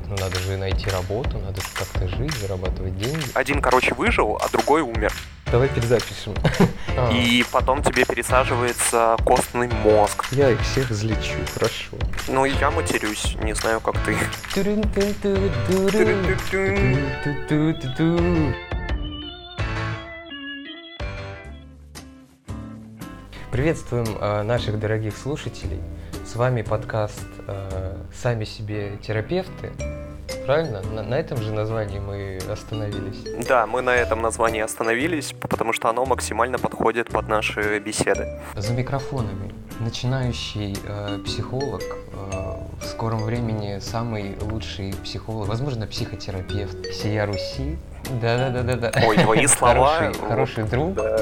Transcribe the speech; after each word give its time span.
понять? 0.00 0.08
Ну, 0.08 0.16
надо 0.24 0.38
же 0.40 0.56
найти 0.56 0.88
работу, 0.90 1.38
надо 1.38 1.60
как-то 1.74 2.08
жить, 2.08 2.34
зарабатывать 2.38 2.96
деньги. 2.98 3.24
Один, 3.34 3.60
короче, 3.60 3.94
выжил, 3.94 4.38
а 4.40 4.48
другой 4.48 4.82
умер. 4.82 5.12
Давай 5.50 5.68
перезапишем. 5.68 6.34
А, 6.96 7.08
И 7.12 7.44
потом 7.52 7.82
тебе 7.82 8.04
пересаживается 8.04 9.16
костный 9.24 9.68
мозг. 9.68 10.26
Я 10.32 10.50
их 10.50 10.60
всех 10.60 10.90
взлечу, 10.90 11.34
хорошо. 11.54 11.96
Ну, 12.26 12.44
и 12.44 12.50
я 12.50 12.70
матерюсь, 12.72 13.36
не 13.42 13.54
знаю, 13.54 13.80
как 13.80 13.94
ты. 14.04 14.16
Приветствуем 23.50 24.06
э, 24.20 24.42
наших 24.42 24.78
дорогих 24.78 25.16
слушателей. 25.16 25.80
С 26.30 26.36
вами 26.36 26.62
подкаст 26.62 27.26
э, 27.48 27.96
«Сами 28.14 28.44
себе 28.44 28.98
терапевты». 29.02 29.72
Правильно? 30.46 30.80
На, 30.80 31.02
на 31.02 31.16
этом 31.16 31.38
же 31.38 31.52
названии 31.52 31.98
мы 31.98 32.38
остановились. 32.48 33.46
Да, 33.48 33.66
мы 33.66 33.82
на 33.82 33.96
этом 33.96 34.22
названии 34.22 34.60
остановились, 34.60 35.34
потому 35.40 35.72
что 35.72 35.88
оно 35.88 36.06
максимально 36.06 36.58
подходит 36.58 37.08
под 37.08 37.26
наши 37.26 37.80
беседы. 37.80 38.38
За 38.54 38.72
микрофонами 38.72 39.52
начинающий 39.80 40.76
э, 40.86 41.18
психолог, 41.24 41.82
э, 41.82 42.54
в 42.80 42.84
скором 42.84 43.22
времени 43.22 43.78
самый 43.80 44.36
лучший 44.40 44.94
психолог, 45.04 45.48
возможно, 45.48 45.86
психотерапевт 45.86 46.86
всея 46.88 47.26
Руси. 47.26 47.76
Да-да-да-да-да. 48.20 48.92
Ой, 49.06 49.16
твои 49.18 49.46
слова. 49.48 49.96
Хороший, 49.98 50.20
хороший 50.20 50.64
друг, 50.64 50.94
Да. 50.94 51.18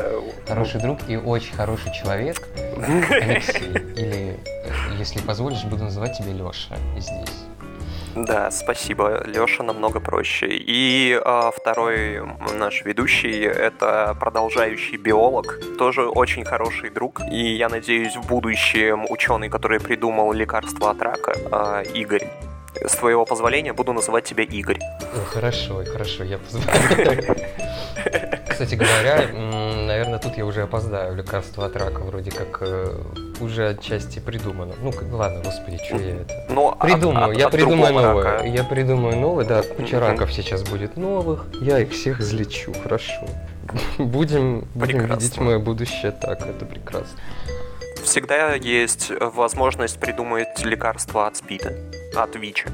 хороший 0.47 0.81
друг 0.81 0.99
и 1.09 1.17
очень 1.17 1.55
хороший 1.55 1.93
человек, 1.93 2.47
Алексей. 3.11 3.71
Или, 3.97 4.39
э, 4.45 4.71
если 4.99 5.21
позволишь, 5.21 5.65
буду 5.65 5.85
называть 5.85 6.17
тебя 6.19 6.33
Леша 6.33 6.77
здесь. 6.99 7.48
Да, 8.15 8.51
спасибо. 8.51 9.23
Леша 9.25 9.63
намного 9.63 10.01
проще. 10.01 10.49
И 10.51 11.21
а, 11.25 11.51
второй 11.51 12.23
наш 12.59 12.85
ведущий 12.85 13.43
это 13.43 14.17
продолжающий 14.19 14.97
биолог, 14.97 15.61
тоже 15.79 16.09
очень 16.09 16.45
хороший 16.45 16.91
друг. 16.91 17.21
И 17.31 17.57
я 17.57 17.69
надеюсь, 17.69 18.17
в 18.17 18.27
будущем 18.27 19.07
ученый, 19.09 19.49
который 19.49 19.81
придумал 19.81 20.33
лекарство 20.33 20.91
от 20.91 21.03
рака, 21.03 21.35
а, 21.51 21.83
Игорь. 21.83 22.27
С 22.85 22.95
твоего 22.95 23.25
позволения 23.25 23.73
буду 23.73 23.93
называть 23.93 24.25
тебя 24.25 24.45
Игорь. 24.45 24.79
О, 24.81 25.25
хорошо, 25.25 25.83
хорошо, 25.85 26.25
я 26.25 26.39
позвоню. 26.39 26.67
Кстати 28.49 28.75
говоря, 28.75 29.29
наверное, 29.99 30.19
тут 30.21 30.37
я 30.39 30.45
уже 30.47 30.63
опоздаю. 30.63 31.15
Лекарство 31.17 31.67
от 31.67 31.77
рака 31.77 32.01
вроде 32.03 32.31
как 32.31 32.59
э, 32.61 32.95
уже 33.41 33.71
отчасти 33.71 34.21
придумано. 34.21 34.75
Ну, 34.81 34.93
как- 34.93 35.13
ладно, 35.13 35.41
господи, 35.43 35.79
что 35.85 35.97
я 35.97 36.17
это... 36.17 36.47
Но 36.49 36.71
от- 36.71 36.79
Придумаю, 36.81 37.33
от- 37.33 37.37
я 37.39 37.47
от 37.47 37.53
придумаю 37.53 37.93
новое. 37.95 38.25
рака. 38.25 38.47
Я 38.47 38.65
придумаю 38.65 39.17
новое, 39.17 39.45
да, 39.45 39.63
куча 39.63 39.97
Мгм. 39.97 40.07
раков 40.07 40.33
сейчас 40.33 40.63
будет 40.63 40.97
новых. 40.97 41.47
Я 41.61 41.81
их 41.81 41.91
всех 41.91 42.21
излечу, 42.21 42.73
хорошо. 42.83 43.27
Будем, 43.99 44.61
будем 44.75 44.99
Прекрасно. 44.99 45.15
видеть 45.25 45.39
мое 45.41 45.59
будущее 45.59 46.13
так, 46.13 46.47
это 46.47 46.65
прекрасно. 46.65 47.19
Всегда 48.05 48.55
есть 48.55 49.11
возможность 49.21 49.99
придумать 49.99 50.65
лекарство 50.65 51.27
от 51.27 51.37
СПИДа, 51.37 51.75
от 52.17 52.37
ВИЧа. 52.37 52.71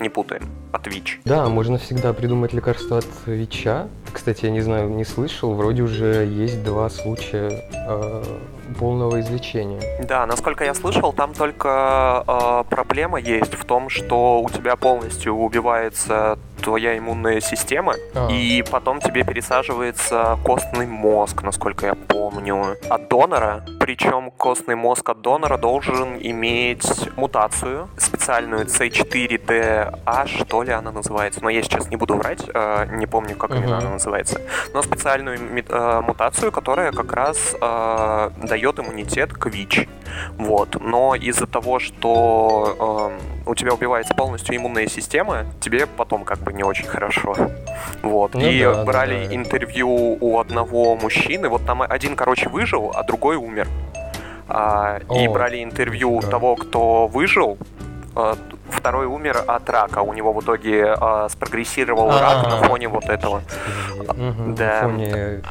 Не 0.00 0.08
путаем, 0.10 0.48
от 0.72 0.86
ВИЧ. 0.86 1.20
Да, 1.24 1.48
можно 1.48 1.78
всегда 1.78 2.12
придумать 2.12 2.52
лекарство 2.52 2.98
от 2.98 3.06
ВИЧа. 3.26 3.88
Кстати, 4.12 4.46
я 4.46 4.50
не 4.50 4.60
знаю, 4.60 4.88
не 4.90 5.04
слышал, 5.04 5.54
вроде 5.54 5.82
уже 5.82 6.24
есть 6.26 6.62
два 6.64 6.88
случая 6.90 7.64
э, 7.72 8.24
полного 8.78 9.20
излечения. 9.20 9.80
Да, 10.04 10.26
насколько 10.26 10.64
я 10.64 10.74
слышал, 10.74 11.12
там 11.12 11.34
только 11.34 12.24
э, 12.26 12.64
проблема 12.70 13.18
есть 13.18 13.54
в 13.54 13.64
том, 13.64 13.88
что 13.88 14.40
у 14.42 14.50
тебя 14.50 14.76
полностью 14.76 15.34
убивается 15.34 16.38
твоя 16.62 16.98
иммунная 16.98 17.40
система, 17.40 17.94
А. 18.14 18.28
и 18.30 18.62
потом 18.62 19.00
тебе 19.00 19.24
пересаживается 19.24 20.38
костный 20.44 20.86
мозг, 20.86 21.42
насколько 21.42 21.86
я 21.86 21.94
помню, 21.94 22.76
от 22.88 23.08
донора. 23.08 23.64
Причем 23.80 24.30
костный 24.32 24.74
мозг 24.74 25.08
от 25.08 25.20
донора 25.20 25.56
должен 25.56 26.18
иметь 26.18 26.86
мутацию, 27.16 27.88
специальную 27.96 28.66
C4DA, 28.66 30.26
что 30.26 30.57
ли 30.62 30.72
она 30.72 30.92
называется. 30.92 31.40
Но 31.42 31.50
я 31.50 31.62
сейчас 31.62 31.88
не 31.88 31.96
буду 31.96 32.14
врать, 32.14 32.42
э, 32.52 32.86
не 32.92 33.06
помню, 33.06 33.36
как 33.36 33.50
именно 33.50 33.76
Мгм. 33.76 33.78
она 33.78 33.90
называется. 33.90 34.40
Но 34.74 34.82
специальную 34.82 35.38
э, 35.38 36.00
мутацию, 36.00 36.52
которая 36.52 36.92
как 36.92 37.12
раз 37.12 37.54
э, 37.60 38.30
дает 38.42 38.78
иммунитет 38.78 39.32
к 39.32 39.46
ВИЧ. 39.46 39.88
Вот. 40.36 40.76
Но 40.80 41.14
из-за 41.14 41.46
того, 41.46 41.78
что 41.78 43.10
эм, 43.12 43.48
у 43.48 43.54
тебя 43.54 43.72
убивается 43.74 44.14
полностью 44.14 44.56
иммунная 44.56 44.86
система, 44.86 45.46
тебе 45.60 45.86
потом 45.86 46.24
как 46.24 46.38
бы 46.38 46.52
не 46.52 46.62
очень 46.62 46.86
хорошо. 46.86 47.36
Вот. 48.02 48.34
Ну 48.34 48.40
и 48.40 48.62
да, 48.62 48.84
брали 48.84 49.26
да. 49.26 49.34
интервью 49.34 50.18
у 50.20 50.38
одного 50.38 50.96
мужчины. 50.96 51.48
Вот 51.48 51.64
там 51.66 51.82
один, 51.82 52.16
короче, 52.16 52.48
выжил, 52.48 52.92
а 52.94 53.02
другой 53.04 53.36
умер. 53.36 53.68
А, 54.48 55.00
и 55.14 55.26
О, 55.26 55.32
брали 55.32 55.62
интервью 55.62 56.20
да. 56.22 56.28
того, 56.28 56.56
кто 56.56 57.06
выжил. 57.06 57.58
А, 58.14 58.36
Второй 58.70 59.06
умер 59.06 59.42
от 59.46 59.68
рака. 59.70 60.00
У 60.02 60.12
него 60.12 60.32
в 60.32 60.40
итоге 60.42 60.94
а, 61.00 61.28
спрогрессировал 61.28 62.10
рак 62.10 62.46
на 62.46 62.58
А. 62.60 62.62
фоне 62.64 62.88
вот 62.88 63.04
этого. 63.04 63.42
Да. 64.56 64.82
На 64.82 64.88
фоне 64.88 65.42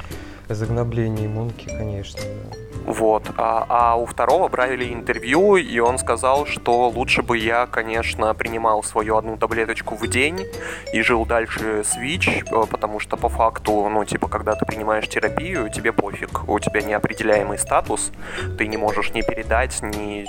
загнобления 0.50 1.26
иммунки, 1.26 1.68
конечно. 1.68 2.22
да. 2.22 2.57
Вот. 2.88 3.30
А, 3.38 3.66
а 3.68 3.96
у 3.98 4.06
второго 4.06 4.48
брали 4.48 4.94
интервью, 4.94 5.58
и 5.58 5.78
он 5.80 5.98
сказал, 5.98 6.46
что 6.46 6.88
лучше 6.88 7.22
бы 7.22 7.38
я, 7.38 7.68
конечно, 7.68 8.34
принимал 8.34 8.82
свою 8.82 9.18
одну 9.18 9.38
таблеточку 9.38 9.96
в 9.96 10.08
день 10.08 10.48
и 10.94 11.02
жил 11.02 11.26
дальше 11.26 11.84
с 11.84 11.98
ВИЧ, 11.98 12.46
э, 12.50 12.64
потому 12.72 13.00
что 13.02 13.18
по 13.18 13.28
факту, 13.28 13.90
ну, 13.90 14.06
типа, 14.06 14.30
когда 14.30 14.56
ты 14.56 14.66
принимаешь 14.66 15.08
терапию, 15.10 15.70
тебе 15.70 15.92
пофиг, 15.92 16.48
у 16.48 16.58
тебя 16.60 16.82
неопределяемый 16.82 17.58
статус, 17.58 18.12
ты 18.58 18.68
не 18.68 18.78
можешь 18.78 19.12
ни 19.14 19.22
передать, 19.22 19.82
ни 19.82 20.26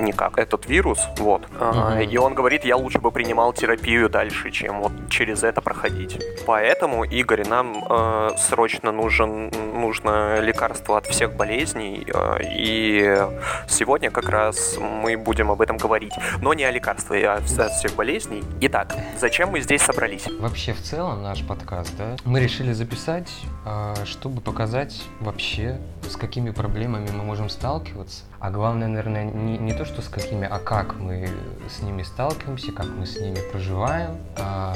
никак 0.00 0.38
этот 0.38 0.66
вирус, 0.66 0.98
вот. 1.18 1.42
Мгм. 1.52 2.00
И 2.00 2.16
он 2.16 2.34
говорит, 2.34 2.64
я 2.64 2.76
лучше 2.76 2.98
бы 2.98 3.12
принимал 3.12 3.52
терапию 3.52 4.08
дальше, 4.08 4.50
чем 4.50 4.80
вот 4.80 4.92
через 5.08 5.44
это 5.44 5.60
проходить. 5.60 6.18
Поэтому, 6.46 7.04
Игорь, 7.04 7.46
нам 7.46 7.84
э, 7.88 8.30
срочно 8.38 8.90
нужен, 8.90 9.52
нужно 9.74 10.40
лекарство 10.40 10.98
от 10.98 11.06
всех 11.06 11.36
болезней, 11.36 11.91
э, 12.00 12.38
и 12.42 13.26
сегодня 13.68 14.10
как 14.10 14.28
раз 14.28 14.76
мы 14.78 15.16
будем 15.16 15.50
об 15.50 15.60
этом 15.60 15.76
говорить. 15.76 16.14
Но 16.40 16.54
не 16.54 16.64
о 16.64 16.70
лекарстве, 16.70 17.28
а 17.28 17.36
от 17.36 17.44
всех 17.44 17.94
болезней. 17.94 18.42
Итак, 18.62 18.94
зачем 19.18 19.50
мы 19.50 19.60
здесь 19.60 19.82
собрались? 19.82 20.26
Вообще, 20.40 20.72
в 20.72 20.80
целом, 20.80 21.22
наш 21.22 21.44
подкаст, 21.46 21.94
да, 21.98 22.16
мы 22.24 22.40
решили 22.40 22.72
записать, 22.72 23.30
а, 23.64 23.94
чтобы 24.04 24.40
показать 24.40 25.02
вообще, 25.20 25.78
с 26.08 26.16
какими 26.16 26.50
проблемами 26.50 27.10
мы 27.12 27.24
можем 27.24 27.48
сталкиваться. 27.48 28.24
А 28.40 28.50
главное, 28.50 28.88
наверное, 28.88 29.24
не, 29.24 29.58
не 29.58 29.72
то, 29.72 29.84
что 29.84 30.02
с 30.02 30.08
какими, 30.08 30.48
а 30.50 30.58
как 30.58 30.94
мы 30.96 31.28
с 31.68 31.82
ними 31.82 32.02
сталкиваемся, 32.02 32.72
как 32.72 32.86
мы 32.86 33.06
с 33.06 33.20
ними 33.20 33.38
проживаем, 33.52 34.16
а 34.36 34.74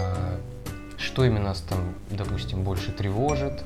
что 0.98 1.24
именно 1.24 1.46
нас 1.46 1.60
там, 1.60 1.94
допустим, 2.10 2.62
больше 2.62 2.90
тревожит, 2.90 3.62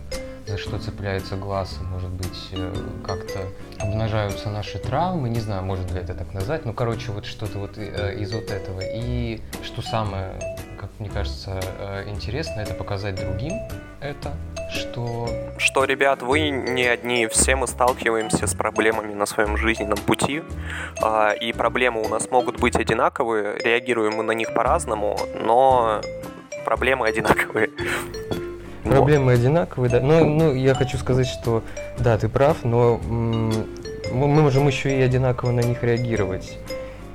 за 0.50 0.59
что 0.59 0.78
цепляется 0.78 1.37
глаз, 1.37 1.78
может 1.91 2.11
быть, 2.11 2.49
э, 2.53 2.75
как-то 3.06 3.41
обнажаются 3.78 4.50
наши 4.50 4.78
травмы, 4.78 5.28
не 5.28 5.38
знаю, 5.38 5.62
можно 5.62 5.87
ли 5.94 6.00
это 6.00 6.15
так 6.15 6.34
назвать, 6.34 6.66
ну, 6.66 6.72
короче, 6.72 7.12
вот 7.12 7.25
что-то 7.25 7.59
вот 7.59 7.78
э, 7.78 8.16
из 8.19 8.33
вот 8.33 8.50
этого. 8.50 8.81
И 8.81 9.41
что 9.62 9.81
самое, 9.81 10.33
как 10.78 10.91
мне 10.99 11.09
кажется, 11.09 11.60
э, 11.78 12.09
интересно, 12.09 12.60
это 12.60 12.75
показать 12.75 13.15
другим 13.15 13.53
это, 14.00 14.33
что 14.72 15.28
Что, 15.59 15.84
ребят, 15.84 16.22
вы 16.22 16.50
не 16.50 16.84
одни, 16.84 17.27
все 17.27 17.55
мы 17.55 17.66
сталкиваемся 17.66 18.47
с 18.47 18.55
проблемами 18.55 19.15
на 19.15 19.27
своем 19.27 19.56
жизненном 19.56 19.99
пути, 19.99 20.43
а, 21.03 21.31
и 21.31 21.53
проблемы 21.53 22.03
у 22.03 22.09
нас 22.09 22.31
могут 22.31 22.59
быть 22.59 22.77
одинаковые, 22.77 23.59
реагируем 23.59 24.15
мы 24.15 24.22
на 24.25 24.33
них 24.33 24.53
по-разному, 24.55 25.16
но 25.34 26.00
проблемы 26.65 27.07
одинаковые. 27.07 27.71
Проблемы 28.84 29.32
одинаковые, 29.32 29.91
да. 29.91 30.00
Ну, 30.00 30.24
ну, 30.24 30.54
я 30.54 30.74
хочу 30.74 30.97
сказать, 30.98 31.27
что 31.27 31.62
да, 31.98 32.16
ты 32.18 32.28
прав, 32.28 32.65
но 32.65 32.98
мы 32.98 34.27
можем 34.27 34.66
еще 34.66 34.98
и 34.98 35.03
одинаково 35.03 35.53
на 35.53 35.60
них 35.60 35.82
реагировать. 35.82 36.59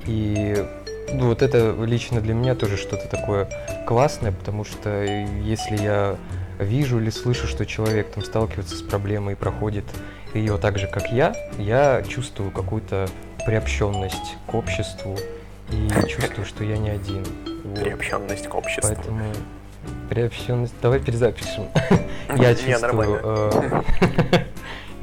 И 0.05 0.63
ну, 1.11 1.27
вот 1.27 1.41
это 1.41 1.75
лично 1.83 2.21
для 2.21 2.33
меня 2.33 2.55
тоже 2.55 2.77
что-то 2.77 3.07
такое 3.07 3.47
классное, 3.87 4.31
потому 4.31 4.63
что 4.63 5.03
если 5.03 5.77
я 5.77 6.17
вижу 6.59 6.99
или 6.99 7.09
слышу, 7.09 7.47
что 7.47 7.65
человек 7.65 8.09
там 8.11 8.23
сталкивается 8.23 8.75
с 8.75 8.81
проблемой 8.81 9.33
и 9.33 9.35
проходит 9.35 9.85
ее 10.33 10.57
так 10.57 10.77
же, 10.77 10.87
как 10.87 11.11
я, 11.11 11.35
я 11.57 12.03
чувствую 12.07 12.51
какую-то 12.51 13.07
приобщенность 13.45 14.35
к 14.47 14.53
обществу 14.53 15.17
и 15.69 15.89
чувствую, 16.07 16.45
что 16.45 16.63
я 16.63 16.77
не 16.77 16.89
один. 16.89 17.23
Вот. 17.63 17.79
Приобщенность 17.79 18.47
к 18.47 18.55
обществу. 18.55 18.93
Поэтому 18.93 19.31
приобщенность. 20.09 20.73
Давай 20.81 20.99
перезапишем. 20.99 21.65
Я 22.37 22.55
чувствую. 22.55 23.19
э, 23.23 23.81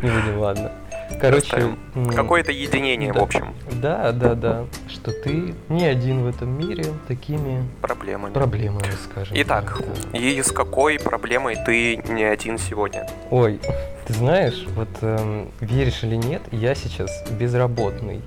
Не 0.02 0.10
будем, 0.10 0.38
ладно. 0.38 0.72
Короче, 1.20 1.76
Какое-то 2.16 2.50
единение, 2.52 3.12
в 3.12 3.18
общем, 3.18 3.54
Да, 3.70 4.10
да, 4.12 4.34
да. 4.34 4.64
Что 4.88 5.12
ты 5.12 5.54
не 5.68 5.84
один 5.84 6.24
в 6.24 6.26
этом 6.26 6.48
мире 6.58 6.84
такими 7.06 7.64
проблемами. 7.80 8.32
проблемами, 8.32 8.86
скажем. 9.04 9.36
Итак, 9.40 9.80
и 10.14 10.42
с 10.42 10.50
какой 10.50 10.98
проблемой 10.98 11.56
ты 11.66 11.96
не 11.96 12.24
один 12.24 12.58
сегодня? 12.58 13.06
Ой, 13.30 13.60
ты 14.06 14.14
знаешь, 14.14 14.64
вот 14.74 14.88
эм, 15.02 15.50
веришь 15.60 16.02
или 16.02 16.16
нет, 16.16 16.42
я 16.50 16.74
сейчас 16.74 17.10
безработный. 17.30 18.22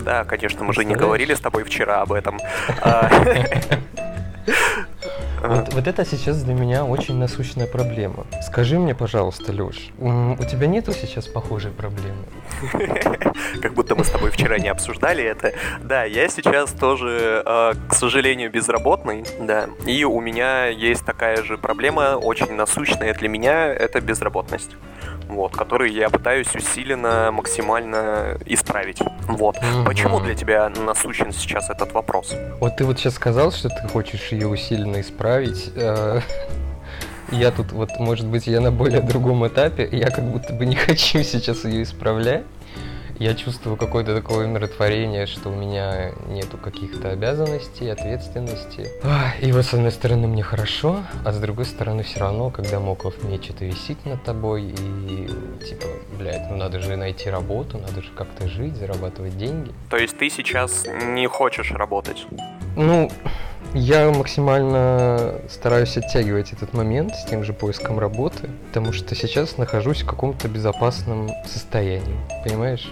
Да, 0.00 0.24
конечно, 0.24 0.62
мы 0.64 0.74
же 0.74 0.84
не 0.84 0.94
говорили 0.94 1.32
с 1.32 1.40
тобой 1.40 1.64
вчера 1.64 2.02
об 2.02 2.12
этом. 2.12 2.38
А, 5.42 5.56
Вот, 5.56 5.74
вот 5.74 5.86
это 5.86 6.04
сейчас 6.04 6.42
для 6.42 6.54
меня 6.54 6.84
очень 6.84 7.16
насущная 7.16 7.66
проблема. 7.66 8.26
Скажи 8.42 8.78
мне, 8.78 8.94
пожалуйста, 8.94 9.52
Леш, 9.52 9.90
у 9.98 10.44
тебя 10.44 10.66
нету 10.66 10.92
сейчас 10.92 11.26
похожей 11.26 11.70
проблемы? 11.70 12.24
Как 13.62 13.74
будто 13.74 13.94
мы 13.94 14.04
с 14.04 14.10
тобой 14.10 14.30
вчера 14.30 14.58
не 14.58 14.68
обсуждали 14.68 15.22
это. 15.24 15.52
Да, 15.82 16.04
я 16.04 16.28
сейчас 16.28 16.70
тоже, 16.72 17.42
э, 17.44 17.72
к 17.88 17.94
сожалению, 17.94 18.50
безработный, 18.50 19.24
да. 19.40 19.68
И 19.86 20.04
у 20.04 20.20
меня 20.20 20.66
есть 20.66 21.04
такая 21.04 21.42
же 21.42 21.58
проблема, 21.58 22.16
очень 22.16 22.52
насущная 22.54 23.14
для 23.14 23.28
меня, 23.28 23.66
это 23.66 24.00
безработность. 24.00 24.70
Вот, 25.28 25.56
которую 25.56 25.90
я 25.92 26.08
пытаюсь 26.08 26.54
усиленно, 26.54 27.30
максимально 27.32 28.38
исправить. 28.46 29.02
Вот. 29.22 29.56
Мгм. 29.60 29.84
Почему 29.84 30.20
для 30.20 30.34
тебя 30.36 30.68
насущен 30.68 31.32
сейчас 31.32 31.68
этот 31.68 31.92
вопрос? 31.92 32.32
Вот 32.60 32.76
ты 32.76 32.84
вот 32.84 32.98
сейчас 33.00 33.14
сказал, 33.14 33.50
что 33.50 33.68
ты 33.68 33.88
хочешь 33.88 34.28
ее 34.30 34.46
усиленно 34.46 35.00
исправить. 35.00 35.25
Э, 35.74 36.20
Я 37.32 37.50
тут 37.50 37.72
вот, 37.72 37.90
может 37.98 38.26
быть, 38.26 38.46
я 38.46 38.60
на 38.60 38.70
более 38.70 39.00
другом 39.00 39.46
этапе, 39.46 39.88
я 39.90 40.10
как 40.10 40.24
будто 40.24 40.52
бы 40.52 40.66
не 40.66 40.76
хочу 40.86 41.22
сейчас 41.22 41.64
ее 41.64 41.82
исправлять. 41.82 42.44
Я 43.18 43.34
чувствую 43.34 43.78
какое-то 43.78 44.14
такое 44.14 44.46
умиротворение, 44.46 45.24
что 45.26 45.48
у 45.48 45.54
меня 45.54 46.10
нету 46.28 46.58
каких-то 46.58 47.10
обязанностей, 47.10 47.88
ответственности. 47.88 48.90
И 49.40 49.52
вот 49.52 49.64
с 49.64 49.72
одной 49.72 49.90
стороны 49.90 50.26
мне 50.26 50.42
хорошо, 50.42 51.00
а 51.24 51.32
с 51.32 51.38
другой 51.38 51.64
стороны 51.64 52.02
все 52.02 52.20
равно, 52.20 52.50
когда 52.50 52.78
моков 52.78 53.24
меч 53.24 53.48
это 53.48 53.64
висит 53.64 54.04
над 54.04 54.22
тобой, 54.22 54.64
и 54.64 55.30
типа, 55.66 55.86
блядь, 56.18 56.50
ну 56.50 56.58
надо 56.58 56.78
же 56.80 56.94
найти 56.96 57.30
работу, 57.30 57.78
надо 57.78 58.02
же 58.02 58.10
как-то 58.14 58.48
жить, 58.48 58.76
зарабатывать 58.76 59.38
деньги. 59.38 59.72
То 59.88 59.96
есть 59.96 60.18
ты 60.18 60.28
сейчас 60.28 60.84
не 61.14 61.26
хочешь 61.26 61.70
работать? 61.70 62.26
Ну, 62.76 63.10
я 63.76 64.10
максимально 64.10 65.34
стараюсь 65.48 65.96
оттягивать 65.96 66.52
этот 66.52 66.72
момент 66.72 67.14
с 67.14 67.24
тем 67.24 67.44
же 67.44 67.52
поиском 67.52 67.98
работы, 67.98 68.48
потому 68.68 68.92
что 68.92 69.14
сейчас 69.14 69.58
нахожусь 69.58 70.02
в 70.02 70.06
каком-то 70.06 70.48
безопасном 70.48 71.30
состоянии, 71.46 72.16
понимаешь? 72.44 72.90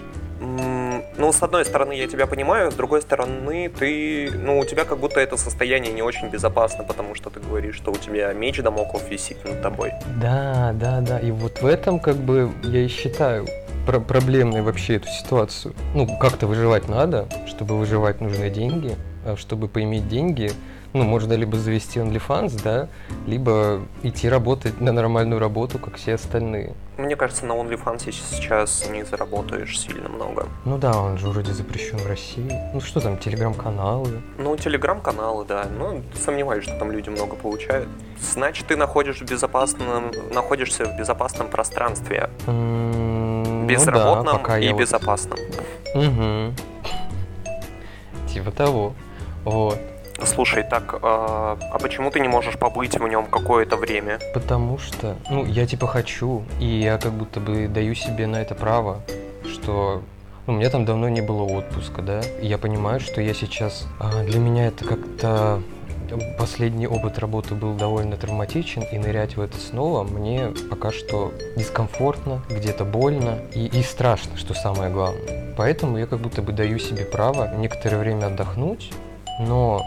Ну, 1.17 1.31
с 1.31 1.41
одной 1.41 1.65
стороны, 1.65 1.93
я 1.93 2.07
тебя 2.07 2.27
понимаю, 2.27 2.71
с 2.71 2.75
другой 2.75 3.01
стороны, 3.01 3.69
ты, 3.69 4.29
ну, 4.31 4.59
у 4.59 4.65
тебя 4.65 4.83
как 4.83 4.99
будто 4.99 5.19
это 5.19 5.37
состояние 5.37 5.93
не 5.93 6.01
очень 6.01 6.29
безопасно, 6.29 6.83
потому 6.83 7.15
что 7.15 7.29
ты 7.29 7.39
говоришь, 7.39 7.75
что 7.75 7.91
у 7.91 7.95
тебя 7.95 8.31
меч 8.33 8.61
домоклов 8.61 9.09
висит 9.09 9.43
над 9.45 9.61
тобой. 9.61 9.93
Да, 10.21 10.71
да, 10.73 10.99
да. 11.01 11.19
И 11.19 11.31
вот 11.31 11.61
в 11.61 11.65
этом 11.65 11.99
как 11.99 12.17
бы 12.17 12.51
я 12.63 12.81
и 12.81 12.87
считаю 12.89 13.47
про- 13.87 14.01
проблемной 14.01 14.61
вообще 14.61 14.97
эту 14.97 15.07
ситуацию. 15.07 15.73
Ну, 15.93 16.05
как-то 16.19 16.47
выживать 16.47 16.89
надо, 16.89 17.27
чтобы 17.47 17.77
выживать 17.77 18.19
нужны 18.19 18.49
деньги, 18.49 18.95
а 19.25 19.37
чтобы 19.37 19.67
поиметь 19.67 20.07
деньги, 20.09 20.51
ну, 20.95 21.03
можно 21.03 21.33
либо 21.33 21.57
завести 21.57 21.99
OnlyFans, 21.99 22.61
да, 22.63 22.87
либо 23.27 23.81
идти 24.01 24.29
работать 24.29 24.79
на 24.79 24.93
нормальную 24.93 25.39
работу, 25.41 25.77
как 25.77 25.95
все 25.97 26.13
остальные. 26.13 26.73
Мне 26.97 27.17
кажется, 27.17 27.45
на 27.45 27.51
OnlyFans 27.51 28.09
сейчас 28.13 28.89
не 28.89 29.03
заработаешь 29.03 29.77
сильно 29.77 30.07
много. 30.07 30.47
Ну 30.63 30.77
да, 30.77 30.97
он 30.97 31.17
же 31.17 31.27
вроде 31.27 31.51
запрещен 31.51 31.97
в 31.97 32.07
России. 32.07 32.49
Ну 32.73 32.79
что 32.79 33.01
там, 33.01 33.17
телеграм-каналы? 33.17 34.21
Ну, 34.37 34.55
телеграм-каналы, 34.55 35.43
да, 35.43 35.65
но 35.77 35.99
сомневаюсь, 36.13 36.63
что 36.63 36.79
там 36.79 36.93
люди 36.93 37.09
много 37.09 37.35
получают. 37.35 37.89
Значит, 38.17 38.67
ты 38.67 38.77
находишь 38.77 39.19
в 39.19 39.25
безопасном, 39.29 40.11
находишься 40.33 40.85
в 40.85 40.97
безопасном 40.97 41.49
пространстве, 41.49 42.29
М, 42.47 43.43
ну 43.43 43.67
да, 43.67 43.73
безработном 43.73 44.37
пока 44.37 44.57
и 44.59 44.71
вот- 44.71 44.79
безопасном. 44.79 45.39
Мгм. 45.93 46.55
Типа 48.33 48.51
того. 48.51 48.93
Вот. 49.43 49.77
Слушай, 50.23 50.63
так, 50.63 50.99
а, 51.01 51.57
а 51.71 51.79
почему 51.79 52.09
ты 52.09 52.19
не 52.19 52.27
можешь 52.27 52.57
побыть 52.57 52.97
в 52.97 53.07
нем 53.07 53.25
какое-то 53.25 53.75
время? 53.75 54.19
Потому 54.33 54.77
что, 54.77 55.15
ну, 55.29 55.45
я 55.45 55.65
типа 55.65 55.87
хочу, 55.87 56.43
и 56.59 56.65
я 56.65 56.97
как 56.97 57.13
будто 57.13 57.39
бы 57.39 57.67
даю 57.67 57.95
себе 57.95 58.27
на 58.27 58.37
это 58.37 58.55
право, 58.55 59.01
что 59.45 60.01
ну, 60.47 60.53
у 60.53 60.55
меня 60.57 60.69
там 60.69 60.85
давно 60.85 61.09
не 61.09 61.21
было 61.21 61.43
отпуска, 61.43 62.01
да, 62.01 62.21
и 62.41 62.47
я 62.47 62.57
понимаю, 62.57 62.99
что 62.99 63.21
я 63.21 63.33
сейчас, 63.33 63.87
а, 63.99 64.23
для 64.23 64.39
меня 64.39 64.67
это 64.67 64.85
как-то 64.85 65.61
последний 66.37 66.87
опыт 66.87 67.19
работы 67.19 67.55
был 67.55 67.73
довольно 67.73 68.15
травматичен, 68.15 68.83
и 68.83 68.97
нырять 68.97 69.37
в 69.37 69.41
это 69.41 69.57
снова 69.57 70.03
мне 70.03 70.53
пока 70.69 70.91
что 70.91 71.33
дискомфортно, 71.55 72.41
где-то 72.49 72.85
больно 72.85 73.39
и, 73.53 73.65
и 73.65 73.83
страшно, 73.83 74.37
что 74.37 74.53
самое 74.53 74.91
главное. 74.91 75.53
Поэтому 75.57 75.97
я 75.97 76.05
как 76.05 76.19
будто 76.19 76.41
бы 76.41 76.53
даю 76.53 76.79
себе 76.79 77.05
право 77.05 77.53
некоторое 77.55 77.97
время 77.97 78.27
отдохнуть, 78.27 78.91
но 79.39 79.81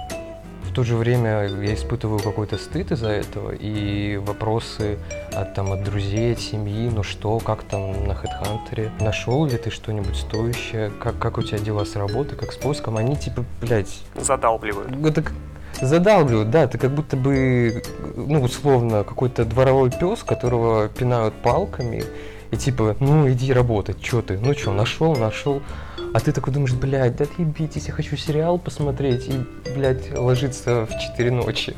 то 0.78 0.84
же 0.84 0.94
время 0.94 1.48
я 1.60 1.74
испытываю 1.74 2.20
какой-то 2.20 2.56
стыд 2.56 2.92
из-за 2.92 3.08
этого, 3.08 3.50
и 3.50 4.16
вопросы 4.18 4.96
от, 5.34 5.52
там, 5.54 5.72
от 5.72 5.82
друзей, 5.82 6.34
от 6.34 6.38
семьи, 6.38 6.88
ну 6.88 7.02
что, 7.02 7.40
как 7.40 7.64
там 7.64 8.06
на 8.06 8.12
HeadHunter, 8.12 8.88
нашел 9.02 9.44
ли 9.44 9.56
ты 9.56 9.70
что-нибудь 9.70 10.14
стоящее, 10.14 10.92
как, 11.02 11.18
как 11.18 11.38
у 11.38 11.42
тебя 11.42 11.58
дела 11.58 11.84
с 11.84 11.96
работой, 11.96 12.38
как 12.38 12.52
с 12.52 12.56
поиском, 12.56 12.96
они 12.96 13.16
типа, 13.16 13.44
блядь, 13.60 14.02
Задалбливают. 14.14 15.04
это 15.04 15.22
к- 15.22 15.32
задалбливают, 15.80 16.50
да, 16.50 16.68
ты 16.68 16.78
как 16.78 16.92
будто 16.92 17.16
бы, 17.16 17.82
ну, 18.14 18.40
условно, 18.42 19.02
какой-то 19.02 19.44
дворовой 19.44 19.90
пес, 19.90 20.22
которого 20.22 20.86
пинают 20.88 21.34
палками, 21.42 22.04
и 22.52 22.56
типа, 22.56 22.94
ну, 23.00 23.28
иди 23.28 23.52
работать, 23.52 23.96
что 24.00 24.22
ты, 24.22 24.38
ну 24.38 24.54
что, 24.54 24.72
нашел, 24.72 25.16
нашел, 25.16 25.60
а 26.14 26.20
ты 26.20 26.32
такой 26.32 26.52
думаешь, 26.52 26.74
блядь, 26.74 27.16
да 27.16 27.24
отъебитесь, 27.24 27.86
я 27.86 27.92
хочу 27.92 28.16
сериал 28.16 28.58
посмотреть 28.58 29.28
и, 29.28 29.44
блядь, 29.74 30.16
ложиться 30.16 30.86
в 30.86 30.98
4 30.98 31.30
ночи. 31.30 31.74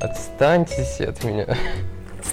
Отстаньтесь 0.00 1.00
от 1.00 1.24
меня. 1.24 1.46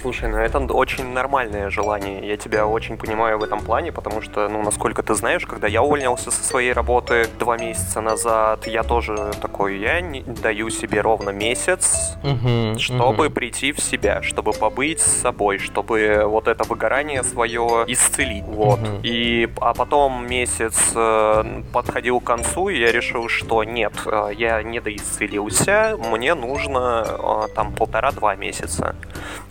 Слушай, 0.00 0.28
ну 0.28 0.36
это 0.36 0.60
очень 0.60 1.12
нормальное 1.12 1.70
желание. 1.70 2.26
Я 2.26 2.36
тебя 2.36 2.66
очень 2.66 2.96
понимаю 2.96 3.38
в 3.38 3.42
этом 3.42 3.60
плане, 3.60 3.90
потому 3.90 4.22
что, 4.22 4.48
ну, 4.48 4.62
насколько 4.62 5.02
ты 5.02 5.14
знаешь, 5.14 5.44
когда 5.44 5.66
я 5.66 5.82
увольнялся 5.82 6.30
со 6.30 6.44
своей 6.44 6.72
работы 6.72 7.26
два 7.38 7.58
месяца 7.58 8.00
назад, 8.00 8.68
я 8.68 8.84
тоже 8.84 9.32
такой, 9.42 9.78
я 9.78 10.00
не 10.00 10.22
даю 10.22 10.70
себе 10.70 11.00
ровно 11.00 11.30
месяц, 11.30 12.16
Мгм, 12.22 12.78
чтобы 12.78 13.24
мгм. 13.24 13.32
прийти 13.32 13.72
в 13.72 13.80
себя, 13.80 14.22
чтобы 14.22 14.52
побыть 14.52 15.00
с 15.00 15.20
собой, 15.22 15.58
чтобы 15.58 16.22
вот 16.26 16.46
это 16.46 16.62
выгорание 16.62 17.24
свое 17.24 17.84
исцелить. 17.88 18.44
Вот. 18.44 18.78
Мгм. 18.78 19.00
И, 19.02 19.48
а 19.60 19.74
потом 19.74 20.26
месяц 20.28 20.92
э, 20.94 21.62
подходил 21.72 22.20
к 22.20 22.24
концу, 22.24 22.68
и 22.68 22.78
я 22.78 22.92
решил, 22.92 23.28
что 23.28 23.64
нет, 23.64 23.94
э, 24.06 24.30
я 24.36 24.62
не 24.62 24.78
доисцелился, 24.78 25.96
мне 25.98 26.34
нужно 26.34 27.04
э, 27.08 27.48
там 27.56 27.72
полтора-два 27.72 28.36
месяца. 28.36 28.94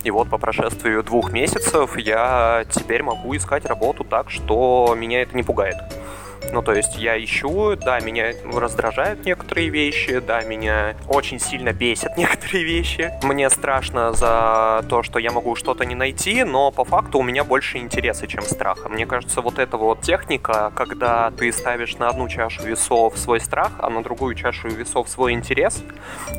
И 0.04 0.10
вот 0.10 0.30
по 0.30 0.37
прошествии 0.38 1.02
двух 1.02 1.32
месяцев 1.32 1.96
я 1.98 2.64
теперь 2.70 3.02
могу 3.02 3.36
искать 3.36 3.64
работу 3.66 4.04
так, 4.04 4.30
что 4.30 4.94
меня 4.96 5.22
это 5.22 5.36
не 5.36 5.42
пугает. 5.42 5.76
Ну, 6.52 6.62
то 6.62 6.72
есть 6.72 6.96
я 6.96 7.22
ищу, 7.22 7.76
да, 7.76 8.00
меня 8.00 8.32
раздражают 8.44 9.24
некоторые 9.24 9.68
вещи, 9.68 10.18
да, 10.20 10.40
меня 10.40 10.96
очень 11.08 11.38
сильно 11.38 11.72
бесят 11.72 12.16
некоторые 12.16 12.64
вещи. 12.64 13.12
Мне 13.22 13.50
страшно 13.50 14.12
за 14.12 14.84
то, 14.88 15.02
что 15.02 15.18
я 15.18 15.30
могу 15.30 15.54
что-то 15.56 15.84
не 15.84 15.94
найти, 15.94 16.44
но 16.44 16.70
по 16.70 16.84
факту 16.84 17.18
у 17.18 17.22
меня 17.22 17.44
больше 17.44 17.78
интереса, 17.78 18.26
чем 18.26 18.42
страха. 18.42 18.88
Мне 18.88 19.06
кажется, 19.06 19.40
вот 19.40 19.58
эта 19.58 19.76
вот 19.76 20.00
техника, 20.00 20.72
когда 20.74 21.30
ты 21.30 21.52
ставишь 21.52 21.96
на 21.96 22.08
одну 22.08 22.28
чашу 22.28 22.62
весов 22.62 23.18
свой 23.18 23.40
страх, 23.40 23.72
а 23.78 23.90
на 23.90 24.02
другую 24.02 24.34
чашу 24.34 24.68
весов 24.68 25.08
свой 25.08 25.32
интерес, 25.32 25.82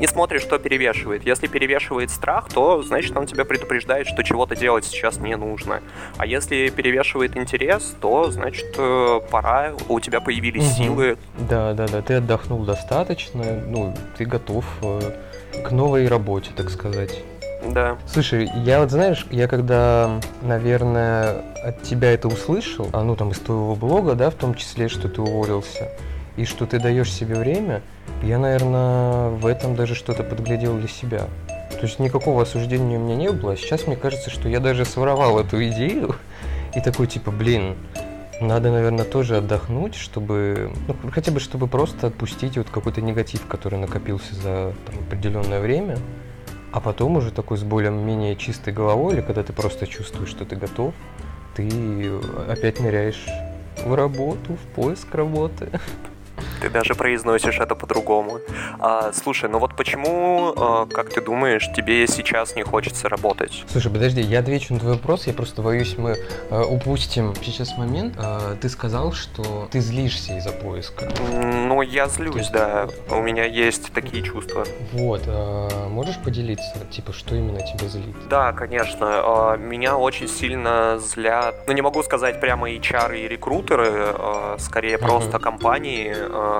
и 0.00 0.06
смотришь, 0.06 0.42
что 0.42 0.58
перевешивает. 0.58 1.24
Если 1.24 1.46
перевешивает 1.46 2.10
страх, 2.10 2.48
то 2.48 2.82
значит 2.82 3.16
он 3.16 3.26
тебя 3.26 3.44
предупреждает, 3.44 4.06
что 4.06 4.22
чего-то 4.22 4.56
делать 4.56 4.84
сейчас 4.84 5.18
не 5.18 5.36
нужно. 5.36 5.82
А 6.16 6.26
если 6.26 6.68
перевешивает 6.70 7.36
интерес, 7.36 7.96
то 8.00 8.30
значит 8.30 8.74
э, 8.78 9.20
у 9.90 10.00
тебя 10.00 10.20
появились 10.20 10.64
Мгм. 10.64 10.72
силы. 10.74 11.18
Да, 11.38 11.72
да, 11.74 11.86
да, 11.88 12.02
ты 12.02 12.14
отдохнул 12.14 12.64
достаточно, 12.64 13.44
ну, 13.66 13.94
ты 14.16 14.24
готов 14.24 14.64
э, 14.82 15.00
к 15.64 15.70
новой 15.72 16.06
работе, 16.08 16.50
так 16.56 16.70
сказать. 16.70 17.22
Да. 17.68 17.98
Слушай, 18.06 18.48
я 18.64 18.80
вот 18.80 18.90
знаешь, 18.90 19.26
я 19.30 19.46
когда, 19.46 20.20
наверное, 20.42 21.42
от 21.62 21.82
тебя 21.82 22.12
это 22.12 22.28
услышал, 22.28 22.88
а 22.92 23.02
ну 23.02 23.16
там 23.16 23.32
из 23.32 23.38
твоего 23.38 23.74
блога, 23.74 24.14
да, 24.14 24.30
в 24.30 24.34
том 24.34 24.54
числе, 24.54 24.88
что 24.88 25.08
ты 25.08 25.20
уволился, 25.20 25.88
и 26.36 26.44
что 26.46 26.64
ты 26.64 26.78
даешь 26.78 27.12
себе 27.12 27.34
время, 27.34 27.82
я, 28.22 28.38
наверное, 28.38 29.28
в 29.30 29.44
этом 29.46 29.76
даже 29.76 29.94
что-то 29.94 30.22
подглядел 30.22 30.78
для 30.78 30.88
себя. 30.88 31.24
То 31.70 31.86
есть 31.86 31.98
никакого 31.98 32.42
осуждения 32.42 32.98
у 32.98 33.02
меня 33.02 33.16
не 33.16 33.30
было, 33.30 33.52
а 33.52 33.56
сейчас 33.56 33.86
мне 33.86 33.96
кажется, 33.96 34.30
что 34.30 34.48
я 34.48 34.60
даже 34.60 34.84
своровал 34.84 35.38
эту 35.38 35.62
идею 35.68 36.16
И 36.74 36.80
такой, 36.80 37.06
типа, 37.08 37.30
блин, 37.30 37.74
надо, 38.40 38.70
наверное, 38.70 39.04
тоже 39.04 39.36
отдохнуть, 39.36 39.94
чтобы, 39.94 40.72
ну, 40.88 40.96
хотя 41.10 41.30
бы, 41.30 41.40
чтобы 41.40 41.66
просто 41.66 42.08
отпустить 42.08 42.56
вот 42.56 42.70
какой-то 42.70 43.00
негатив, 43.00 43.46
который 43.46 43.78
накопился 43.78 44.34
за 44.34 44.74
там, 44.86 44.98
определенное 45.06 45.60
время, 45.60 45.98
а 46.72 46.80
потом 46.80 47.16
уже 47.16 47.32
такой 47.32 47.58
с 47.58 47.62
более-менее 47.62 48.36
чистой 48.36 48.72
головой, 48.72 49.14
или 49.14 49.20
когда 49.20 49.42
ты 49.42 49.52
просто 49.52 49.86
чувствуешь, 49.86 50.30
что 50.30 50.44
ты 50.44 50.56
готов, 50.56 50.94
ты 51.54 52.10
опять 52.48 52.80
ныряешь 52.80 53.26
в 53.84 53.94
работу, 53.94 54.54
в 54.54 54.74
поиск 54.74 55.14
работы. 55.14 55.68
Ты 56.60 56.68
даже 56.68 56.94
произносишь 56.94 57.58
это 57.58 57.74
по-другому. 57.74 58.40
А, 58.78 59.12
слушай, 59.12 59.48
ну 59.48 59.58
вот 59.58 59.76
почему, 59.76 60.52
а, 60.56 60.86
как 60.86 61.10
ты 61.10 61.20
думаешь, 61.20 61.68
тебе 61.74 62.06
сейчас 62.06 62.54
не 62.54 62.62
хочется 62.62 63.08
работать? 63.08 63.64
Слушай, 63.68 63.90
подожди, 63.90 64.20
я 64.20 64.40
отвечу 64.40 64.74
на 64.74 64.80
твой 64.80 64.92
вопрос, 64.92 65.26
я 65.26 65.32
просто 65.32 65.62
боюсь, 65.62 65.96
мы 65.96 66.16
э, 66.50 66.62
упустим 66.62 67.34
сейчас 67.42 67.76
момент. 67.78 68.14
Э, 68.18 68.56
ты 68.60 68.68
сказал, 68.68 69.12
что 69.12 69.68
ты 69.70 69.80
злишься 69.80 70.36
из-за 70.36 70.52
поиска. 70.52 71.08
Ну, 71.30 71.82
я 71.82 72.08
злюсь, 72.08 72.36
есть, 72.36 72.52
да. 72.52 72.88
У 73.10 73.22
меня 73.22 73.44
есть 73.44 73.92
такие 73.92 74.22
чувства. 74.22 74.66
Вот, 74.92 75.22
можешь 75.88 76.18
поделиться, 76.18 76.74
типа, 76.90 77.12
что 77.12 77.34
именно 77.34 77.60
тебя 77.60 77.88
злит? 77.88 78.14
Да, 78.28 78.52
конечно. 78.52 79.56
Меня 79.58 79.96
очень 79.96 80.28
сильно 80.28 80.98
злят, 80.98 81.54
ну, 81.66 81.72
не 81.72 81.82
могу 81.82 82.02
сказать 82.02 82.40
прямо 82.40 82.70
HR 82.70 83.18
и 83.18 83.28
рекрутеры, 83.28 84.14
скорее 84.58 84.96
uh-huh. 84.96 84.98
просто 84.98 85.38
компании, 85.38 86.14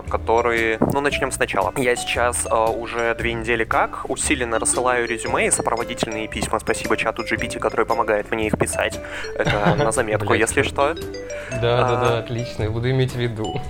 которые... 0.08 0.78
Ну, 0.92 1.00
начнем 1.00 1.32
сначала. 1.32 1.72
Я 1.76 1.96
сейчас 1.96 2.46
э, 2.46 2.54
уже 2.54 3.14
две 3.14 3.32
недели 3.32 3.64
как 3.64 4.08
усиленно 4.08 4.58
рассылаю 4.58 5.06
резюме 5.06 5.46
и 5.46 5.50
сопроводительные 5.50 6.28
письма. 6.28 6.58
Спасибо 6.58 6.96
чату 6.96 7.22
GPT, 7.22 7.58
который 7.58 7.86
помогает 7.86 8.30
мне 8.30 8.46
их 8.46 8.58
писать. 8.58 9.00
Это 9.36 9.74
на 9.78 9.92
заметку, 9.92 10.34
если 10.34 10.62
что. 10.62 10.94
Да, 11.60 11.88
да, 11.88 12.00
да, 12.00 12.18
отлично, 12.18 12.70
буду 12.70 12.90
иметь 12.90 13.12
в 13.12 13.18
виду. 13.18 13.60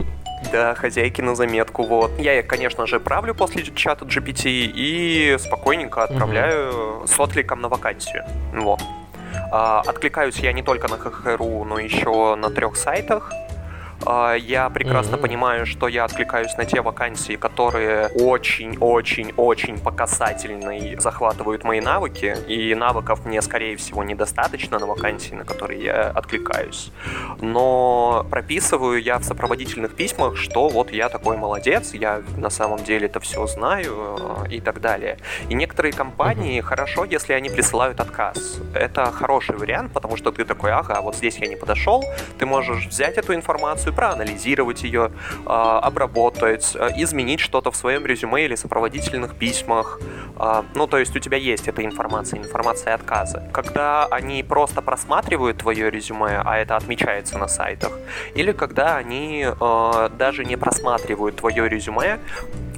Да, 0.52 0.74
хозяйки 0.74 1.20
на 1.20 1.34
заметку, 1.34 1.84
вот. 1.84 2.18
Я 2.18 2.38
их, 2.38 2.46
конечно 2.46 2.86
же, 2.86 2.98
правлю 2.98 3.34
после 3.34 3.62
чата 3.62 4.04
GPT 4.04 4.50
и 4.74 5.36
спокойненько 5.38 6.02
отправляю 6.02 7.06
с 7.06 7.20
откликом 7.20 7.60
на 7.60 7.68
вакансию. 7.68 8.24
Вот. 8.54 8.80
А, 9.52 9.82
откликаюсь 9.86 10.38
я 10.38 10.52
не 10.52 10.62
только 10.62 10.88
на 10.88 10.96
ХХРУ, 10.96 11.64
но 11.64 11.78
еще 11.78 12.34
на 12.36 12.50
трех 12.50 12.76
сайтах. 12.76 13.32
А, 14.06 14.34
я 14.34 14.70
прекрасно 14.70 15.16
mm-hmm. 15.16 15.20
понимаю, 15.20 15.66
что 15.66 15.88
я 15.88 16.04
откликаюсь 16.04 16.56
на 16.56 16.64
те 16.64 16.80
вакансии, 16.80 17.36
которые 17.36 18.08
очень-очень-очень 18.08 19.78
по 19.78 19.90
касательной 19.90 20.96
захватывают 20.98 21.64
мои 21.64 21.80
навыки, 21.80 22.36
и 22.48 22.74
навыков 22.74 23.26
мне, 23.26 23.42
скорее 23.42 23.76
всего, 23.76 24.02
недостаточно 24.02 24.78
на 24.78 24.86
вакансии, 24.86 25.34
на 25.34 25.44
которые 25.44 25.84
я 25.84 26.08
откликаюсь. 26.08 26.92
Но 27.40 28.26
прописываю 28.30 29.02
я 29.02 29.18
в 29.18 29.24
сопроводительных 29.24 29.94
письмах, 29.94 30.36
что 30.36 30.68
вот 30.68 30.92
я 30.92 31.08
такой 31.08 31.36
молодец, 31.36 31.92
я 31.92 32.22
на 32.36 32.50
самом 32.50 32.82
деле 32.82 33.06
это 33.06 33.20
все 33.20 33.46
знаю 33.46 34.46
э, 34.46 34.54
и 34.54 34.60
так 34.60 34.80
далее. 34.80 35.18
И 35.48 35.54
некоторые 35.54 35.92
компании 35.92 36.58
mm-hmm. 36.58 36.62
хорошо, 36.62 37.04
если 37.04 37.34
они 37.34 37.50
присылают 37.50 38.00
отказ. 38.00 38.60
Это 38.74 39.12
хороший 39.12 39.56
вариант, 39.56 39.92
потому 39.92 40.16
что 40.16 40.32
ты 40.32 40.44
такой, 40.44 40.72
ага, 40.72 41.00
вот 41.02 41.16
здесь 41.16 41.36
я 41.38 41.46
не 41.46 41.56
подошел, 41.56 42.04
ты 42.38 42.46
можешь 42.46 42.86
взять 42.86 43.18
эту 43.18 43.34
информацию 43.34 43.89
информацию, 43.90 43.92
проанализировать 43.92 44.82
ее, 44.84 45.10
а, 45.46 45.80
обработать, 45.80 46.76
а, 46.76 46.88
изменить 46.96 47.40
что-то 47.40 47.70
в 47.70 47.76
своем 47.76 48.06
резюме 48.06 48.44
или 48.44 48.56
сопроводительных 48.56 49.34
письмах. 49.34 50.00
А, 50.36 50.64
ну, 50.74 50.86
то 50.86 50.98
есть 50.98 51.16
у 51.16 51.18
тебя 51.18 51.36
есть 51.36 51.68
эта 51.68 51.82
информация, 51.84 52.40
информация 52.40 52.94
отказа. 52.94 53.42
Когда 53.52 54.06
они 54.10 54.42
просто 54.42 54.82
просматривают 54.82 55.58
твое 55.58 55.90
резюме, 55.90 56.42
а 56.44 56.56
это 56.56 56.76
отмечается 56.76 57.38
на 57.38 57.48
сайтах, 57.48 57.92
или 58.36 58.52
когда 58.52 58.96
они 58.96 59.46
даже 60.18 60.44
не 60.44 60.56
просматривают 60.56 61.36
твое 61.36 61.68
резюме, 61.68 62.18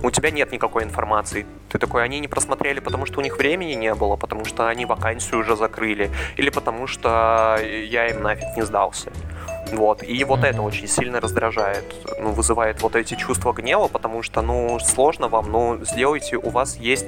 у 0.03 0.11
тебя 0.11 0.31
нет 0.31 0.53
никакой 0.53 0.83
информации. 0.83 1.47
Ты 1.69 1.79
такой, 1.79 2.03
они 2.05 2.21
не 2.21 2.29
просмотрели, 2.29 2.81
потому 2.81 3.07
что 3.07 3.21
у 3.21 3.23
них 3.23 3.39
времени 3.39 3.75
не 3.75 3.95
было, 3.95 4.17
потому 4.17 4.45
что 4.45 4.69
они 4.69 4.87
вакансию 4.87 5.41
уже 5.41 5.57
закрыли, 5.57 6.11
или 6.39 6.51
потому 6.51 6.87
что 6.87 7.59
я 7.63 8.09
им 8.09 8.23
нафиг 8.23 8.57
не 8.57 8.63
сдался. 8.63 9.11
Вот. 9.73 10.03
И 10.03 10.23
вот 10.25 10.41
mm-hmm. 10.41 10.47
это 10.47 10.63
очень 10.63 10.87
сильно 10.87 11.21
раздражает, 11.21 11.85
ну, 12.21 12.33
вызывает 12.33 12.83
вот 12.83 12.95
эти 12.95 13.15
чувства 13.15 13.53
гнева, 13.53 13.89
потому 13.89 14.23
что, 14.23 14.43
ну, 14.43 14.79
сложно 14.81 15.29
вам, 15.29 15.51
но 15.51 15.79
сделайте, 15.83 16.37
у 16.37 16.51
вас 16.51 16.77
есть 16.77 17.07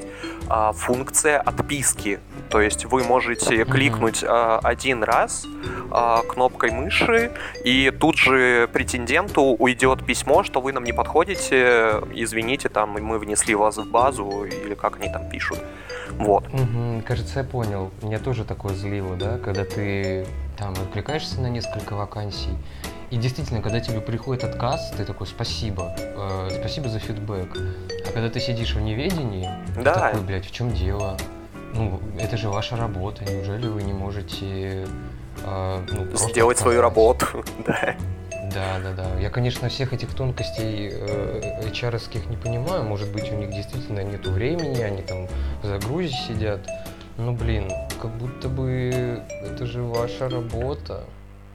а, 0.48 0.72
функция 0.72 1.40
отписки. 1.40 2.20
То 2.48 2.60
есть 2.60 2.86
вы 2.86 3.04
можете 3.04 3.56
mm-hmm. 3.56 3.70
кликнуть 3.70 4.24
а, 4.26 4.60
один 4.62 5.04
раз 5.04 5.46
а, 5.90 6.22
кнопкой 6.22 6.70
мыши, 6.70 7.32
и 7.64 7.90
тут 7.90 8.16
же 8.16 8.68
претенденту 8.72 9.42
уйдет 9.42 10.04
письмо, 10.04 10.42
что 10.42 10.60
вы 10.60 10.72
нам 10.72 10.84
не 10.84 10.92
подходите, 10.92 12.00
извините, 12.14 12.68
там, 12.68 12.90
мы 12.90 13.18
внесли 13.18 13.54
вас 13.54 13.76
в 13.76 13.90
базу, 13.90 14.44
или 14.44 14.74
как 14.74 14.96
они 14.96 15.12
там 15.12 15.28
пишут. 15.28 15.58
Вот. 16.18 16.44
Угу, 16.46 17.02
кажется, 17.06 17.40
я 17.40 17.44
понял. 17.44 17.90
Меня 18.02 18.18
тоже 18.18 18.44
такое 18.44 18.74
злило, 18.74 19.16
да, 19.16 19.38
когда 19.38 19.64
ты 19.64 20.26
там 20.56 20.72
откликаешься 20.72 21.40
на 21.40 21.48
несколько 21.48 21.94
вакансий, 21.94 22.56
и 23.10 23.16
действительно, 23.16 23.62
когда 23.62 23.80
тебе 23.80 24.00
приходит 24.00 24.44
отказ, 24.44 24.92
ты 24.96 25.04
такой 25.04 25.26
«спасибо, 25.26 25.94
э, 25.98 26.48
спасибо 26.58 26.88
за 26.88 26.98
фидбэк». 26.98 27.56
А 28.08 28.12
когда 28.12 28.28
ты 28.28 28.40
сидишь 28.40 28.74
в 28.74 28.80
неведении, 28.80 29.48
да. 29.76 29.94
ты 29.94 30.00
такой, 30.00 30.20
блядь, 30.22 30.46
в 30.46 30.50
чем 30.50 30.72
дело? 30.72 31.16
Ну, 31.74 32.00
это 32.18 32.36
же 32.36 32.48
ваша 32.48 32.76
работа, 32.76 33.24
неужели 33.24 33.66
вы 33.68 33.82
не 33.82 33.92
можете 33.92 34.86
э, 35.44 35.86
ну, 35.92 36.16
сделать 36.16 36.58
свою 36.58 36.80
работу, 36.80 37.44
да. 37.66 37.94
Да, 38.52 38.78
да, 38.82 38.92
да. 38.92 39.20
Я, 39.20 39.30
конечно, 39.30 39.68
всех 39.68 39.92
этих 39.92 40.14
тонкостей 40.14 40.90
э, 40.92 41.62
hr 41.70 42.28
не 42.30 42.36
понимаю. 42.36 42.84
Может 42.84 43.12
быть, 43.12 43.30
у 43.32 43.36
них 43.36 43.50
действительно 43.50 44.00
нет 44.00 44.26
времени, 44.26 44.80
они 44.80 45.02
там 45.02 45.26
в 45.62 45.66
загрузе 45.66 46.14
сидят. 46.14 46.60
Ну, 47.16 47.32
блин, 47.32 47.70
как 48.02 48.10
будто 48.18 48.48
бы 48.48 49.22
это 49.44 49.66
же 49.66 49.82
ваша 49.82 50.28
работа. 50.28 51.04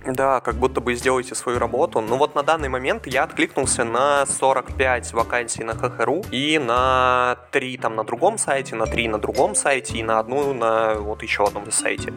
Да, 0.05 0.39
как 0.39 0.55
будто 0.55 0.79
бы 0.79 0.95
сделаете 0.95 1.35
свою 1.35 1.59
работу. 1.59 1.99
Ну 2.01 2.17
вот 2.17 2.33
на 2.35 2.43
данный 2.43 2.69
момент 2.69 3.05
я 3.07 3.23
откликнулся 3.23 3.83
на 3.83 4.25
45 4.25 5.13
вакансий 5.13 5.63
на 5.63 5.73
ХХРУ 5.73 6.23
и 6.31 6.57
на 6.57 7.37
3 7.51 7.77
там 7.77 7.95
на 7.95 8.03
другом 8.03 8.37
сайте, 8.37 8.75
на 8.75 8.85
3 8.85 9.07
на 9.09 9.17
другом 9.19 9.55
сайте 9.55 9.97
и 9.97 10.03
на 10.03 10.19
одну 10.19 10.53
на 10.53 10.95
вот 10.95 11.21
еще 11.21 11.43
одном 11.43 11.71
сайте. 11.71 12.13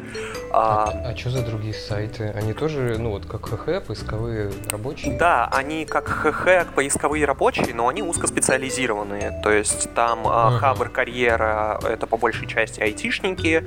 А, 0.53 0.85
а, 0.85 1.11
а 1.11 1.17
что 1.17 1.31
за 1.31 1.45
другие 1.45 1.75
сайты? 1.75 2.33
Они 2.37 2.53
тоже, 2.53 2.97
ну 2.99 3.11
вот 3.11 3.27
как 3.27 3.47
ХХ, 3.47 3.85
поисковые 3.87 4.53
рабочие? 4.71 5.19
Да, 5.19 5.49
они 5.53 5.85
как 5.85 6.07
ХХ, 6.07 6.73
поисковые 6.75 7.25
рабочие, 7.25 7.75
но 7.75 7.89
они 7.89 8.03
узкоспециализированные. 8.03 9.41
То 9.43 9.51
есть 9.51 9.93
там 9.95 10.27
uh-huh. 10.27 10.59
Хабр 10.59 10.89
Карьера, 10.89 11.81
это 11.83 12.07
по 12.07 12.17
большей 12.17 12.47
части 12.47 12.81
айтишники, 12.81 13.65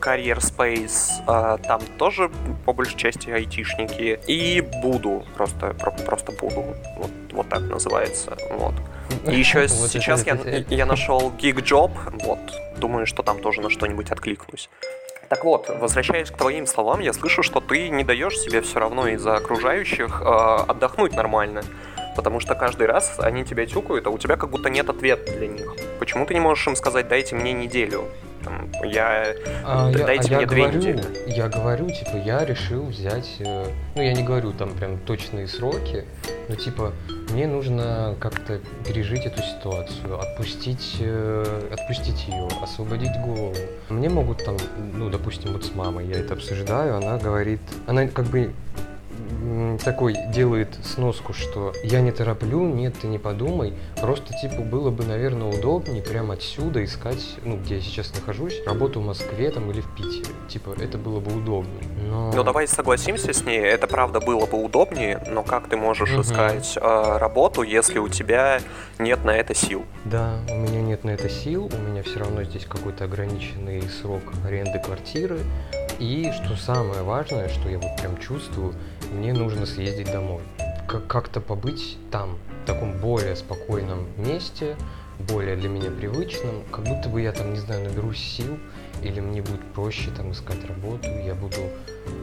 Карьер 0.00 0.38
Space, 0.38 1.58
там 1.62 1.80
тоже 1.98 2.30
по 2.66 2.72
большей 2.72 2.96
части 2.96 3.28
IT 3.28 3.53
айтишники. 3.54 4.20
И 4.26 4.60
буду, 4.60 5.24
просто, 5.36 5.74
про, 5.74 5.90
просто 5.90 6.32
буду. 6.32 6.64
Вот, 6.96 7.10
вот 7.32 7.48
так 7.48 7.62
называется. 7.62 8.36
Вот. 8.50 8.74
И 9.26 9.34
еще 9.38 9.68
сейчас 9.68 10.26
я, 10.26 10.36
я 10.68 10.86
нашел 10.86 11.32
Job, 11.38 11.90
вот. 12.24 12.38
Думаю, 12.76 13.06
что 13.06 13.22
там 13.22 13.40
тоже 13.40 13.60
на 13.60 13.70
что-нибудь 13.70 14.10
откликнусь. 14.10 14.68
Так 15.28 15.44
вот, 15.44 15.70
возвращаясь 15.80 16.30
к 16.30 16.36
твоим 16.36 16.66
словам, 16.66 17.00
я 17.00 17.12
слышу, 17.12 17.42
что 17.42 17.60
ты 17.60 17.88
не 17.88 18.04
даешь 18.04 18.38
себе 18.38 18.60
все 18.60 18.78
равно 18.78 19.08
из-за 19.08 19.36
окружающих 19.36 20.20
э, 20.20 20.24
отдохнуть 20.68 21.14
нормально. 21.16 21.62
Потому 22.14 22.40
что 22.40 22.54
каждый 22.54 22.86
раз 22.86 23.16
они 23.18 23.44
тебя 23.44 23.66
тюкают, 23.66 24.06
а 24.06 24.10
у 24.10 24.18
тебя 24.18 24.36
как 24.36 24.50
будто 24.50 24.70
нет 24.70 24.88
ответа 24.88 25.32
для 25.32 25.48
них. 25.48 25.74
Почему 25.98 26.26
ты 26.26 26.34
не 26.34 26.40
можешь 26.40 26.66
им 26.68 26.76
сказать, 26.76 27.08
дайте 27.08 27.34
мне 27.34 27.52
неделю? 27.52 28.04
Там, 28.44 28.70
я... 28.84 29.34
А, 29.64 29.90
дайте 29.90 30.30
я, 30.30 30.36
мне 30.36 30.40
я 30.42 30.46
две 30.46 30.62
говорю, 30.62 30.78
недели. 30.78 31.04
Я 31.26 31.48
говорю, 31.48 31.86
типа, 31.88 32.16
я 32.16 32.44
решил 32.44 32.84
взять... 32.86 33.36
Э, 33.40 33.66
ну, 33.94 34.02
я 34.02 34.12
не 34.12 34.22
говорю 34.22 34.52
там 34.52 34.74
прям 34.74 34.98
точные 34.98 35.48
сроки, 35.48 36.04
но, 36.48 36.54
типа, 36.54 36.92
мне 37.30 37.46
нужно 37.46 38.16
как-то 38.20 38.60
пережить 38.86 39.24
эту 39.26 39.42
ситуацию, 39.42 40.20
отпустить, 40.20 40.96
э, 41.00 41.68
отпустить 41.72 42.28
ее, 42.28 42.48
освободить 42.62 43.16
голову. 43.24 43.54
Мне 43.88 44.08
могут 44.08 44.44
там, 44.44 44.56
ну, 44.92 45.08
допустим, 45.10 45.52
вот 45.52 45.64
с 45.64 45.74
мамой 45.74 46.06
я 46.06 46.18
это 46.18 46.34
обсуждаю, 46.34 46.96
она 46.96 47.18
говорит... 47.18 47.60
Она 47.86 48.06
как 48.08 48.26
бы 48.26 48.52
такой 49.84 50.16
делает 50.32 50.76
сноску, 50.84 51.32
что 51.32 51.72
я 51.82 52.00
не 52.00 52.12
тороплю, 52.12 52.64
нет, 52.66 52.94
ты 53.00 53.06
не 53.06 53.18
подумай. 53.18 53.74
Просто, 54.00 54.34
типа, 54.40 54.62
было 54.62 54.90
бы, 54.90 55.04
наверное, 55.04 55.48
удобнее 55.48 56.02
прямо 56.02 56.34
отсюда 56.34 56.84
искать, 56.84 57.36
ну, 57.44 57.56
где 57.56 57.76
я 57.76 57.80
сейчас 57.80 58.12
нахожусь, 58.14 58.62
работу 58.66 59.00
в 59.00 59.06
Москве 59.06 59.50
там 59.50 59.70
или 59.70 59.80
в 59.80 59.94
Питере. 59.94 60.32
Типа, 60.48 60.74
это 60.80 60.98
было 60.98 61.20
бы 61.20 61.36
удобнее. 61.36 61.82
Но... 62.08 62.32
Ну, 62.32 62.44
давай 62.44 62.66
согласимся 62.66 63.32
с 63.32 63.44
ней, 63.44 63.60
это 63.60 63.86
правда 63.86 64.20
было 64.20 64.46
бы 64.46 64.62
удобнее, 64.62 65.22
но 65.30 65.42
как 65.42 65.68
ты 65.68 65.76
можешь 65.76 66.12
угу. 66.12 66.22
искать 66.22 66.76
э, 66.76 67.18
работу, 67.18 67.62
если 67.62 67.98
у 67.98 68.08
тебя 68.08 68.60
нет 68.98 69.24
на 69.24 69.30
это 69.30 69.54
сил? 69.54 69.84
Да, 70.04 70.38
у 70.48 70.56
меня 70.56 70.80
нет 70.80 71.04
на 71.04 71.10
это 71.10 71.28
сил, 71.28 71.70
у 71.72 71.90
меня 71.90 72.02
все 72.02 72.20
равно 72.20 72.42
здесь 72.44 72.64
какой-то 72.66 73.04
ограниченный 73.04 73.82
срок 73.82 74.22
аренды 74.44 74.78
квартиры, 74.78 75.40
И 75.98 76.30
что 76.32 76.56
самое 76.56 77.02
важное, 77.02 77.48
что 77.48 77.68
я 77.68 77.78
вот 77.78 77.96
прям 78.00 78.18
чувствую, 78.18 78.74
мне 79.12 79.32
нужно 79.32 79.66
съездить 79.66 80.10
домой. 80.12 80.42
Как-то 81.08 81.40
побыть 81.40 81.98
там, 82.10 82.38
в 82.62 82.66
таком 82.66 82.98
более 82.98 83.36
спокойном 83.36 84.06
месте, 84.16 84.76
более 85.18 85.56
для 85.56 85.68
меня 85.68 85.90
привычном, 85.90 86.64
как 86.70 86.84
будто 86.84 87.08
бы 87.08 87.22
я 87.22 87.32
там, 87.32 87.52
не 87.52 87.58
знаю, 87.58 87.88
наберусь 87.88 88.18
сил, 88.18 88.58
или 89.04 89.20
мне 89.20 89.42
будет 89.42 89.60
проще 89.74 90.10
там 90.16 90.32
искать 90.32 90.64
работу, 90.66 91.08
я 91.24 91.34
буду 91.34 91.60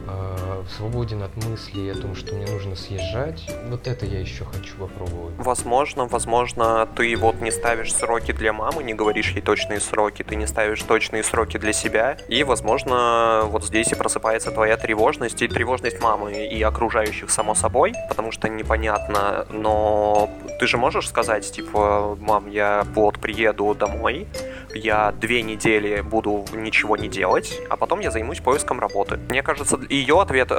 э, 0.08 0.64
свободен 0.76 1.22
от 1.22 1.34
мыслей 1.36 1.90
о 1.90 1.94
том, 1.94 2.14
что 2.14 2.34
мне 2.34 2.46
нужно 2.46 2.76
съезжать. 2.76 3.48
Вот 3.68 3.86
это 3.86 4.04
я 4.06 4.20
еще 4.20 4.44
хочу 4.44 4.76
попробовать. 4.76 5.34
Возможно, 5.38 6.06
возможно, 6.06 6.88
ты 6.96 7.16
вот 7.16 7.40
не 7.40 7.50
ставишь 7.50 7.94
сроки 7.94 8.32
для 8.32 8.52
мамы, 8.52 8.82
не 8.82 8.94
говоришь 8.94 9.30
ей 9.30 9.40
точные 9.40 9.80
сроки, 9.80 10.22
ты 10.22 10.36
не 10.36 10.46
ставишь 10.46 10.82
точные 10.82 11.22
сроки 11.22 11.56
для 11.56 11.72
себя, 11.72 12.16
и, 12.28 12.42
возможно, 12.44 13.42
вот 13.46 13.64
здесь 13.64 13.92
и 13.92 13.94
просыпается 13.94 14.50
твоя 14.50 14.76
тревожность, 14.76 15.42
и 15.42 15.48
тревожность 15.48 16.00
мамы 16.00 16.46
и 16.46 16.62
окружающих, 16.62 17.30
само 17.30 17.54
собой, 17.54 17.92
потому 18.08 18.32
что 18.32 18.48
непонятно, 18.48 19.46
но 19.50 20.30
ты 20.58 20.66
же 20.66 20.78
можешь 20.78 21.08
сказать, 21.08 21.50
типа, 21.50 22.16
мам, 22.20 22.48
я 22.48 22.84
вот 22.94 23.18
приеду 23.18 23.74
домой, 23.74 24.26
я 24.74 25.12
две 25.12 25.42
недели 25.42 26.00
буду 26.00 26.44
ничего 26.72 26.96
не 26.96 27.08
делать, 27.08 27.60
а 27.68 27.76
потом 27.76 28.00
я 28.00 28.10
займусь 28.10 28.40
поиском 28.40 28.80
работы. 28.80 29.18
Мне 29.28 29.42
кажется, 29.42 29.78
ее 29.90 30.22
ответ, 30.22 30.48
э, 30.50 30.54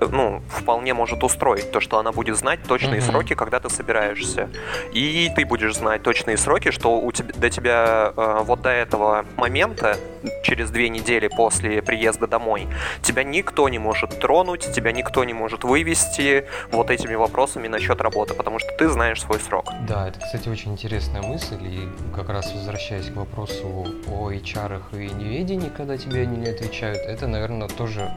э, 0.00 0.06
ну, 0.10 0.42
вполне 0.48 0.94
может 0.94 1.22
устроить 1.22 1.70
то, 1.70 1.80
что 1.80 1.98
она 1.98 2.12
будет 2.12 2.36
знать 2.36 2.60
точные 2.62 3.00
mm-hmm. 3.00 3.10
сроки, 3.10 3.34
когда 3.34 3.60
ты 3.60 3.68
собираешься. 3.68 4.48
И 4.94 5.30
ты 5.36 5.44
будешь 5.44 5.74
знать 5.74 6.02
точные 6.02 6.38
сроки, 6.38 6.70
что 6.70 6.98
у 6.98 7.12
тебя, 7.12 7.34
до 7.34 7.50
тебя 7.50 8.12
э, 8.16 8.38
вот 8.42 8.62
до 8.62 8.70
этого 8.70 9.26
момента, 9.36 9.98
через 10.42 10.70
две 10.70 10.88
недели 10.88 11.28
после 11.28 11.82
приезда 11.82 12.26
домой, 12.26 12.66
тебя 13.02 13.22
никто 13.22 13.68
не 13.68 13.78
может 13.78 14.18
тронуть, 14.18 14.72
тебя 14.72 14.92
никто 14.92 15.24
не 15.24 15.34
может 15.34 15.64
вывести 15.64 16.46
вот 16.72 16.90
этими 16.90 17.14
вопросами 17.16 17.68
насчет 17.68 18.00
работы, 18.00 18.32
потому 18.32 18.58
что 18.58 18.72
ты 18.78 18.88
знаешь 18.88 19.20
свой 19.20 19.40
срок. 19.40 19.66
Да, 19.86 20.08
это, 20.08 20.20
кстати, 20.20 20.48
очень 20.48 20.72
интересная 20.72 21.22
мысль, 21.22 21.58
и 21.60 21.88
как 22.14 22.30
раз 22.30 22.50
возвращаясь 22.54 23.06
к 23.06 23.16
вопросу 23.16 23.86
о 24.08 24.30
HR 24.30 24.80
и 24.92 25.10
неведении, 25.14 25.49
когда 25.58 25.96
тебе 25.96 26.22
они 26.22 26.36
не 26.36 26.48
отвечают, 26.48 26.98
это, 26.98 27.26
наверное, 27.26 27.68
тоже 27.68 28.10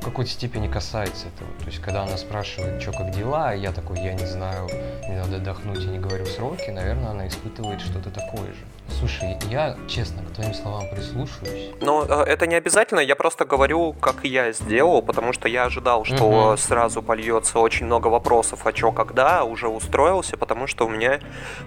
в 0.00 0.04
какой-то 0.04 0.30
степени 0.30 0.68
касается 0.68 1.26
этого. 1.28 1.50
То 1.58 1.66
есть, 1.66 1.80
когда 1.80 2.02
она 2.02 2.16
спрашивает, 2.16 2.80
что 2.80 2.92
как 2.92 3.10
дела, 3.10 3.54
и 3.54 3.60
я 3.60 3.72
такой, 3.72 3.98
я 3.98 4.14
не 4.14 4.26
знаю, 4.26 4.68
мне 5.08 5.18
надо 5.18 5.36
отдохнуть 5.36 5.82
и 5.82 5.86
не 5.86 5.98
говорю 5.98 6.24
сроки, 6.26 6.70
наверное, 6.70 7.10
она 7.10 7.26
испытывает 7.26 7.80
что-то 7.80 8.10
такое 8.10 8.46
же. 8.46 8.64
Слушай, 8.98 9.36
я 9.50 9.76
честно 9.86 10.22
к 10.22 10.34
твоим 10.34 10.54
словам 10.54 10.84
прислушиваюсь. 10.90 11.70
Ну, 11.80 12.04
э, 12.04 12.24
это 12.24 12.46
не 12.46 12.54
обязательно, 12.54 13.00
я 13.00 13.16
просто 13.16 13.44
говорю, 13.44 13.92
как 13.92 14.24
я 14.24 14.52
сделал, 14.52 15.02
потому 15.02 15.32
что 15.32 15.48
я 15.48 15.64
ожидал, 15.64 16.04
что 16.04 16.50
угу. 16.50 16.56
сразу 16.56 17.02
польется 17.02 17.58
очень 17.58 17.86
много 17.86 18.08
вопросов, 18.08 18.66
а 18.66 18.74
что, 18.74 18.92
когда, 18.92 19.44
уже 19.44 19.68
устроился, 19.68 20.36
потому 20.36 20.66
что 20.66 20.86
у 20.86 20.88
меня 20.88 21.20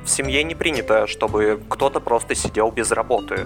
в 0.04 0.10
семье 0.10 0.44
не 0.44 0.56
принято, 0.56 1.06
чтобы 1.08 1.62
кто-то 1.70 2.00
просто 2.00 2.34
сидел 2.36 2.72
без 2.72 2.92
работы. 2.92 3.46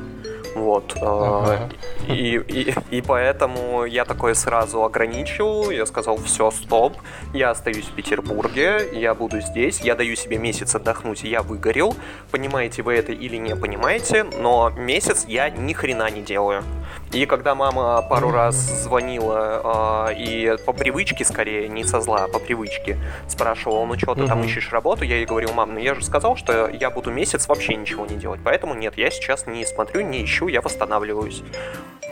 Вот. 0.56 0.96
Э, 0.96 1.00
ага. 1.02 1.70
И, 2.08 2.38
и, 2.38 2.74
и 2.90 3.02
поэтому 3.02 3.84
я 3.86 4.06
такой 4.06 4.36
сразу 4.36 4.84
ограничил, 4.84 5.70
я 5.70 5.86
сказал, 5.86 6.18
все, 6.18 6.50
стоп, 6.50 6.98
я 7.34 7.52
остаюсь 7.52 7.86
в 7.86 7.92
Петербурге, 7.92 8.90
я 8.94 9.14
буду 9.14 9.42
здесь, 9.42 9.82
я 9.82 9.96
даю 9.96 10.16
себе 10.16 10.38
месяц 10.38 10.74
отдохнуть, 10.74 11.24
я 11.24 11.42
выгорел, 11.42 11.94
понимаете 12.32 12.84
вы 12.84 12.94
это 12.94 13.12
или 13.12 13.36
не 13.36 13.56
понимаете, 13.56 14.24
но 14.24 14.70
месяц 14.70 15.26
я 15.28 15.50
ни 15.50 15.74
хрена 15.74 16.10
не 16.10 16.22
делаю. 16.22 16.64
И 17.12 17.26
когда 17.26 17.56
мама 17.56 18.02
пару 18.10 18.32
раз 18.32 18.56
звонила 18.56 20.10
э, 20.10 20.16
и 20.18 20.58
по 20.66 20.74
привычке 20.74 21.24
скорее, 21.24 21.68
не 21.68 21.84
со 21.84 22.02
зла, 22.02 22.26
а 22.26 22.28
по 22.28 22.40
привычке, 22.40 22.98
спрашивала, 23.28 23.86
ну 23.86 23.98
что 23.98 24.16
ты 24.16 24.28
там 24.28 24.44
ищешь 24.44 24.72
работу, 24.72 25.04
я 25.04 25.18
ей 25.18 25.26
говорил, 25.26 25.54
мам, 25.54 25.74
ну 25.74 25.80
я 25.80 25.96
же 25.96 26.04
сказал, 26.04 26.36
что 26.36 26.68
я 26.68 26.90
буду 26.90 27.12
месяц 27.12 27.48
вообще 27.48 27.76
ничего 27.76 28.06
не 28.06 28.16
делать, 28.16 28.42
поэтому 28.44 28.74
нет, 28.74 28.98
я 28.98 29.10
сейчас 29.12 29.48
не 29.48 29.66
смотрю, 29.66 30.02
не 30.02 30.24
ищу, 30.24 30.48
я 30.48 30.62
восстанавливаюсь. 30.62 31.44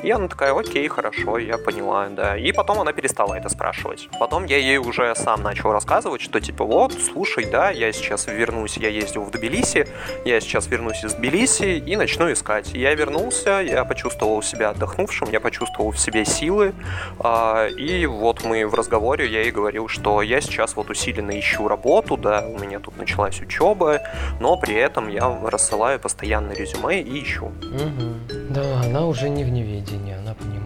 И 0.03 0.12
она 0.12 0.27
такая, 0.27 0.53
окей, 0.53 0.86
хорошо, 0.89 1.38
я 1.38 1.58
поняла, 1.58 2.08
да. 2.10 2.36
И 2.36 2.51
потом 2.51 2.81
она 2.81 2.92
перестала 2.92 3.36
это 3.36 3.48
спрашивать. 3.48 4.09
Потом 4.20 4.46
я 4.46 4.57
ей 4.57 4.77
уже 4.77 5.16
сам 5.16 5.42
начал 5.42 5.72
рассказывать, 5.72 6.22
что 6.22 6.42
типа 6.42 6.66
вот, 6.66 6.94
слушай, 6.94 7.46
да, 7.46 7.70
я 7.70 7.92
сейчас 7.94 8.27
вернусь, 8.27 8.75
я 8.75 8.90
ездил 8.90 9.24
в 9.24 9.31
Тбилиси, 9.31 9.88
я 10.25 10.42
сейчас 10.42 10.68
вернусь 10.68 11.03
из 11.05 11.14
Тбилиси 11.14 11.77
и 11.77 11.96
начну 11.96 12.31
искать. 12.31 12.74
Я 12.74 12.94
вернулся, 12.96 13.62
я 13.62 13.86
почувствовал 13.86 14.42
себя 14.42 14.73
отдохнувшим, 14.74 15.29
я 15.31 15.40
почувствовал 15.40 15.92
в 15.92 16.00
себе 16.00 16.25
силы, 16.25 16.74
а, 17.20 17.68
и 17.68 18.05
вот 18.05 18.44
мы 18.44 18.68
в 18.68 18.74
разговоре, 18.74 19.31
я 19.31 19.42
ей 19.42 19.51
говорил, 19.51 19.88
что 19.88 20.22
я 20.22 20.42
сейчас 20.42 20.75
вот 20.75 20.90
усиленно 20.90 21.38
ищу 21.40 21.68
работу, 21.68 22.18
да, 22.18 22.46
у 22.48 22.59
меня 22.59 22.79
тут 22.79 22.98
началась 22.98 23.42
учеба, 23.42 24.01
но 24.40 24.57
при 24.57 24.75
этом 24.75 25.09
я 25.09 25.40
рассылаю 25.44 26.00
постоянно 26.00 26.53
резюме 26.53 27.01
и 27.01 27.24
ищу. 27.24 27.46
Угу. 27.46 28.33
Да, 28.50 28.81
она 28.81 29.07
уже 29.07 29.29
не 29.29 29.44
в 29.44 29.50
неведении, 29.50 30.14
она 30.14 30.33
понимает. 30.33 30.63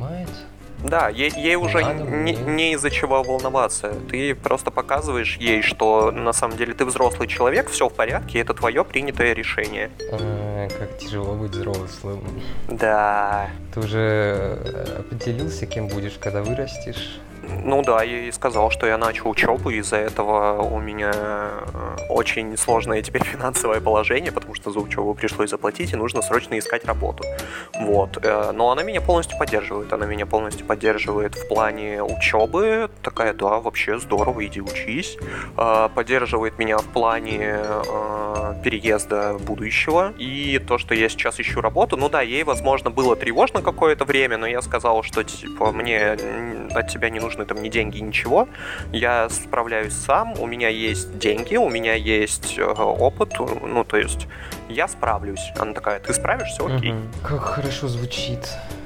Да, 0.83 1.09
ей, 1.09 1.31
ей 1.35 1.55
уже 1.55 1.83
не, 1.83 2.33
не 2.33 2.73
из-за 2.73 2.89
чего 2.89 3.23
волноваться. 3.23 3.93
Ты 4.09 4.35
просто 4.35 4.71
показываешь 4.71 5.37
ей, 5.37 5.61
что 5.61 6.11
на 6.11 6.33
самом 6.33 6.57
деле 6.57 6.73
ты 6.73 6.85
взрослый 6.85 7.27
человек, 7.27 7.69
все 7.69 7.89
в 7.89 7.93
порядке, 7.93 8.39
это 8.39 8.53
твое 8.53 8.83
принятое 8.83 9.33
решение. 9.33 9.89
А, 10.11 10.67
как 10.69 10.97
тяжело 10.99 11.33
быть 11.33 11.51
взрослым. 11.51 12.21
Да. 12.67 13.49
Ты 13.73 13.79
уже 13.79 13.97
э, 13.97 14.99
определился, 14.99 15.65
кем 15.65 15.87
будешь, 15.87 16.17
когда 16.19 16.43
вырастешь? 16.43 17.19
Ну 17.63 17.81
да, 17.81 18.03
я 18.03 18.27
и 18.27 18.31
сказал, 18.31 18.71
что 18.71 18.87
я 18.87 18.97
начал 18.97 19.29
учебу, 19.29 19.69
из-за 19.69 19.97
этого 19.97 20.61
у 20.61 20.79
меня 20.79 21.11
э, 21.13 22.05
очень 22.09 22.57
сложное 22.57 23.01
теперь 23.01 23.23
финансовое 23.25 23.81
положение, 23.81 24.31
потому 24.31 24.55
что 24.55 24.71
за 24.71 24.79
учебу 24.79 25.13
пришлось 25.13 25.49
заплатить, 25.49 25.93
и 25.93 25.95
нужно 25.95 26.21
срочно 26.21 26.57
искать 26.57 26.85
работу. 26.85 27.23
Вот. 27.79 28.17
Э, 28.23 28.51
но 28.53 28.71
она 28.71 28.83
меня 28.83 29.01
полностью 29.01 29.37
поддерживает. 29.37 29.91
Она 29.93 30.05
меня 30.05 30.25
полностью 30.25 30.65
поддерживает 30.65 31.35
в 31.35 31.47
плане 31.47 32.03
учебы. 32.03 32.89
Такая, 33.01 33.33
да, 33.33 33.59
вообще 33.59 33.99
здорово, 33.99 34.45
иди 34.45 34.61
учись. 34.61 35.17
Э, 35.57 35.89
поддерживает 35.93 36.57
меня 36.59 36.77
в 36.77 36.85
плане 36.85 37.57
переезда 38.63 39.37
будущего. 39.39 40.13
И 40.17 40.59
то, 40.59 40.77
что 40.77 40.95
я 40.95 41.09
сейчас 41.09 41.39
ищу 41.39 41.61
работу, 41.61 41.97
ну 41.97 42.09
да, 42.09 42.21
ей, 42.21 42.43
возможно, 42.43 42.89
было 42.89 43.15
тревожно 43.15 43.61
какое-то 43.61 44.05
время, 44.05 44.37
но 44.37 44.47
я 44.47 44.61
сказал, 44.61 45.03
что, 45.03 45.23
типа, 45.23 45.71
мне 45.71 46.17
от 46.73 46.87
тебя 46.89 47.09
не 47.09 47.19
нужно 47.19 47.36
нужны 47.37 47.45
там 47.45 47.63
ни 47.63 47.69
деньги, 47.69 47.99
ничего. 47.99 48.47
Я 48.91 49.29
справляюсь 49.29 49.93
сам, 49.93 50.33
у 50.39 50.45
меня 50.45 50.69
есть 50.69 51.17
деньги, 51.17 51.55
у 51.55 51.69
меня 51.69 51.93
есть 51.93 52.57
э, 52.57 52.63
опыт, 52.63 53.33
ну, 53.39 53.83
то 53.83 53.97
есть 53.97 54.27
я 54.69 54.87
справлюсь. 54.87 55.51
Она 55.59 55.73
такая, 55.73 55.99
ты 55.99 56.13
справишься? 56.13 56.65
Окей. 56.65 56.93
Как 57.23 57.41
хорошо 57.41 57.87
звучит. 57.87 58.39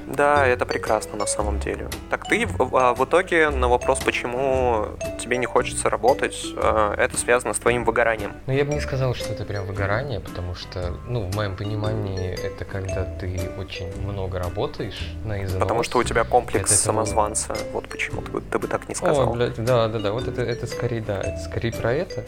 Да, 0.07 0.45
это 0.45 0.65
прекрасно 0.65 1.17
на 1.17 1.25
самом 1.25 1.59
деле. 1.59 1.89
Так 2.09 2.27
ты 2.27 2.45
в, 2.45 2.75
а, 2.75 2.93
итоге 3.11 3.49
на 3.49 3.67
вопрос, 3.67 3.99
почему 3.99 4.87
тебе 5.19 5.37
не 5.37 5.45
хочется 5.45 5.89
работать, 5.89 6.45
э, 6.55 6.95
это 6.97 7.17
связано 7.17 7.53
с 7.53 7.59
твоим 7.59 7.83
выгоранием? 7.83 8.33
Ну, 8.47 8.53
я 8.53 8.63
бы 8.63 8.73
не 8.73 8.79
сказал, 8.79 9.13
что 9.13 9.33
это 9.33 9.43
прям 9.43 9.65
выгорание, 9.65 10.19
потому 10.19 10.55
что, 10.55 10.93
ну, 11.07 11.29
в 11.29 11.35
моем 11.35 11.55
понимании, 11.55 12.31
это 12.31 12.65
когда 12.65 13.03
ты 13.03 13.49
очень 13.59 13.93
много 14.01 14.39
работаешь 14.39 15.13
на 15.25 15.43
износ. 15.43 15.61
Потому 15.61 15.83
что 15.83 15.99
у 15.99 16.03
тебя 16.03 16.23
комплекс 16.23 16.71
это 16.71 16.81
самозванца. 16.81 17.53
Этого... 17.53 17.71
Вот 17.73 17.89
почему 17.89 18.21
ты, 18.21 18.39
ты 18.39 18.59
бы 18.59 18.67
так 18.67 18.87
не 18.87 18.95
сказал. 18.95 19.29
О, 19.29 19.33
блядь, 19.33 19.63
да, 19.63 19.87
да, 19.87 19.99
да, 19.99 20.11
вот 20.11 20.27
это, 20.27 20.41
это 20.41 20.67
скорее, 20.67 21.01
да, 21.01 21.19
это 21.19 21.37
скорее 21.39 21.71
про 21.73 21.93
это. 21.93 22.23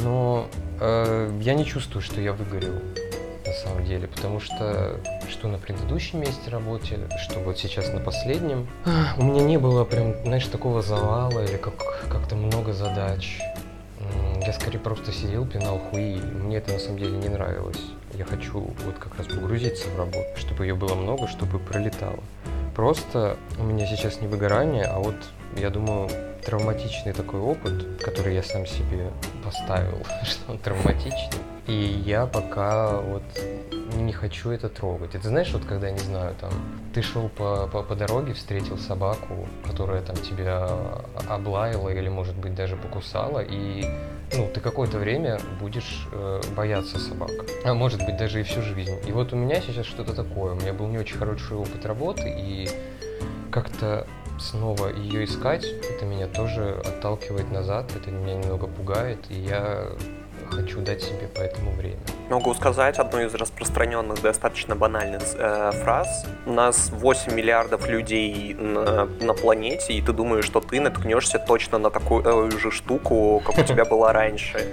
Но 0.00 0.48
э, 0.80 1.30
я 1.40 1.54
не 1.54 1.64
чувствую, 1.64 2.02
что 2.02 2.20
я 2.20 2.32
выгорел 2.32 2.80
на 3.46 3.52
самом 3.52 3.84
деле, 3.84 4.08
потому 4.08 4.40
что 4.40 5.00
что 5.28 5.48
на 5.48 5.58
предыдущем 5.58 6.20
месте 6.20 6.50
работе, 6.50 6.98
что 7.18 7.40
вот 7.40 7.58
сейчас 7.58 7.92
на 7.92 8.00
последнем, 8.00 8.68
у 9.18 9.22
меня 9.22 9.42
не 9.42 9.58
было 9.58 9.84
прям, 9.84 10.14
знаешь, 10.24 10.46
такого 10.46 10.82
завала 10.82 11.44
или 11.44 11.56
как, 11.56 12.06
как-то 12.08 12.36
много 12.36 12.72
задач. 12.72 13.40
Я 14.44 14.52
скорее 14.52 14.80
просто 14.80 15.12
сидел, 15.12 15.46
пинал 15.46 15.78
хуи, 15.78 16.16
мне 16.16 16.56
это 16.56 16.72
на 16.72 16.78
самом 16.80 16.98
деле 16.98 17.16
не 17.16 17.28
нравилось. 17.28 17.80
Я 18.14 18.24
хочу 18.24 18.60
вот 18.84 18.98
как 18.98 19.16
раз 19.16 19.28
погрузиться 19.28 19.88
в 19.88 19.96
работу, 19.96 20.28
чтобы 20.36 20.66
ее 20.66 20.74
было 20.74 20.94
много, 20.94 21.28
чтобы 21.28 21.58
пролетало. 21.60 22.18
Просто 22.74 23.36
у 23.58 23.62
меня 23.62 23.86
сейчас 23.86 24.20
не 24.20 24.26
выгорание, 24.26 24.84
а 24.84 24.98
вот, 24.98 25.14
я 25.56 25.70
думаю, 25.70 26.08
травматичный 26.44 27.12
такой 27.12 27.40
опыт, 27.40 28.02
который 28.02 28.34
я 28.34 28.42
сам 28.42 28.66
себе 28.66 29.10
поставил, 29.44 29.98
что 30.24 30.52
он 30.52 30.58
травматичный. 30.58 31.38
И 31.66 32.02
я 32.04 32.26
пока 32.26 33.00
вот 33.00 33.22
не 33.94 34.12
хочу 34.12 34.50
это 34.50 34.68
трогать. 34.68 35.14
Это 35.14 35.28
знаешь, 35.28 35.52
вот 35.52 35.64
когда, 35.64 35.90
не 35.90 35.98
знаю, 35.98 36.34
там, 36.40 36.50
ты 36.92 37.02
шел 37.02 37.28
по, 37.28 37.68
по, 37.68 37.82
по 37.82 37.94
дороге, 37.94 38.32
встретил 38.32 38.78
собаку, 38.78 39.46
которая 39.64 40.02
там 40.02 40.16
тебя 40.16 40.68
облаяла 41.28 41.90
или, 41.90 42.08
может 42.08 42.34
быть, 42.34 42.54
даже 42.54 42.76
покусала, 42.76 43.40
и 43.40 43.84
ну, 44.32 44.50
ты 44.52 44.60
какое-то 44.60 44.98
время 44.98 45.38
будешь 45.60 46.08
э, 46.12 46.40
бояться 46.56 46.98
собак. 46.98 47.30
А 47.64 47.74
может 47.74 48.04
быть, 48.04 48.16
даже 48.16 48.40
и 48.40 48.42
всю 48.42 48.62
жизнь. 48.62 48.96
И 49.06 49.12
вот 49.12 49.32
у 49.32 49.36
меня 49.36 49.60
сейчас 49.60 49.86
что-то 49.86 50.14
такое. 50.14 50.54
У 50.54 50.56
меня 50.56 50.72
был 50.72 50.88
не 50.88 50.98
очень 50.98 51.18
хороший 51.18 51.56
опыт 51.56 51.84
работы, 51.84 52.28
и 52.28 52.68
как-то 53.50 54.06
снова 54.40 54.88
ее 54.88 55.24
искать, 55.24 55.64
это 55.64 56.04
меня 56.06 56.26
тоже 56.26 56.80
отталкивает 56.84 57.50
назад, 57.52 57.92
это 57.94 58.10
меня 58.10 58.34
немного 58.34 58.66
пугает, 58.66 59.18
и 59.28 59.34
я 59.34 59.92
хочу 60.52 60.80
дать 60.80 61.02
себе 61.02 61.28
по 61.34 61.40
этому 61.40 61.72
время. 61.72 61.98
Могу 62.30 62.54
сказать 62.54 62.98
одну 62.98 63.20
из 63.20 63.34
распространенных, 63.34 64.22
достаточно 64.22 64.76
банальных 64.76 65.22
э, 65.34 65.72
фраз. 65.82 66.26
У 66.46 66.52
нас 66.52 66.90
8 66.92 67.34
миллиардов 67.34 67.88
людей 67.88 68.54
на, 68.54 69.06
на 69.20 69.34
планете, 69.34 69.92
и 69.92 70.00
ты 70.00 70.12
думаешь, 70.12 70.44
что 70.44 70.60
ты 70.60 70.80
наткнешься 70.80 71.38
точно 71.38 71.78
на 71.78 71.90
такую 71.90 72.50
же 72.58 72.70
штуку, 72.70 73.42
как 73.44 73.58
у 73.58 73.62
тебя 73.62 73.84
была 73.84 74.12
раньше. 74.12 74.66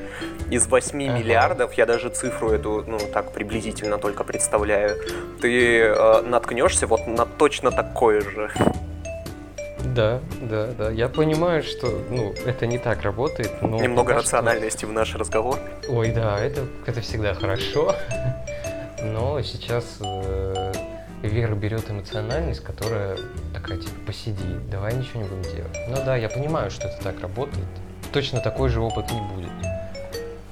Из 0.52 0.68
8 0.68 0.98
миллиардов, 0.98 1.74
я 1.74 1.86
даже 1.86 2.10
цифру 2.10 2.52
эту, 2.52 2.84
ну, 2.88 3.00
так 3.14 3.34
приблизительно 3.34 3.98
только 3.98 4.24
представляю, 4.24 4.98
ты 5.42 5.82
э, 5.82 6.22
наткнешься 6.22 6.88
вот 6.88 7.08
на 7.08 7.26
точно 7.26 7.72
такое 7.72 8.22
же. 8.22 8.52
Да, 9.84 10.22
да, 10.42 10.68
да. 10.78 10.92
Я 10.92 11.08
понимаю, 11.08 11.64
что 11.64 11.88
ну, 12.10 12.34
это 12.46 12.68
не 12.68 12.78
так 12.78 13.02
работает. 13.02 13.62
Но 13.62 13.80
Немного 13.80 14.14
рациональности 14.14 14.80
что... 14.80 14.88
в 14.88 14.92
наш 14.94 15.16
разговор. 15.16 15.60
Ой, 15.88 16.12
да, 16.12 16.38
это, 16.40 16.66
это 16.86 17.02
всегда 17.02 17.34
хорошо. 17.34 17.96
Но 19.02 19.42
сейчас 19.42 20.00
э, 20.02 20.74
Вера 21.22 21.54
берет 21.54 21.90
эмоциональность, 21.90 22.62
которая 22.62 23.18
такая, 23.54 23.78
типа, 23.78 23.96
посиди, 24.06 24.56
давай 24.72 24.96
ничего 24.96 25.22
не 25.22 25.28
будем 25.28 25.44
делать. 25.44 25.78
Ну 25.90 25.96
да, 26.06 26.16
я 26.16 26.30
понимаю, 26.30 26.72
что 26.72 26.88
это 26.88 27.04
так 27.04 27.20
работает. 27.22 27.68
Точно 28.14 28.40
такой 28.40 28.70
же 28.70 28.80
опыт 28.82 29.12
не 29.12 29.22
будет. 29.22 29.52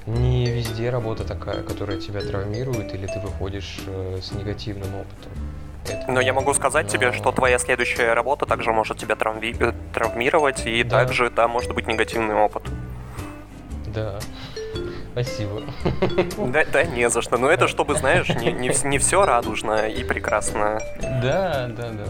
Не 0.05 0.45
везде 0.45 0.89
работа 0.89 1.25
такая, 1.25 1.63
которая 1.63 1.99
тебя 1.99 2.21
травмирует, 2.21 2.93
или 2.93 3.07
ты 3.07 3.19
выходишь 3.19 3.79
э, 3.87 4.19
с 4.21 4.31
негативным 4.31 4.93
опытом. 4.95 5.31
Но 6.07 6.21
я 6.21 6.33
могу 6.33 6.53
сказать 6.53 6.87
тебе, 6.87 7.11
что 7.11 7.31
твоя 7.31 7.59
следующая 7.59 8.13
работа 8.13 8.45
также 8.45 8.71
может 8.71 8.97
тебя 8.97 9.15
травми... 9.15 9.55
Э, 9.59 9.73
травмировать, 9.93 10.65
и 10.65 10.83
да. 10.83 10.99
также 10.99 11.29
там 11.29 11.51
может 11.51 11.73
быть 11.73 11.87
негативный 11.87 12.35
опыт. 12.35 12.63
Да. 13.87 14.19
Спасибо. 15.11 15.63
Да, 16.37 16.63
да, 16.71 16.83
не 16.83 17.09
за 17.09 17.21
что. 17.21 17.37
Но 17.37 17.49
это 17.49 17.67
чтобы, 17.67 17.95
знаешь, 17.95 18.29
не, 18.29 18.51
не, 18.51 18.69
не 18.85 18.97
все 18.99 19.25
радужно 19.25 19.87
и 19.87 20.03
прекрасно. 20.03 20.79
Да, 21.01 21.67
да, 21.69 21.89
да. 21.89 22.05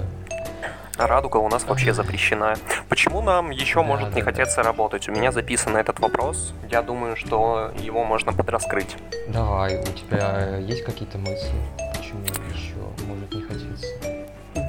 А 0.97 1.05
радуга 1.05 1.37
у 1.37 1.47
нас 1.47 1.63
вообще 1.63 1.93
запрещена. 1.93 2.55
Почему 2.89 3.21
нам 3.21 3.51
еще 3.51 3.75
да, 3.75 3.83
может 3.83 4.09
да, 4.09 4.15
не 4.15 4.21
да. 4.21 4.25
хотеться 4.25 4.63
работать? 4.63 5.07
У 5.07 5.11
меня 5.11 5.31
записан 5.31 5.77
этот 5.77 5.99
вопрос. 5.99 6.53
Я 6.71 6.81
думаю, 6.81 7.15
что 7.15 7.71
его 7.79 8.03
можно 8.03 8.33
подраскрыть. 8.33 8.97
Давай, 9.27 9.79
у 9.79 9.83
тебя 9.83 10.57
есть 10.57 10.83
какие-то 10.83 11.19
мысли? 11.19 11.53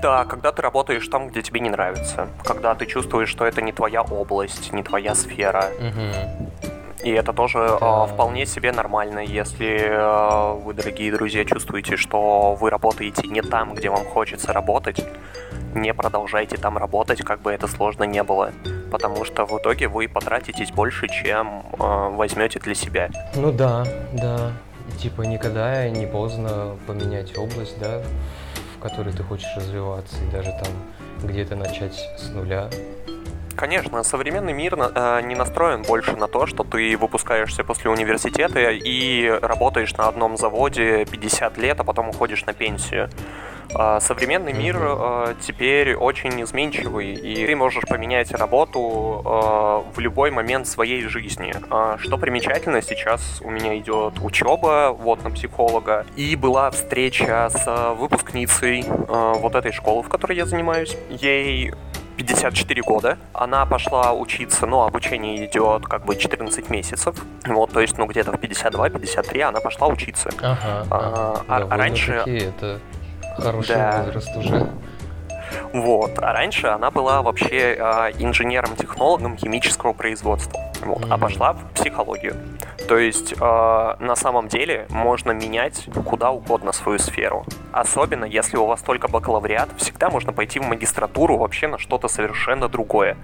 Да, 0.03 0.25
когда 0.25 0.53
ты 0.53 0.63
работаешь 0.63 1.07
там, 1.09 1.29
где 1.29 1.43
тебе 1.43 1.61
не 1.61 1.71
нравится. 1.71 2.29
Когда 2.45 2.75
ты 2.75 2.87
чувствуешь, 2.87 3.29
что 3.29 3.45
это 3.45 3.63
не 3.63 3.73
твоя 3.73 4.03
область, 4.03 4.73
не 4.73 4.83
твоя 4.83 5.15
сфера. 5.15 5.67
Угу. 5.79 6.49
И 7.05 7.11
это 7.11 7.33
тоже 7.33 7.59
да. 7.81 8.05
э, 8.05 8.13
вполне 8.13 8.45
себе 8.45 8.73
нормально, 8.73 9.21
если 9.21 9.79
э, 9.79 10.53
вы, 10.65 10.75
дорогие 10.75 11.13
друзья, 11.13 11.45
чувствуете, 11.45 11.97
что 11.97 12.55
вы 12.55 12.71
работаете 12.71 13.29
не 13.29 13.41
там, 13.41 13.75
где 13.75 13.89
вам 13.89 14.05
хочется 14.05 14.53
работать. 14.53 15.05
Не 15.75 15.95
продолжайте 15.95 16.57
там 16.57 16.77
работать, 16.77 17.23
как 17.23 17.41
бы 17.41 17.53
это 17.53 17.69
сложно 17.69 18.03
не 18.05 18.23
было. 18.23 18.51
Потому 18.91 19.25
что 19.25 19.47
в 19.47 19.59
итоге 19.59 19.87
вы 19.87 20.09
потратитесь 20.09 20.73
больше, 20.73 21.09
чем 21.09 21.63
э, 21.79 22.09
возьмете 22.17 22.59
для 22.59 22.75
себя. 22.75 23.11
Ну 23.37 23.53
да, 23.53 23.85
да. 24.13 24.53
Типа 25.01 25.23
никогда 25.23 25.89
не 25.89 26.07
поздно 26.07 26.77
поменять 26.87 27.37
область, 27.39 27.79
да, 27.79 28.03
которой 28.89 29.13
ты 29.13 29.23
хочешь 29.23 29.51
развиваться, 29.57 30.17
и 30.25 30.31
даже 30.31 30.51
там 30.51 31.29
где-то 31.29 31.57
начать 31.57 31.95
с 32.17 32.29
нуля. 32.31 32.71
Конечно, 33.57 34.05
современный 34.05 34.53
мир 34.53 34.77
э, 34.79 35.21
не 35.25 35.35
настроен 35.35 35.83
больше 35.83 36.17
на 36.17 36.29
то, 36.29 36.47
что 36.47 36.63
ты 36.63 36.97
выпускаешься 36.97 37.65
после 37.65 37.91
университета 37.91 38.71
и 38.71 39.29
работаешь 39.43 39.93
на 39.97 40.07
одном 40.07 40.37
заводе 40.37 41.05
50 41.07 41.59
лет, 41.59 41.81
а 41.81 41.85
потом 41.85 42.09
уходишь 42.11 42.47
на 42.47 42.53
пенсию. 42.53 43.11
Э, 43.75 43.99
современный 44.01 44.53
мир 44.53 44.77
э, 44.81 45.35
теперь 45.41 45.95
очень 45.95 46.43
изменчивый, 46.43 47.13
и 47.13 47.47
ты 47.47 47.57
можешь 47.57 47.85
поменять 47.85 48.33
работу 48.33 49.23
э, 49.25 49.93
в 49.95 49.99
любой 49.99 50.31
момент 50.31 50.67
своей 50.67 51.03
жизни. 51.03 51.55
Что 51.99 52.19
примечательно, 52.19 52.83
сейчас 52.83 53.41
у 53.43 53.51
меня 53.51 53.77
идет 53.79 54.15
учеба 54.23 54.91
вот 54.99 55.23
на 55.23 55.31
психолога, 55.31 56.07
и 56.17 56.37
была 56.37 56.71
встреча 56.71 57.51
с 57.51 57.95
выпускницей 57.95 58.85
вот 58.89 59.55
этой 59.55 59.73
школы, 59.73 60.03
в 60.03 60.09
которой 60.09 60.37
я 60.37 60.47
занимаюсь. 60.47 60.97
Ей 61.11 61.73
54 62.17 62.83
года. 62.83 63.19
Она 63.33 63.65
пошла 63.65 64.13
учиться, 64.13 64.67
ну, 64.67 64.83
обучение 64.83 65.47
идет 65.47 65.87
как 65.87 66.05
бы 66.05 66.17
14 66.17 66.69
месяцев. 66.69 67.15
Вот, 67.47 67.73
то 67.73 67.81
есть, 67.81 67.97
ну, 67.97 68.07
где-то 68.07 68.33
в 68.33 68.37
52-53 68.37 69.41
она 69.43 69.61
пошла 69.61 69.87
учиться. 69.87 70.31
Ага, 70.39 70.87
а, 70.91 71.45
а, 71.49 71.67
а 71.71 71.77
раньше... 71.77 72.13
Это 72.27 72.81
хороший 73.43 73.75
да. 73.75 74.03
возраст 74.03 74.37
уже. 74.37 74.69
Вот. 75.73 76.19
А 76.19 76.33
раньше 76.33 76.67
она 76.67 76.91
была 76.91 77.23
вообще 77.23 77.77
э, 77.79 78.13
инженером-технологом 78.19 79.37
химического 79.37 79.93
производства. 79.93 80.68
Вот. 80.83 81.03
Mm-hmm. 81.03 81.09
А 81.11 81.19
пошла 81.19 81.53
в 81.53 81.65
психологию. 81.75 82.37
То 82.89 82.97
есть 82.97 83.33
э, 83.33 83.37
на 83.39 84.17
самом 84.17 84.49
деле 84.49 84.87
можно 84.89 85.33
менять 85.33 85.89
куда 86.05 86.31
угодно 86.31 86.73
свою 86.73 86.99
сферу. 86.99 87.45
Особенно 87.73 88.25
если 88.25 88.57
у 88.57 88.67
вас 88.67 88.81
только 88.81 89.09
бакалавриат, 89.09 89.69
всегда 89.77 90.09
можно 90.11 90.33
пойти 90.33 90.59
в 90.59 90.65
магистратуру 90.65 91.37
вообще 91.37 91.69
на 91.69 91.79
что-то 91.79 92.09
совершенно 92.09 92.69
другое. 92.69 93.17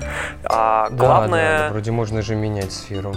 А, 0.44 0.88
да, 0.90 0.96
главное... 0.96 1.58
Да, 1.58 1.64
да, 1.68 1.72
вроде 1.72 1.90
можно 1.92 2.22
же 2.22 2.34
менять 2.36 2.72
сферу. 2.72 3.14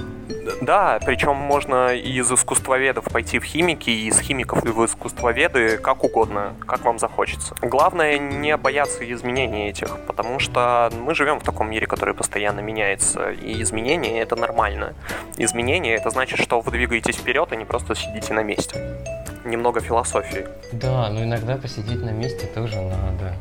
Да, 0.61 0.99
причем 1.05 1.35
можно 1.35 1.93
из 1.93 2.31
искусствоведов 2.31 3.05
пойти 3.05 3.39
в 3.39 3.43
химики, 3.43 3.89
и 3.89 4.07
из 4.07 4.19
химиков 4.19 4.63
в 4.63 4.85
искусствоведы, 4.85 5.77
как 5.77 6.03
угодно, 6.03 6.53
как 6.65 6.83
вам 6.85 6.99
захочется. 6.99 7.55
Главное 7.61 8.17
не 8.17 8.55
бояться 8.57 9.09
изменений 9.11 9.69
этих, 9.69 9.99
потому 10.05 10.39
что 10.39 10.89
мы 10.99 11.13
живем 11.13 11.39
в 11.39 11.43
таком 11.43 11.69
мире, 11.69 11.87
который 11.87 12.13
постоянно 12.13 12.61
меняется, 12.61 13.31
и 13.31 13.61
изменения 13.61 14.21
это 14.27 14.35
нормально. 14.35 14.93
Изменения 15.37 15.95
это 15.95 16.09
значит, 16.09 16.39
что 16.39 16.59
вы 16.59 16.71
двигаетесь 16.71 17.15
вперед, 17.15 17.47
а 17.51 17.55
не 17.55 17.65
просто 17.65 17.95
сидите 17.95 18.33
на 18.33 18.43
месте. 18.43 18.97
Немного 19.45 19.79
философии. 19.79 20.45
Да, 20.73 21.09
но 21.09 21.23
иногда 21.23 21.55
посидеть 21.55 22.03
на 22.03 22.11
месте 22.11 22.45
тоже 22.47 22.81
надо. 22.81 23.33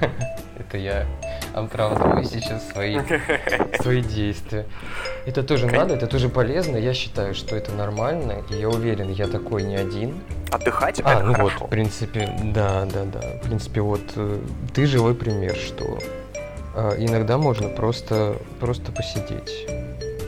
Это 0.58 0.78
я 0.78 1.06
оправдываю 1.54 2.24
сейчас 2.24 2.68
свои, 2.68 2.98
свои 3.80 4.02
действия. 4.02 4.66
Это 5.26 5.42
тоже 5.42 5.66
надо, 5.66 5.94
это 5.94 6.06
тоже 6.06 6.28
полезно. 6.28 6.76
Я 6.76 6.92
считаю, 6.92 7.34
что 7.34 7.54
это 7.56 7.72
нормально. 7.72 8.42
И 8.50 8.54
я 8.54 8.68
уверен, 8.68 9.10
я 9.10 9.28
такой 9.28 9.62
не 9.62 9.76
один. 9.76 10.20
Отдыхать 10.50 11.00
а, 11.04 11.22
ну 11.22 11.34
хорошо. 11.34 11.56
вот, 11.60 11.66
в 11.66 11.70
принципе, 11.70 12.30
да, 12.54 12.84
да, 12.84 13.04
да. 13.04 13.20
В 13.38 13.42
принципе, 13.42 13.80
вот 13.80 14.02
э, 14.16 14.40
ты 14.74 14.86
живой 14.86 15.14
пример, 15.14 15.54
что 15.54 15.98
э, 16.74 16.94
иногда 16.98 17.38
можно 17.38 17.68
просто, 17.68 18.36
просто 18.58 18.92
посидеть 18.92 19.66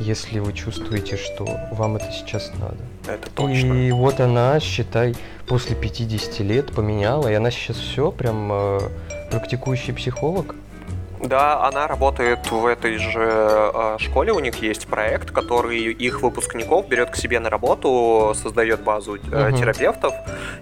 если 0.00 0.38
вы 0.38 0.52
чувствуете, 0.52 1.16
что 1.16 1.46
вам 1.72 1.96
это 1.96 2.10
сейчас 2.12 2.52
надо. 2.60 2.76
Это 3.06 3.30
точно. 3.30 3.72
И 3.74 3.90
вот 3.90 4.20
она, 4.20 4.60
считай, 4.60 5.14
после 5.46 5.74
50 5.74 6.40
лет 6.40 6.72
поменяла, 6.72 7.28
и 7.28 7.34
она 7.34 7.50
сейчас 7.50 7.76
все 7.76 8.10
прям 8.10 8.50
э, 8.52 8.80
практикующий 9.30 9.94
психолог. 9.94 10.54
Да, 11.20 11.66
она 11.66 11.88
работает 11.88 12.50
в 12.50 12.64
этой 12.66 12.98
же 12.98 13.24
э, 13.26 13.96
школе, 13.98 14.32
у 14.32 14.38
них 14.38 14.62
есть 14.62 14.86
проект, 14.86 15.32
который 15.32 15.92
их 15.92 16.22
выпускников 16.22 16.88
берет 16.88 17.10
к 17.10 17.16
себе 17.16 17.40
на 17.40 17.50
работу, 17.50 18.34
создает 18.40 18.82
базу 18.82 19.14
угу. 19.14 19.56
терапевтов, 19.56 20.14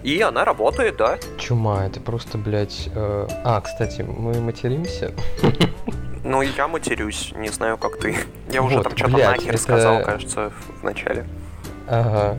и 0.03 0.21
она 0.23 0.45
работает, 0.45 0.97
да. 0.97 1.19
Чума, 1.39 1.87
это 1.87 2.01
просто, 2.01 2.39
блядь... 2.39 2.89
Э... 2.95 3.29
А, 3.45 3.61
кстати, 3.61 4.03
мы 4.03 4.41
материмся. 4.41 5.13
Ну, 6.27 6.43
я 6.43 6.67
матерюсь, 6.67 7.33
не 7.37 7.51
знаю, 7.51 7.79
как 7.79 7.99
ты. 7.99 8.17
Я 8.51 8.61
вот, 8.61 8.73
уже 8.73 8.83
там 8.83 8.97
что-то 8.97 9.17
нахер 9.17 9.51
это... 9.51 9.59
сказал, 9.59 10.03
кажется, 10.03 10.53
в 10.81 10.83
начале. 10.83 11.25
Ага. 11.89 12.37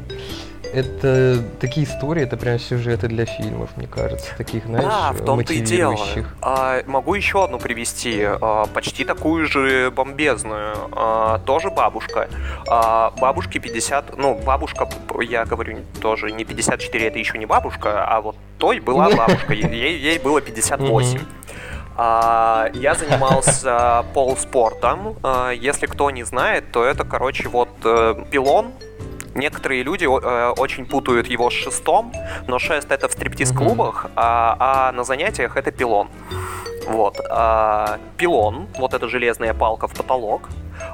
Это 0.74 1.42
такие 1.62 1.88
истории, 1.88 2.24
это 2.24 2.36
прям 2.36 2.60
сюжеты 2.60 3.08
для 3.08 3.26
фильмов, 3.26 3.70
мне 3.78 3.88
кажется, 3.88 4.36
таких, 4.38 4.66
знаешь, 4.66 4.84
Да, 4.84 5.14
в 5.14 5.24
том-то 5.24 5.54
и 5.54 5.62
дело. 5.62 5.98
А, 6.42 6.84
могу 6.86 7.14
еще 7.14 7.46
одну 7.46 7.58
привести, 7.58 8.24
а, 8.24 8.66
почти 8.74 9.06
такую 9.06 9.48
же 9.48 9.90
бомбезную, 9.92 10.76
а, 10.92 11.40
тоже 11.40 11.70
бабушка. 11.70 12.28
А, 12.68 13.14
бабушке 13.22 13.60
50, 13.60 14.18
ну, 14.18 14.36
бабушка, 14.36 14.90
я 15.22 15.46
говорю 15.46 15.78
тоже, 16.02 16.34
не 16.34 16.44
54, 16.44 17.08
это 17.08 17.18
еще 17.18 17.38
не 17.38 17.46
бабушка, 17.46 18.06
а 18.06 18.20
вот 18.20 18.36
той 18.58 18.82
была 18.82 19.10
бабушка, 19.16 19.54
ей, 19.54 19.98
ей 19.98 20.20
было 20.20 20.42
58. 20.42 21.22
А, 21.98 22.70
я 22.76 22.94
занимался 22.94 24.06
полспортом. 24.14 25.16
А, 25.24 25.50
если 25.50 25.88
кто 25.88 26.12
не 26.12 26.24
знает, 26.24 26.72
то 26.72 26.84
это, 26.84 27.04
короче, 27.04 27.50
вот 27.50 27.70
э, 27.84 28.24
пилон. 28.30 28.72
Некоторые 29.34 29.84
люди 29.84 30.06
э, 30.06 30.50
очень 30.58 30.86
путают 30.86 31.28
его 31.28 31.50
с 31.50 31.54
шестом, 31.54 32.14
но 32.48 32.60
шест 32.60 32.92
это 32.92 33.08
в 33.08 33.12
стриптиз-клубах, 33.14 34.08
а, 34.16 34.58
а 34.60 34.92
на 34.92 35.04
занятиях 35.04 35.58
это 35.58 35.72
пилон. 35.72 36.10
Вот. 36.88 37.18
Пилон, 38.18 38.68
вот 38.78 38.94
эта 38.94 39.10
железная 39.10 39.54
палка 39.54 39.88
в 39.88 39.94
потолок. 39.94 40.48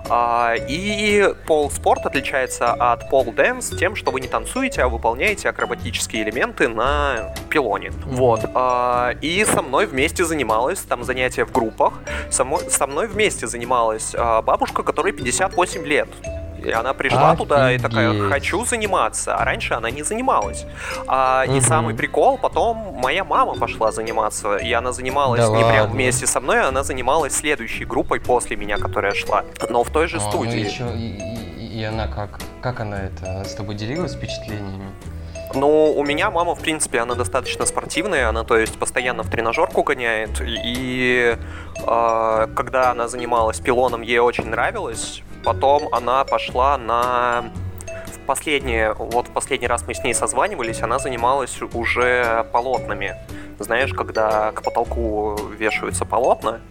А, 0.09 0.55
и 0.55 1.33
pole 1.47 1.71
sport 1.71 2.05
отличается 2.05 2.71
от 2.73 3.09
pole 3.09 3.31
dance 3.31 3.69
тем, 3.77 3.95
что 3.95 4.11
вы 4.11 4.21
не 4.21 4.27
танцуете, 4.27 4.83
а 4.83 4.87
выполняете 4.87 5.49
акробатические 5.49 6.23
элементы 6.23 6.67
на 6.67 7.33
пилоне. 7.49 7.91
Вот. 8.05 8.41
А, 8.53 9.11
и 9.21 9.43
со 9.45 9.61
мной 9.61 9.85
вместе 9.85 10.25
занималась, 10.25 10.79
там 10.79 11.03
занятия 11.03 11.45
в 11.45 11.51
группах, 11.51 11.93
со 12.29 12.43
мной, 12.43 12.69
со 12.69 12.87
мной 12.87 13.07
вместе 13.07 13.47
занималась 13.47 14.13
а, 14.15 14.41
бабушка, 14.41 14.83
которой 14.83 15.13
58 15.13 15.85
лет. 15.85 16.09
И 16.65 16.71
она 16.71 16.93
пришла 16.93 17.31
Офигеть. 17.31 17.37
туда 17.47 17.71
и 17.73 17.77
такая, 17.77 18.29
хочу 18.29 18.65
заниматься. 18.65 19.35
А 19.35 19.43
раньше 19.45 19.73
она 19.73 19.89
не 19.91 20.03
занималась. 20.03 20.65
А, 21.07 21.43
И 21.45 21.49
Мгм. 21.51 21.61
самый 21.61 21.95
прикол, 21.95 22.37
потом 22.37 22.77
моя 23.01 23.23
мама 23.23 23.53
пошла 23.55 23.91
заниматься. 23.91 24.55
И 24.57 24.71
она 24.73 24.91
занималась 24.91 25.41
Да 25.47 25.55
не 25.57 25.63
прям 25.63 25.91
вместе 25.91 26.25
со 26.27 26.39
мной, 26.39 26.61
она 26.61 26.83
занималась 26.83 27.33
следующей 27.35 27.85
группой 27.85 28.19
после 28.19 28.55
меня, 28.55 28.77
которая 28.77 29.13
шла. 29.13 29.43
Но 29.69 29.83
в 29.83 29.89
той 29.89 30.07
же 30.07 30.17
А, 30.17 30.21
ну 30.21 30.29
студии. 30.29 30.59
и, 30.67 30.71
чё, 30.71 30.89
и, 30.93 30.99
и- 30.99 31.79
и 31.79 31.83
она 31.83 32.07
как? 32.07 32.39
Как 32.61 32.79
она 32.79 33.01
это? 33.03 33.43
С 33.43 33.55
тобой 33.55 33.75
делилась 33.75 34.13
впечатлениями? 34.15 34.89
Ну, 35.55 35.91
у 35.95 36.03
меня 36.03 36.31
мама, 36.31 36.55
в 36.55 36.59
принципе, 36.61 36.99
она 36.99 37.13
достаточно 37.15 37.65
спортивная, 37.65 38.27
она, 38.29 38.43
то 38.43 38.57
есть, 38.57 38.79
постоянно 38.79 39.21
в 39.23 39.29
тренажерку 39.29 39.83
гоняет, 39.83 40.41
и 40.41 41.37
э, 41.85 42.47
когда 42.55 42.91
она 42.91 43.07
занималась 43.07 43.59
пилоном, 43.59 44.01
ей 44.01 44.17
очень 44.19 44.47
нравилось, 44.49 45.21
потом 45.43 45.89
она 45.91 46.23
пошла 46.23 46.77
на... 46.77 47.45
В 48.07 48.25
последнее, 48.25 48.93
вот 48.93 49.27
в 49.27 49.31
последний 49.31 49.67
раз 49.67 49.85
мы 49.85 49.93
с 49.93 50.01
ней 50.03 50.13
созванивались, 50.13 50.81
она 50.81 50.97
занималась 50.97 51.61
уже 51.73 52.45
полотнами. 52.53 53.15
Знаешь, 53.59 53.93
когда 53.93 54.51
к 54.53 54.61
потолку 54.63 55.35
вешаются 55.57 56.05
полотна, 56.05 56.61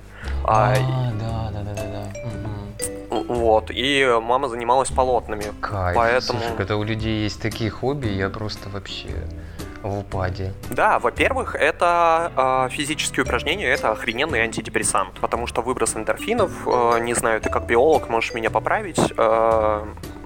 а, 0.44 0.74
да, 1.20 1.50
да, 1.52 1.62
да, 1.62 1.74
да, 1.74 1.82
да. 1.82 3.10
Мгм. 3.10 3.26
вот, 3.34 3.70
и 3.70 4.18
мама 4.22 4.48
занималась 4.48 4.90
полотнами. 4.90 5.44
Кайф. 5.60 5.96
Поэтому- 5.96 6.40
Слушай, 6.40 6.56
когда 6.56 6.76
у 6.76 6.82
людей 6.84 7.22
есть 7.22 7.40
такие 7.42 7.70
хобби, 7.70 8.08
я 8.08 8.30
просто 8.30 8.70
вообще 8.70 9.08
в 9.82 9.98
упаде. 9.98 10.52
Да, 10.70 10.98
во-первых, 10.98 11.54
это 11.54 12.32
э, 12.36 12.68
физические 12.74 13.24
упражнения, 13.24 13.66
это 13.66 13.90
охрененный 13.90 14.40
антидепрессант, 14.40 15.14
потому 15.20 15.46
что 15.46 15.62
выброс 15.62 15.96
эндорфинов, 15.96 16.52
э, 16.66 16.98
не 17.00 17.14
знаю, 17.14 17.40
ты 17.40 17.50
как 17.50 17.66
биолог 17.66 18.08
можешь 18.08 18.34
меня 18.34 18.50
поправить, 18.50 18.98
э, 19.16 19.84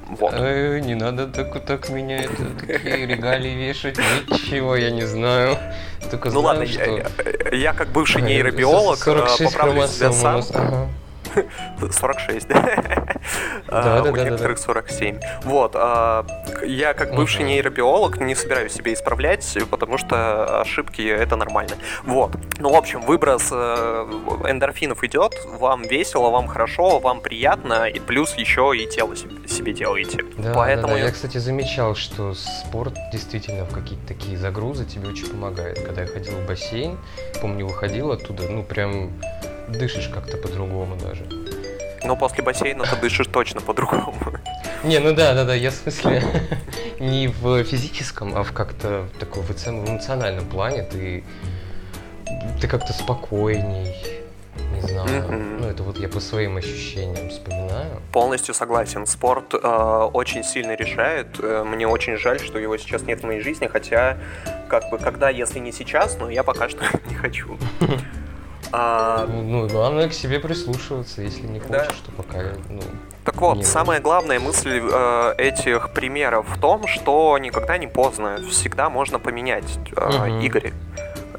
вот. 0.09 0.33
Э, 0.37 0.79
не 0.81 0.95
надо 0.95 1.27
так, 1.27 1.64
так 1.64 1.88
меня 1.88 2.19
это, 2.25 2.45
такие 2.61 3.07
регалии 3.07 3.55
вешать, 3.55 3.99
ничего 4.29 4.77
я 4.77 4.90
не 4.90 5.05
знаю. 5.05 5.57
Только 6.11 6.27
Ну 6.31 6.40
знаю, 6.40 6.47
ладно, 6.47 6.66
что... 6.66 6.85
я, 6.85 7.07
я- 7.51 7.57
я 7.57 7.73
как 7.73 7.88
бывший 7.88 8.23
нейробиолог 8.23 8.99
46 8.99 9.53
поправлю 9.53 9.88
себя 9.88 10.12
сам. 10.12 10.42
ага. 10.55 10.88
46, 11.92 12.48
да? 12.48 12.64
А, 13.68 14.02
Да, 14.02 14.10
У 14.10 14.16
некоторых 14.16 14.58
47. 14.58 15.20
Вот. 15.44 15.72
а, 15.74 16.24
Я, 16.64 16.94
как 16.94 17.14
бывший 17.14 17.44
нейробиолог, 17.44 18.20
не 18.20 18.34
собираюсь 18.34 18.72
себе 18.72 18.92
исправлять, 18.92 19.56
потому 19.70 19.98
что 19.98 20.60
ошибки— 20.60 21.02
это 21.08 21.36
нормально. 21.36 21.76
Вот. 22.04 22.32
Ну, 22.58 22.72
в 22.72 22.76
общем, 22.76 23.02
выброс 23.02 23.48
э, 23.50 23.56
эндорфинов 24.48 25.02
идет, 25.04 25.34
вам 25.46 25.82
весело, 25.82 26.30
вам 26.30 26.46
хорошо, 26.46 26.98
вам 26.98 27.20
приятно, 27.20 27.86
и 27.88 27.98
плюс 28.00 28.34
еще 28.34 28.72
и 28.76 28.86
тело 28.88 29.14
себе 29.16 29.72
делаете. 29.72 30.24
Да, 30.38 30.52
Поэтому 30.54 30.88
да, 30.88 30.94
да. 30.94 31.00
Я, 31.06 31.10
кстати, 31.10 31.38
замечал, 31.38 31.94
что 31.94 32.34
спорт 32.34 32.94
действительно 33.12 33.64
в 33.64 33.72
какие-то 33.72 34.06
такие 34.06 34.36
загрузы 34.36 34.84
тебе 34.84 35.08
очень 35.08 35.28
помогает. 35.28 35.80
Когда 35.84 36.02
я 36.02 36.06
ходил 36.06 36.32
в 36.34 36.46
бассейн, 36.46 36.98
помню, 37.40 37.66
выходил 37.66 38.12
оттуда, 38.12 38.44
ну, 38.48 38.62
прям 38.62 39.12
дышишь 39.68 40.09
как-то 40.09 40.37
по-другому 40.37 40.96
даже. 40.96 41.26
Но 42.05 42.16
после 42.16 42.44
бассейна 42.44 42.85
ты 42.85 42.96
дышишь 42.96 43.26
точно 43.26 43.61
по-другому. 43.61 44.14
Не, 44.85 45.00
ну 45.00 45.14
да, 45.14 45.35
да, 45.35 45.44
да, 45.44 45.55
я 45.55 45.70
в 45.70 45.74
смысле 45.74 46.22
не 47.00 47.29
в 47.29 47.64
физическом, 47.64 48.37
а 48.37 48.42
в 48.42 48.52
как-то 48.52 49.09
таком 49.18 49.42
в 49.42 49.50
эмоциональном 49.68 50.46
плане 50.46 50.83
ты, 50.85 51.24
ты 52.61 52.68
как-то 52.68 52.92
спокойней, 52.92 54.22
не 54.74 54.81
знаю. 54.83 55.59
Ну, 55.61 55.66
это 55.66 55.83
вот 55.83 55.98
я 55.98 56.09
по 56.09 56.20
своим 56.20 56.57
ощущениям 56.57 57.29
вспоминаю. 57.31 58.00
Полностью 58.12 58.55
согласен. 58.55 59.07
Спорт 59.07 59.55
э, 59.55 59.59
очень 59.59 60.44
сильно 60.44 60.74
решает. 60.76 61.26
Э, 61.40 61.64
мне 61.64 61.88
очень 61.88 62.16
жаль, 62.16 62.38
что 62.40 62.59
его 62.59 62.76
сейчас 62.76 63.02
нет 63.02 63.20
в 63.20 63.26
моей 63.26 63.40
жизни, 63.40 63.66
хотя, 63.66 64.18
как 64.68 64.90
бы, 64.90 64.98
когда, 64.98 65.29
если 65.31 65.59
не 65.59 65.72
сейчас, 65.72 66.16
но 66.18 66.31
я 66.31 66.42
пока 66.42 66.68
что 66.68 66.85
не 67.09 67.14
хочу. 67.14 67.59
А, 68.72 69.26
Ну, 69.29 69.42
ну, 69.42 69.68
главное 69.68 70.09
к 70.09 70.12
себе 70.12 70.38
прислушиваться, 70.40 71.22
если 71.22 71.46
не 71.46 71.61
Да. 71.61 71.85
хочешь, 71.85 72.00
то 72.00 72.12
пока, 72.12 72.38
ну, 72.68 72.81
так 73.24 73.37
вот, 73.40 73.57
Не 73.59 73.64
самая 73.64 74.00
главная 74.00 74.38
мысль 74.38 74.81
э, 74.83 75.35
этих 75.38 75.90
примеров 75.90 76.46
в 76.48 76.61
том, 76.61 76.87
что 76.87 77.37
никогда 77.38 77.76
не 77.76 77.88
поздно, 77.88 78.38
всегда 78.50 78.88
можно 78.88 79.18
поменять, 79.18 79.79
э, 79.96 80.29
Мгм. 80.29 80.40
Игорь. 80.40 80.72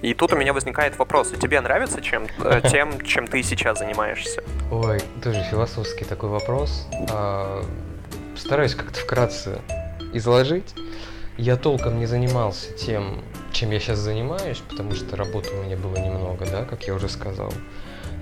И 0.02 0.14
тут 0.14 0.34
у 0.34 0.36
меня 0.36 0.54
возникает 0.54 0.98
вопрос: 1.00 1.32
а 1.34 1.38
тебе 1.38 1.60
нравится 1.62 2.02
чем, 2.02 2.28
э, 2.44 2.62
тем, 2.70 3.02
чем 3.02 3.26
ты 3.28 3.42
сейчас 3.42 3.80
занимаешься? 3.80 4.44
Ой, 4.72 5.00
тоже 5.24 5.42
философский 5.44 6.06
такой 6.06 6.30
вопрос. 6.30 6.88
А, 7.12 7.64
Стараюсь 8.36 8.76
как-то 8.76 9.00
вкратце 9.00 9.58
изложить. 10.14 10.76
Я 11.38 11.56
толком 11.56 12.00
не 12.00 12.08
занимался 12.08 12.74
тем, 12.74 13.22
чем 13.52 13.70
я 13.70 13.80
сейчас 13.80 14.00
занимаюсь, 14.00 14.58
потому 14.68 14.94
что 14.94 15.16
работы 15.16 15.52
у 15.54 15.64
меня 15.64 15.78
было 15.78 15.96
немного, 15.96 16.48
да, 16.48 16.66
как 16.66 16.88
я 16.88 16.96
уже 16.96 17.10
сказал. 17.10 17.54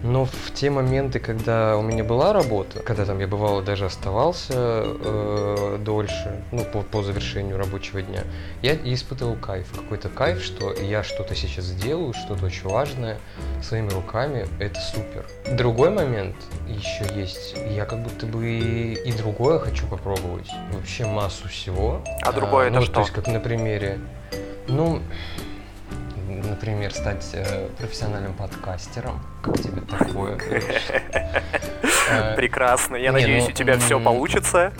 Но 0.03 0.25
в 0.25 0.51
те 0.53 0.69
моменты, 0.69 1.19
когда 1.19 1.77
у 1.77 1.81
меня 1.81 2.03
была 2.03 2.33
работа, 2.33 2.79
когда 2.79 3.05
там 3.05 3.19
я 3.19 3.27
бывало 3.27 3.61
даже 3.61 3.85
оставался 3.85 4.83
э, 4.85 5.77
дольше, 5.83 6.43
ну, 6.51 6.63
по, 6.63 6.81
по 6.81 7.01
завершению 7.01 7.57
рабочего 7.57 8.01
дня, 8.01 8.23
я 8.61 8.75
испытывал 8.75 9.35
кайф. 9.35 9.67
Какой-то 9.75 10.09
кайф, 10.09 10.43
что 10.43 10.73
я 10.73 11.03
что-то 11.03 11.33
сейчас 11.35 11.71
делаю, 11.71 12.13
что-то 12.13 12.45
очень 12.45 12.69
важное, 12.69 13.17
своими 13.63 13.89
руками, 13.89 14.47
это 14.59 14.79
супер. 14.79 15.25
Другой 15.55 15.89
момент 15.89 16.35
еще 16.67 17.05
есть. 17.15 17.55
Я 17.71 17.85
как 17.85 18.03
будто 18.03 18.25
бы 18.25 18.47
и, 18.47 18.93
и 18.93 19.11
другое 19.13 19.59
хочу 19.59 19.87
попробовать. 19.87 20.49
Вообще 20.71 21.05
массу 21.05 21.47
всего. 21.47 22.03
А 22.21 22.31
другое 22.31 22.67
это 22.67 22.75
ну, 22.75 22.81
что? 22.81 22.93
То 22.93 22.99
есть, 23.01 23.11
как 23.11 23.27
на 23.27 23.39
примере. 23.39 23.99
Ну, 24.67 25.01
например, 26.43 26.93
стать 26.93 27.25
э, 27.33 27.69
профессиональным 27.77 28.33
подкастером. 28.33 29.21
Как 29.41 29.59
тебе 29.59 29.81
такое? 29.81 30.37
Прекрасно. 32.35 32.95
Я 32.95 33.11
надеюсь, 33.11 33.45
ну, 33.45 33.49
у 33.49 33.53
тебя 33.53 33.77
все 33.77 33.99
получится. 33.99 34.73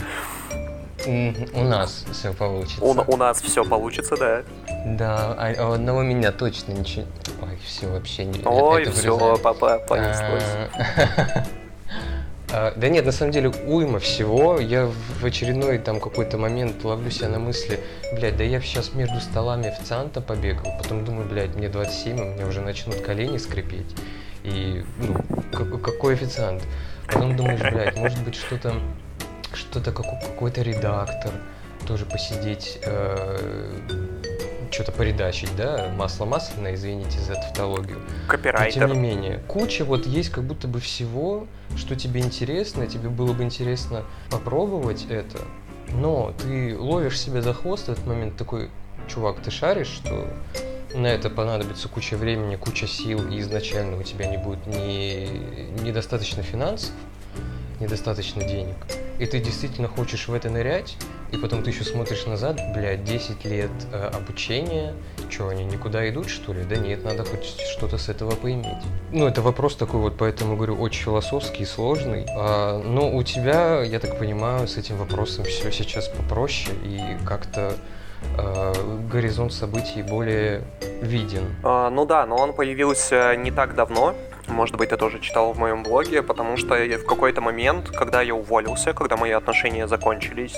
У 1.05 1.63
нас 1.63 2.05
все 2.11 2.33
получится. 2.33 2.83
У, 2.83 3.13
у 3.13 3.17
нас 3.17 3.41
все 3.41 3.63
получится, 3.63 4.17
да. 4.17 4.43
Да, 4.85 5.35
а 5.37 5.53
а 5.57 5.69
у 5.69 5.71
одного 5.73 6.01
меня 6.01 6.31
точно 6.31 6.71
ничего. 6.71 7.05
Ой, 7.41 7.59
все 7.63 7.87
вообще 7.87 8.25
не. 8.25 8.43
Ой, 8.43 8.85
все, 8.85 9.37
папа, 9.37 9.79
понеслось. 9.87 10.43
А, 12.51 12.73
Да 12.75 12.89
нет, 12.89 13.05
на 13.05 13.11
самом 13.11 13.31
деле 13.31 13.49
уйма 13.49 13.99
всего. 13.99 14.59
Я 14.59 14.85
в 15.19 15.25
очередной 15.25 15.77
там 15.79 15.99
какой-то 15.99 16.37
момент 16.37 16.83
ловлю 16.83 17.09
себя 17.11 17.29
на 17.29 17.39
мысли, 17.39 17.79
блядь, 18.13 18.37
да 18.37 18.43
я 18.43 18.61
сейчас 18.61 18.93
между 18.93 19.19
столами 19.19 19.67
официанта 19.67 20.21
побегал, 20.21 20.71
потом 20.81 21.03
думаю, 21.05 21.27
блядь, 21.27 21.55
мне 21.55 21.69
27, 21.69 22.19
у 22.19 22.25
меня 22.33 22.45
уже 22.47 22.61
начнут 22.61 23.01
колени 23.01 23.37
скрипеть. 23.37 23.95
И, 24.43 24.83
ну, 24.99 25.15
как- 25.51 25.81
какой 25.81 26.13
официант? 26.13 26.61
Потом 27.07 27.35
думаешь, 27.35 27.59
блядь, 27.61 27.95
может 27.97 28.23
быть 28.23 28.35
что-то, 28.35 28.75
что-то 29.53 29.91
како- 29.91 30.19
какой-то 30.21 30.61
редактор, 30.61 31.31
тоже 31.87 32.05
посидеть, 32.05 32.79
что-то 34.75 34.91
поредачить, 34.91 35.55
да, 35.55 35.89
масло 35.95 36.25
масляное, 36.25 36.75
извините 36.75 37.17
за 37.19 37.35
тавтологию. 37.35 37.99
Но 37.99 38.03
тем 38.05 38.27
Копирайтер. 38.27 38.87
не 38.89 38.99
менее, 38.99 39.39
куча 39.47 39.85
вот 39.85 40.05
есть 40.05 40.29
как 40.29 40.43
будто 40.43 40.67
бы 40.67 40.81
всего, 40.81 41.47
что 41.77 41.95
тебе 41.95 42.19
интересно, 42.19 42.85
тебе 42.85 43.07
было 43.07 43.31
бы 43.31 43.43
интересно 43.43 44.03
попробовать 44.29 45.05
это, 45.09 45.39
но 45.93 46.33
ты 46.41 46.77
ловишь 46.77 47.17
себя 47.17 47.41
за 47.41 47.53
хвост 47.53 47.87
в 47.87 47.91
этот 47.91 48.05
момент 48.05 48.35
такой, 48.35 48.69
чувак, 49.07 49.39
ты 49.39 49.49
шаришь, 49.49 49.87
что 49.87 50.27
на 50.93 51.07
это 51.07 51.29
понадобится 51.29 51.87
куча 51.87 52.17
времени, 52.17 52.57
куча 52.57 52.85
сил, 52.85 53.25
и 53.29 53.39
изначально 53.39 53.97
у 53.97 54.03
тебя 54.03 54.27
не 54.27 54.37
будет 54.37 54.67
ни, 54.67 55.81
недостаточно 55.83 56.43
финансов, 56.43 56.91
недостаточно 57.79 58.43
денег, 58.43 58.75
и 59.19 59.25
ты 59.25 59.39
действительно 59.39 59.87
хочешь 59.87 60.27
в 60.27 60.33
это 60.33 60.49
нырять, 60.49 60.97
и 61.31 61.37
потом 61.37 61.63
ты 61.63 61.71
еще 61.71 61.83
смотришь 61.83 62.25
назад, 62.25 62.59
блядь, 62.73 63.03
10 63.03 63.45
лет 63.45 63.71
э, 63.91 64.09
обучения, 64.13 64.93
что, 65.29 65.49
они 65.49 65.65
никуда 65.65 66.07
идут, 66.09 66.29
что 66.29 66.53
ли? 66.53 66.63
Да 66.63 66.75
нет, 66.75 67.03
надо 67.03 67.25
хоть 67.25 67.45
что-то 67.45 67.97
с 67.97 68.09
этого 68.09 68.31
поиметь. 68.31 68.83
Ну, 69.11 69.27
это 69.27 69.41
вопрос 69.41 69.75
такой 69.75 69.99
вот, 69.99 70.17
поэтому, 70.17 70.55
говорю, 70.55 70.75
очень 70.75 71.03
философский 71.03 71.63
и 71.63 71.65
сложный. 71.65 72.25
А, 72.37 72.81
но 72.81 73.15
у 73.15 73.23
тебя, 73.23 73.81
я 73.81 73.99
так 73.99 74.17
понимаю, 74.19 74.67
с 74.67 74.77
этим 74.77 74.97
вопросом 74.97 75.45
все 75.45 75.71
сейчас 75.71 76.07
попроще, 76.07 76.75
и 76.83 77.01
как-то 77.25 77.73
э, 78.37 78.73
горизонт 79.11 79.53
событий 79.53 80.03
более 80.03 80.63
виден. 81.01 81.55
А, 81.63 81.89
ну 81.89 82.05
да, 82.05 82.25
но 82.25 82.37
он 82.37 82.53
появился 82.53 83.35
не 83.35 83.51
так 83.51 83.75
давно. 83.75 84.15
Может 84.47 84.75
быть, 84.75 84.89
ты 84.89 84.97
тоже 84.97 85.19
читал 85.19 85.53
в 85.53 85.59
моем 85.59 85.83
блоге, 85.83 86.21
потому 86.21 86.57
что 86.57 86.75
в 86.75 87.05
какой-то 87.05 87.41
момент, 87.41 87.89
когда 87.89 88.21
я 88.21 88.35
уволился, 88.35 88.93
когда 88.93 89.17
мои 89.17 89.31
отношения 89.31 89.87
закончились, 89.87 90.55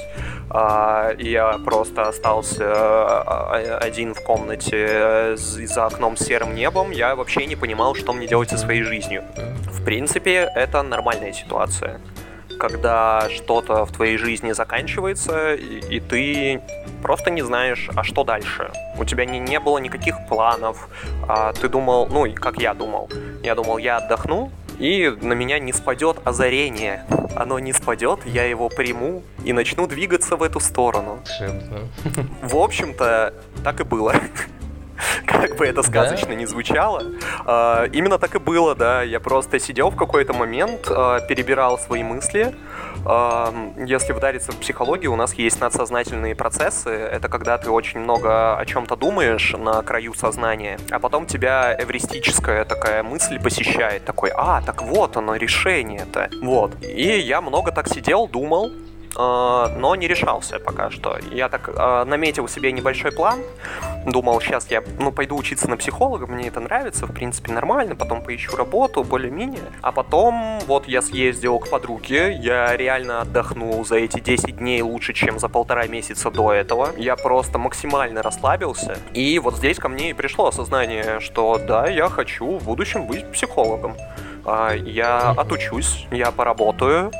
а, 0.50 1.13
я 1.17 1.58
просто 1.65 2.04
остался 2.04 2.65
а, 2.65 3.80
один 3.82 4.13
в 4.13 4.21
комнате 4.23 5.36
за 5.38 5.86
окном 5.86 6.17
с 6.17 6.26
серым 6.26 6.56
небом, 6.56 6.91
я 6.91 7.15
вообще 7.15 7.45
не 7.45 7.56
понимал, 7.56 7.95
что 7.95 8.13
мне 8.13 8.28
делать 8.28 8.50
со 8.50 8.58
своей 8.58 8.84
жизнью. 8.84 9.23
В 9.71 9.84
принципе, 9.84 10.52
это 10.56 10.82
нормальная 10.84 11.34
ситуация 11.34 12.00
когда 12.58 13.30
что-то 13.30 13.86
в 13.86 13.91
твоей 13.91 14.17
жизни 14.17 14.52
заканчивается, 14.52 15.54
и, 15.54 15.80
и 15.96 16.00
ты 16.00 16.62
просто 17.02 17.32
не 17.32 17.41
знаешь, 17.41 17.89
а 17.96 18.04
что 18.04 18.24
дальше. 18.24 18.72
У 18.98 19.06
тебя 19.06 19.26
не, 19.26 19.39
не 19.39 19.60
было 19.60 19.78
никаких 19.78 20.15
планов. 20.28 20.89
А 21.28 21.54
ты 21.54 21.70
думал, 21.70 22.08
ну, 22.08 22.32
как 22.34 22.58
я 22.58 22.74
думал. 22.74 23.10
Я 23.43 23.56
думал, 23.56 23.78
я 23.78 23.98
отдохну, 23.98 24.52
и 24.80 25.15
на 25.22 25.34
меня 25.34 25.60
не 25.60 25.74
спадет 25.74 26.17
озарение. 26.24 27.06
Оно 27.36 27.60
не 27.60 27.74
спадет, 27.74 28.20
я 28.26 28.46
его 28.46 28.70
приму 28.70 29.24
и 29.43 29.54
начну 29.54 29.88
двигаться 29.88 30.36
в 30.36 30.43
эту 30.43 30.60
сторону. 30.60 31.20
В 32.41 32.56
общем-то, 32.56 33.34
так 33.63 33.80
и 33.80 33.84
было. 33.84 34.15
как 35.25 35.55
бы 35.55 35.65
это 35.65 35.83
сказочно 35.83 36.29
да? 36.29 36.36
не 36.36 36.45
звучало. 36.45 37.03
А, 37.45 37.86
именно 37.86 38.17
так 38.17 38.36
и 38.36 38.39
было, 38.39 38.75
да. 38.75 39.03
Я 39.03 39.19
просто 39.19 39.60
сидел 39.60 39.89
в 39.89 39.95
какой-то 39.95 40.33
момент, 40.33 40.88
а, 40.89 41.19
перебирал 41.21 41.77
свои 41.77 42.03
мысли. 42.03 42.55
А, 43.05 43.53
если 43.77 44.13
вдариться 44.13 44.51
в 44.51 44.57
психологию, 44.57 45.13
у 45.13 45.15
нас 45.15 45.33
есть 45.33 45.62
надсознательные 45.62 46.36
процессы. 46.36 46.89
Это 46.89 47.29
когда 47.29 47.57
ты 47.57 47.69
очень 47.69 47.99
много 47.99 48.57
о 48.57 48.65
чем-то 48.65 48.95
думаешь 48.95 49.53
на 49.57 49.81
краю 49.81 50.13
сознания, 50.13 50.79
а 50.91 50.99
потом 50.99 51.25
тебя 51.25 51.75
эвристическая 51.79 52.65
такая 52.65 53.03
мысль 53.03 53.39
посещает. 53.39 54.05
Такой, 54.05 54.31
а, 54.36 54.62
так 54.62 54.81
вот 54.81 55.17
оно, 55.17 55.36
решение-то. 55.36 56.29
Вот. 56.41 56.71
И 56.83 57.19
я 57.19 57.41
много 57.41 57.71
так 57.71 57.88
сидел, 57.88 58.27
думал, 58.27 58.71
Э, 58.71 58.96
но 59.17 59.95
не 59.95 60.08
решался 60.08 60.60
пока 60.60 60.91
что. 60.91 61.17
Я 61.32 61.49
так 61.49 61.69
э, 61.69 62.03
наметил 62.06 62.47
себе 62.47 62.71
небольшой 62.71 63.12
план, 63.12 63.39
думал, 64.06 64.39
сейчас 64.41 64.69
я 64.69 64.84
ну, 64.99 65.12
пойду 65.12 65.36
учиться 65.36 65.67
на 65.69 65.77
психолога, 65.77 66.27
мне 66.27 66.47
это 66.47 66.60
нравится, 66.60 67.08
в 67.08 67.13
принципе, 67.13 67.51
нормально, 67.51 67.95
потом 67.95 68.21
поищу 68.21 68.56
работу, 68.56 69.03
более-менее. 69.03 69.71
А 69.82 69.91
потом 69.91 70.60
вот 70.67 70.88
я 70.88 71.01
съездил 71.01 71.60
к 71.60 71.69
подруге, 71.69 72.38
я 72.39 72.77
реально 72.77 73.21
отдохнул 73.21 73.84
за 73.86 73.95
эти 73.95 74.19
10 74.19 74.58
дней 74.58 74.82
лучше, 74.82 75.13
чем 75.13 75.39
за 75.39 75.49
полтора 75.49 75.88
месяца 75.88 76.30
до 76.30 76.53
этого. 76.53 76.89
Я 76.97 77.15
просто 77.15 77.58
максимально 77.58 78.21
расслабился. 78.21 78.97
И 79.13 79.39
вот 79.39 79.58
здесь 79.58 79.77
ко 79.77 79.89
мне 79.89 80.12
и 80.12 80.13
пришло 80.13 80.47
осознание, 80.47 81.19
что 81.19 81.58
да, 81.58 81.88
я 81.88 82.10
хочу 82.10 82.58
в 82.58 82.65
будущем 82.65 83.08
быть 83.08 83.32
психологом. 83.32 83.95
А, 84.45 84.73
я 84.73 85.32
отучусь, 85.32 86.08
я 86.12 86.32
поработаю, 86.32 87.12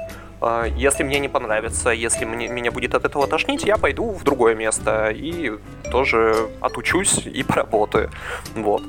если 0.76 1.04
мне 1.04 1.20
не 1.20 1.30
понравится, 1.30 1.90
если 1.90 2.26
мне, 2.26 2.48
меня 2.48 2.72
будет 2.72 2.94
от 2.94 3.06
этого 3.06 3.28
тошнить, 3.28 3.64
я 3.64 3.78
пойду 3.78 4.12
в 4.12 4.24
другое 4.24 4.56
место 4.56 5.10
и 5.10 5.54
тоже 5.92 6.50
отучусь 6.62 7.26
и 7.26 7.44
поработаю. 7.48 8.12
Вот. 8.56 8.84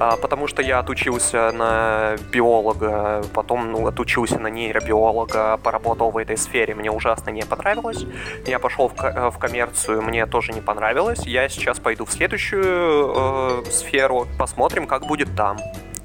А, 0.00 0.16
потому 0.16 0.46
что 0.46 0.62
я 0.62 0.78
отучился 0.78 1.50
на 1.52 2.16
биолога, 2.32 3.24
потом 3.34 3.72
ну, 3.72 3.86
отучился 3.86 4.38
на 4.38 4.48
нейробиолога, 4.48 5.58
поработал 5.62 6.10
в 6.10 6.16
этой 6.16 6.36
сфере, 6.36 6.74
мне 6.74 6.90
ужасно 6.90 7.30
не 7.30 7.42
понравилось. 7.42 8.04
Я 8.46 8.58
пошел 8.58 8.88
в, 8.88 9.30
в 9.30 9.38
коммерцию, 9.38 10.02
мне 10.02 10.26
тоже 10.26 10.52
не 10.52 10.60
понравилось. 10.60 11.26
Я 11.26 11.48
сейчас 11.48 11.78
пойду 11.78 12.04
в 12.04 12.12
следующую 12.12 13.64
э, 13.64 13.70
сферу, 13.70 14.26
посмотрим, 14.38 14.86
как 14.86 15.06
будет 15.06 15.34
там. 15.36 15.58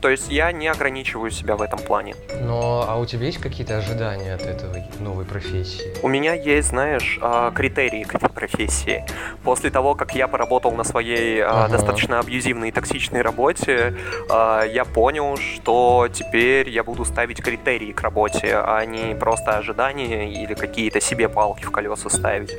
То 0.04 0.10
есть 0.10 0.30
я 0.30 0.52
не 0.52 0.68
ограничиваю 0.68 1.32
себя 1.32 1.56
в 1.56 1.62
этом 1.62 1.80
плане. 1.80 2.16
Но 2.42 2.86
а 2.86 3.00
у 3.00 3.06
тебя 3.06 3.28
есть 3.28 3.38
какие-то 3.38 3.78
ожидания 3.78 4.34
от 4.34 4.42
этой 4.42 4.84
новой 5.00 5.24
профессии? 5.24 5.94
У 6.04 6.10
меня 6.10 6.34
есть, 6.34 6.68
знаешь, 6.68 7.18
а, 7.22 7.52
критерии 7.52 8.04
к 8.04 8.14
этой 8.14 8.28
профессии. 8.28 9.06
После 9.44 9.70
того, 9.70 9.96
как 9.96 10.14
я 10.14 10.28
поработал 10.28 10.74
на 10.74 10.84
своей 10.84 11.40
а, 11.40 11.64
ага. 11.64 11.78
достаточно 11.78 12.20
абьюзивной 12.20 12.68
и 12.68 12.72
токсичной 12.74 13.22
работе, 13.22 13.96
а, 14.30 14.64
я 14.66 14.84
понял, 14.84 15.38
что 15.38 16.10
теперь 16.12 16.68
я 16.68 16.84
буду 16.84 17.06
ставить 17.06 17.42
критерии 17.42 17.94
к 17.94 18.02
работе, 18.02 18.58
а 18.58 18.84
не 18.84 19.16
просто 19.16 19.58
ожидания 19.58 20.30
или 20.30 20.54
какие-то 20.54 21.00
себе 21.00 21.30
палки 21.30 21.64
в 21.64 21.72
колеса 21.72 22.10
ставить 22.10 22.54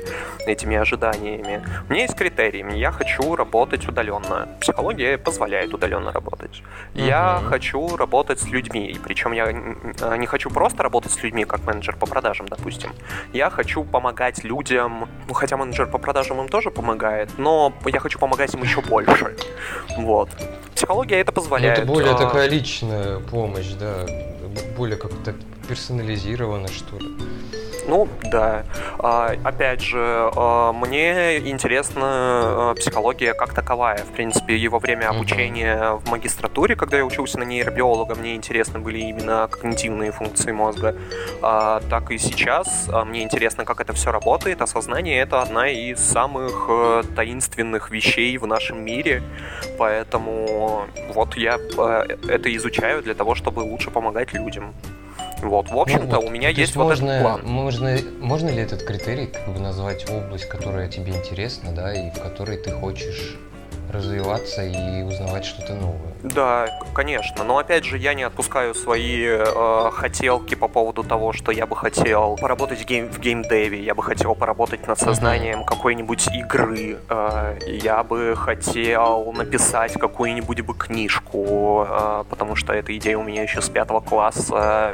этими 0.47 0.77
ожиданиями. 0.77 1.63
У 1.87 1.93
меня 1.93 2.01
есть 2.01 2.15
критерии. 2.15 2.75
Я 2.75 2.91
хочу 2.91 3.35
работать 3.35 3.87
удаленно. 3.87 4.49
Психология 4.59 5.19
позволяет 5.19 5.75
удаленно 5.75 6.11
работать. 6.11 6.63
Я 6.95 7.34
хочу 7.41 7.95
работать 7.97 8.39
с 8.39 8.47
людьми. 8.47 8.87
И 8.87 8.99
причем 8.99 9.31
я 9.31 9.45
э, 9.45 10.17
не 10.17 10.25
хочу 10.25 10.49
просто 10.49 10.83
работать 10.83 11.11
с 11.11 11.23
людьми, 11.23 11.45
как 11.45 11.63
менеджер 11.65 11.95
по 11.95 12.05
продажам, 12.05 12.47
допустим. 12.47 12.91
Я 13.33 13.49
хочу 13.49 13.83
помогать 13.83 14.43
людям, 14.43 15.09
ну, 15.27 15.33
хотя 15.33 15.57
менеджер 15.57 15.87
по 15.87 15.97
продажам 15.97 16.41
им 16.41 16.49
тоже 16.49 16.71
помогает, 16.71 17.37
но 17.37 17.73
я 17.85 17.99
хочу 17.99 18.19
помогать 18.19 18.53
им 18.53 18.63
еще 18.63 18.81
больше. 18.81 19.35
Вот. 19.97 20.29
Психология 20.75 21.21
это 21.21 21.31
позволяет. 21.31 21.77
Но 21.77 21.83
это 21.83 21.93
более 21.93 22.11
а... 22.13 22.17
такая 22.17 22.49
личная 22.49 23.19
помощь, 23.19 23.71
да, 23.79 24.05
более 24.77 24.97
как-то 24.97 25.33
персонализировано, 25.67 26.67
что 26.67 26.97
ли. 26.97 27.07
Ну, 27.87 28.07
да. 28.23 28.65
А, 28.97 29.35
опять 29.43 29.81
же, 29.81 29.99
а, 30.35 30.73
мне 30.73 31.37
интересна 31.37 32.01
а, 32.01 32.73
психология 32.75 33.33
как 33.33 33.53
таковая. 33.53 33.97
В 33.97 34.11
принципе, 34.11 34.67
во 34.69 34.79
время 34.79 35.09
обучения 35.09 35.91
в 35.91 36.09
магистратуре, 36.09 36.75
когда 36.75 36.97
я 36.97 37.05
учился 37.05 37.37
на 37.37 37.43
нейробиолога, 37.43 38.15
мне 38.15 38.35
интересны 38.35 38.79
были 38.79 38.99
именно 38.99 39.47
когнитивные 39.51 40.11
функции 40.11 40.51
мозга. 40.51 40.95
Так 41.41 42.11
и 42.11 42.17
сейчас 42.17 42.89
мне 43.05 43.23
интересно, 43.23 43.65
как 43.65 43.79
это 43.79 43.93
все 43.93 44.11
работает. 44.11 44.61
Осознание— 44.61 45.19
это 45.21 45.41
одна 45.41 45.69
из 45.69 45.99
самых 45.99 46.69
таинственных 47.15 47.91
вещей 47.91 48.37
в 48.37 48.47
нашем 48.47 48.83
мире. 48.83 49.21
Поэтому 49.77 50.85
вот 51.13 51.37
я 51.37 51.55
это 51.55 52.55
изучаю 52.55 53.03
для 53.03 53.13
того, 53.13 53.35
чтобы 53.35 53.59
лучше 53.59 53.91
помогать 53.91 54.33
людям. 54.33 54.73
Вот, 55.41 55.69
в 55.69 55.77
общем-то, 55.77 56.05
ну, 56.05 56.21
вот. 56.21 56.25
у 56.25 56.29
меня 56.29 56.49
есть, 56.49 56.59
есть 56.59 56.75
вот 56.75 56.85
можно, 56.85 57.11
этот 57.11 57.21
план. 57.23 57.41
Можно, 57.45 57.97
можно 58.19 58.49
ли 58.49 58.61
этот 58.61 58.83
критерий 58.83 59.27
как 59.27 59.53
бы 59.53 59.59
назвать 59.59 60.09
область, 60.09 60.45
которая 60.45 60.87
тебе 60.87 61.13
интересна, 61.13 61.71
да, 61.71 61.93
и 61.93 62.09
в 62.09 62.21
которой 62.21 62.57
ты 62.57 62.71
хочешь 62.71 63.37
развиваться 63.91 64.63
и 64.63 65.03
узнавать 65.03 65.45
что-то 65.45 65.75
новое. 65.75 66.14
Да, 66.33 66.67
конечно. 66.93 67.43
Но 67.43 67.57
опять 67.57 67.85
же, 67.85 67.97
я 67.97 68.13
не 68.13 68.23
отпускаю 68.23 68.73
свои 68.73 69.23
э, 69.25 69.89
хотелки 69.91 70.55
по 70.55 70.67
поводу 70.67 71.03
того, 71.03 71.33
что 71.33 71.51
я 71.51 71.65
бы 71.65 71.75
хотел 71.75 72.37
поработать 72.37 72.81
в, 72.81 72.85
гейм, 72.85 73.09
в 73.09 73.19
геймдеве, 73.19 73.81
я 73.83 73.93
бы 73.93 74.03
хотел 74.03 74.35
поработать 74.35 74.87
над 74.87 74.99
сознанием 74.99 75.63
какой-нибудь 75.63 76.27
игры, 76.27 76.97
э, 77.09 77.57
я 77.67 78.03
бы 78.03 78.35
хотел 78.35 79.31
написать 79.33 79.93
какую-нибудь 79.93 80.61
бы 80.61 80.73
книжку, 80.73 81.85
э, 81.87 82.23
потому 82.29 82.55
что 82.55 82.73
эта 82.73 82.95
идея 82.97 83.17
у 83.17 83.23
меня 83.23 83.43
еще 83.43 83.61
с 83.61 83.69
пятого 83.69 83.99
класса. 83.99 84.93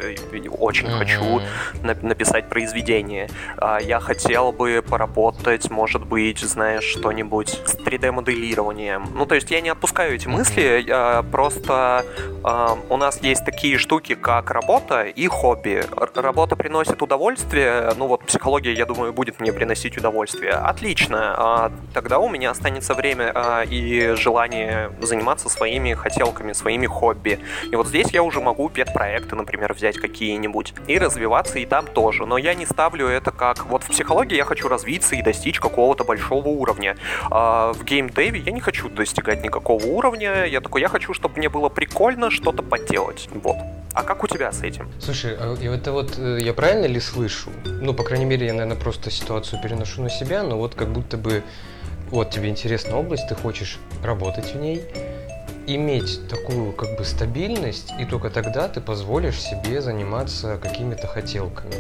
Очень 0.60 0.88
uh-huh. 0.88 0.98
хочу 0.98 1.42
на- 1.82 2.08
написать 2.08 2.50
произведение. 2.50 3.30
Э, 3.58 3.78
я 3.82 4.00
хотел 4.00 4.52
бы 4.52 4.84
поработать, 4.88 5.70
может 5.70 6.06
быть, 6.06 6.40
знаешь, 6.40 6.84
что-нибудь 6.84 7.50
с 7.66 7.76
3D-моделированием 7.76 9.12
ну, 9.14 9.26
то 9.26 9.36
есть 9.36 9.52
я 9.52 9.62
не 9.62 9.70
отпускаю 9.70 10.16
эти 10.16 10.28
мысли, 10.28 10.84
я 10.88 11.21
просто 11.24 12.06
э, 12.44 12.68
у 12.90 12.98
нас 12.98 13.22
есть 13.22 13.46
такие 13.46 13.78
штуки, 13.78 14.16
как 14.16 14.52
работа 14.52 15.04
и 15.04 15.28
хобби. 15.28 15.84
Работа 16.16 16.56
приносит 16.56 17.02
удовольствие, 17.02 17.92
ну 17.98 18.08
вот 18.08 18.26
психология, 18.26 18.74
я 18.74 18.86
думаю, 18.86 19.14
будет 19.14 19.40
мне 19.40 19.54
приносить 19.54 19.98
удовольствие. 19.98 20.52
Отлично, 20.52 21.72
э, 21.72 21.94
тогда 21.94 22.20
у 22.20 22.30
меня 22.30 22.52
останется 22.52 22.94
время 22.94 23.32
э, 23.34 23.66
и 23.66 24.14
желание 24.16 24.92
заниматься 25.02 25.50
своими 25.50 25.94
хотелками, 25.94 26.54
своими 26.54 26.88
хобби. 26.88 27.40
И 27.72 27.76
вот 27.76 27.88
здесь 27.88 28.12
я 28.12 28.24
уже 28.24 28.42
могу 28.42 28.70
педпроекты, 28.70 29.36
например, 29.36 29.74
взять 29.74 29.98
какие-нибудь 29.98 30.74
и 30.88 30.98
развиваться 30.98 31.60
и 31.60 31.66
там 31.66 31.88
тоже. 31.88 32.26
Но 32.26 32.38
я 32.38 32.54
не 32.54 32.66
ставлю 32.66 33.08
это 33.08 33.32
как... 33.32 33.66
Вот 33.66 33.84
в 33.84 33.88
психологии 33.88 34.36
я 34.36 34.46
хочу 34.46 34.68
развиться 34.68 35.16
и 35.16 35.22
достичь 35.22 35.60
какого-то 35.60 36.04
большого 36.04 36.48
уровня. 36.48 36.98
А 37.30 37.74
в 37.74 37.84
геймдеве 37.84 38.40
я 38.40 38.52
не 38.52 38.62
хочу 38.62 38.90
достигать 38.90 39.44
никакого 39.44 39.84
уровня. 39.86 40.46
Я 40.46 40.62
такой, 40.62 40.82
я 40.82 40.88
хочу, 40.88 41.11
чтобы 41.14 41.38
мне 41.38 41.50
было 41.50 41.70
прикольно 41.70 42.32
что-то 42.32 42.64
поделать. 42.64 43.30
Вот. 43.34 43.58
А 43.94 44.04
как 44.04 44.24
у 44.24 44.28
тебя 44.28 44.52
с 44.52 44.62
этим? 44.62 44.90
Слушай, 45.00 45.36
а 45.38 45.56
это 45.56 45.92
вот 45.92 46.18
э, 46.18 46.40
я 46.42 46.54
правильно 46.54 46.86
ли 46.86 47.00
слышу? 47.00 47.50
Ну, 47.66 47.94
по 47.94 48.04
крайней 48.04 48.26
мере, 48.26 48.48
я, 48.48 48.54
наверное, 48.54 48.78
просто 48.78 49.12
ситуацию 49.12 49.62
переношу 49.62 50.02
на 50.02 50.10
себя, 50.10 50.44
но 50.44 50.58
вот 50.58 50.76
как 50.76 50.94
будто 50.94 51.18
бы 51.18 51.44
вот 52.10 52.30
тебе 52.30 52.50
интересна 52.50 52.98
область, 52.98 53.28
ты 53.28 53.36
хочешь 53.36 53.80
работать 54.04 54.54
в 54.54 54.58
ней, 54.58 54.84
иметь 55.68 56.28
такую 56.28 56.72
как 56.74 56.98
бы 56.98 57.06
стабильность, 57.06 57.94
и 58.00 58.06
только 58.06 58.30
тогда 58.30 58.68
ты 58.68 58.82
позволишь 58.82 59.40
себе 59.42 59.82
заниматься 59.82 60.58
какими-то 60.58 61.08
хотелками. 61.08 61.76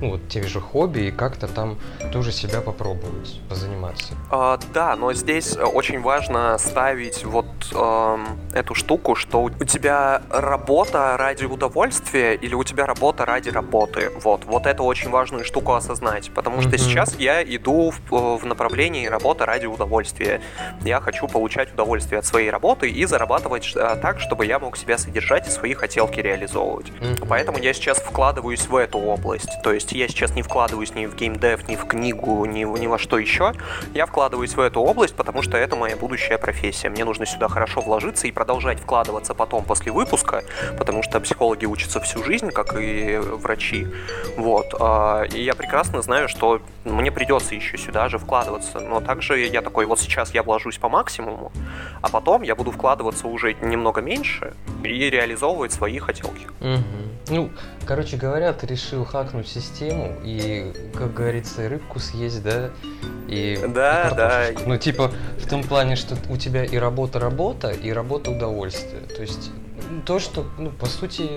Ну, 0.00 0.10
вот 0.12 0.28
те 0.28 0.42
же 0.42 0.60
хобби 0.60 1.00
и 1.00 1.10
как-то 1.10 1.46
там 1.48 1.78
тоже 2.12 2.32
себя 2.32 2.60
попробовать, 2.60 3.40
позаниматься. 3.48 4.14
А, 4.30 4.58
да, 4.74 4.96
но 4.96 5.12
здесь 5.12 5.56
очень 5.56 6.00
важно 6.00 6.56
ставить 6.58 7.24
вот 7.24 7.46
э, 7.72 8.18
эту 8.54 8.74
штуку, 8.74 9.14
что 9.14 9.42
у 9.42 9.50
тебя 9.64 10.22
работа 10.30 11.16
ради 11.16 11.44
удовольствия 11.44 12.34
или 12.34 12.54
у 12.54 12.64
тебя 12.64 12.86
работа 12.86 13.24
ради 13.24 13.48
работы. 13.48 14.10
Вот, 14.22 14.44
вот 14.44 14.66
это 14.66 14.82
очень 14.82 15.10
важную 15.10 15.44
штуку 15.44 15.74
осознать, 15.74 16.30
потому 16.34 16.60
что 16.60 16.70
mm-hmm. 16.70 16.78
сейчас 16.78 17.16
я 17.18 17.42
иду 17.42 17.92
в, 18.10 18.38
в 18.38 18.44
направлении 18.44 19.06
работы 19.06 19.44
ради 19.44 19.66
удовольствия. 19.66 20.40
Я 20.82 21.00
хочу 21.00 21.28
получать 21.28 21.72
удовольствие 21.72 22.18
от 22.18 22.26
своей 22.26 22.50
работы 22.50 22.90
и 22.90 23.04
зарабатывать 23.04 23.72
э, 23.74 23.96
так, 24.00 24.20
чтобы 24.20 24.46
я 24.46 24.58
мог 24.58 24.76
себя 24.76 24.98
содержать 24.98 25.48
и 25.48 25.50
свои 25.50 25.74
хотелки 25.74 26.20
реализовывать. 26.20 26.88
Mm-hmm. 26.88 27.26
Поэтому 27.28 27.58
я 27.58 27.72
сейчас 27.72 27.98
вкладываюсь 27.98 28.66
в 28.66 28.76
эту 28.76 28.98
область. 28.98 29.50
То 29.62 29.72
есть 29.72 29.85
я 29.92 30.08
сейчас 30.08 30.34
не 30.34 30.42
вкладываюсь 30.42 30.94
ни 30.94 31.06
в 31.06 31.14
геймдев, 31.14 31.68
ни 31.68 31.76
в 31.76 31.86
книгу, 31.86 32.44
ни, 32.46 32.64
ни 32.78 32.86
во 32.86 32.98
что 32.98 33.18
еще. 33.18 33.52
Я 33.94 34.06
вкладываюсь 34.06 34.54
в 34.54 34.60
эту 34.60 34.80
область, 34.80 35.14
потому 35.14 35.42
что 35.42 35.56
это 35.56 35.76
моя 35.76 35.96
будущая 35.96 36.38
профессия. 36.38 36.88
Мне 36.88 37.04
нужно 37.04 37.26
сюда 37.26 37.48
хорошо 37.48 37.80
вложиться 37.80 38.26
и 38.26 38.32
продолжать 38.32 38.80
вкладываться 38.80 39.34
потом 39.34 39.64
после 39.64 39.92
выпуска, 39.92 40.44
потому 40.78 41.02
что 41.02 41.20
психологи 41.20 41.66
учатся 41.66 42.00
всю 42.00 42.24
жизнь, 42.24 42.50
как 42.50 42.74
и 42.80 43.16
врачи. 43.16 43.86
Вот. 44.36 44.74
А, 44.80 45.22
и 45.22 45.42
я 45.42 45.54
прекрасно 45.54 46.02
знаю, 46.02 46.28
что 46.28 46.60
мне 46.84 47.12
придется 47.12 47.54
еще 47.54 47.78
сюда 47.78 48.08
же 48.08 48.18
вкладываться. 48.18 48.80
Но 48.80 49.00
также 49.00 49.38
я 49.38 49.62
такой, 49.62 49.86
вот 49.86 50.00
сейчас 50.00 50.34
я 50.34 50.42
вложусь 50.42 50.78
по 50.78 50.88
максимуму, 50.88 51.52
а 52.02 52.08
потом 52.08 52.42
я 52.42 52.54
буду 52.54 52.70
вкладываться 52.70 53.28
уже 53.28 53.54
немного 53.54 54.00
меньше 54.00 54.54
и 54.82 55.10
реализовывать 55.10 55.72
свои 55.72 55.98
хотелки. 55.98 56.46
Угу. 56.60 57.06
Ну, 57.28 57.50
короче 57.84 58.16
говоря, 58.16 58.52
ты 58.52 58.66
решил 58.66 59.04
хакнуть 59.04 59.48
систему 59.48 59.75
и, 59.82 60.72
как 60.94 61.14
говорится, 61.14 61.68
рыбку 61.68 61.98
съесть, 61.98 62.42
да? 62.42 62.70
И, 63.28 63.58
да, 63.68 64.10
и 64.10 64.14
да. 64.14 64.42
Ну, 64.66 64.76
типа, 64.76 65.12
в 65.38 65.48
том 65.48 65.62
плане, 65.62 65.96
что 65.96 66.16
у 66.30 66.36
тебя 66.36 66.64
и 66.64 66.76
работа 66.76 67.18
работа, 67.18 67.70
и 67.70 67.92
работа 67.92 68.30
удовольствие. 68.30 69.02
То 69.02 69.22
есть 69.22 69.50
то, 70.04 70.18
что, 70.18 70.46
ну, 70.58 70.70
по 70.70 70.86
сути, 70.86 71.30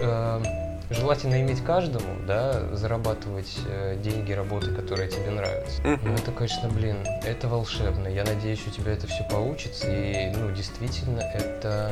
э, 0.00 0.42
желательно 0.90 1.40
иметь 1.42 1.62
каждому, 1.62 2.16
да, 2.26 2.74
зарабатывать 2.74 3.58
э, 3.68 3.96
деньги 3.96 4.32
работы, 4.32 4.72
которые 4.74 5.08
тебе 5.08 5.30
нравятся. 5.30 5.82
Mm-hmm. 5.82 5.98
Ну, 6.02 6.14
это, 6.14 6.32
конечно, 6.32 6.68
блин, 6.68 6.96
это 7.24 7.48
волшебно. 7.48 8.08
Я 8.08 8.24
надеюсь, 8.24 8.66
у 8.66 8.70
тебя 8.70 8.92
это 8.92 9.06
все 9.06 9.24
получится, 9.30 9.86
и, 9.90 10.32
ну, 10.34 10.50
действительно, 10.50 11.20
это... 11.20 11.90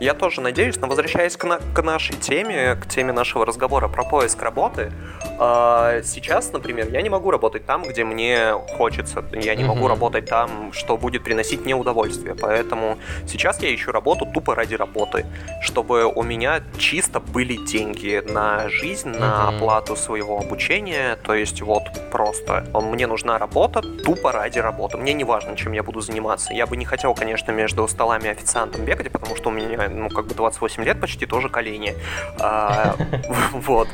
Я 0.00 0.14
тоже 0.14 0.40
надеюсь, 0.40 0.76
но 0.76 0.86
возвращаясь 0.86 1.36
к, 1.36 1.44
на- 1.44 1.58
к 1.58 1.82
нашей 1.82 2.16
теме, 2.16 2.76
к 2.76 2.86
теме 2.88 3.12
нашего 3.12 3.44
разговора 3.44 3.88
про 3.88 4.04
поиск 4.04 4.40
работы, 4.42 4.92
э, 5.38 6.02
сейчас, 6.04 6.52
например, 6.52 6.88
я 6.90 7.02
не 7.02 7.10
могу 7.10 7.30
работать 7.30 7.66
там, 7.66 7.82
где 7.82 8.04
мне 8.04 8.54
хочется. 8.76 9.24
Я 9.32 9.54
не 9.54 9.62
mm-hmm. 9.62 9.66
могу 9.66 9.88
работать 9.88 10.26
там, 10.26 10.72
что 10.72 10.96
будет 10.96 11.22
приносить 11.22 11.64
мне 11.64 11.74
удовольствие. 11.74 12.34
Поэтому 12.34 12.98
сейчас 13.26 13.62
я 13.62 13.74
ищу 13.74 13.92
работу 13.92 14.26
тупо 14.26 14.54
ради 14.54 14.74
работы, 14.74 15.26
чтобы 15.60 16.06
у 16.06 16.22
меня 16.22 16.62
чисто 16.78 17.20
были 17.20 17.56
деньги 17.66 18.22
на 18.26 18.37
жизнь, 18.68 19.08
на 19.08 19.48
оплату 19.48 19.96
своего 19.96 20.38
обучения. 20.38 21.16
То 21.16 21.34
есть 21.34 21.62
вот 21.62 21.84
просто 22.10 22.66
мне 22.74 23.06
нужна 23.06 23.38
работа 23.38 23.82
тупо 23.82 24.32
ради 24.32 24.58
работы. 24.58 24.96
Мне 24.96 25.12
не 25.12 25.24
важно, 25.24 25.56
чем 25.56 25.72
я 25.72 25.82
буду 25.82 26.00
заниматься. 26.00 26.52
Я 26.52 26.66
бы 26.66 26.76
не 26.76 26.84
хотел, 26.84 27.14
конечно, 27.14 27.52
между 27.52 27.86
столами 27.88 28.30
официантом 28.30 28.84
бегать, 28.84 29.10
потому 29.10 29.36
что 29.36 29.48
у 29.48 29.52
меня, 29.52 29.88
ну, 29.88 30.08
как 30.08 30.26
бы 30.26 30.34
28 30.34 30.84
лет 30.84 31.00
почти 31.00 31.26
тоже 31.26 31.48
колени. 31.48 31.94
А, 32.40 32.96
вот. 33.52 33.88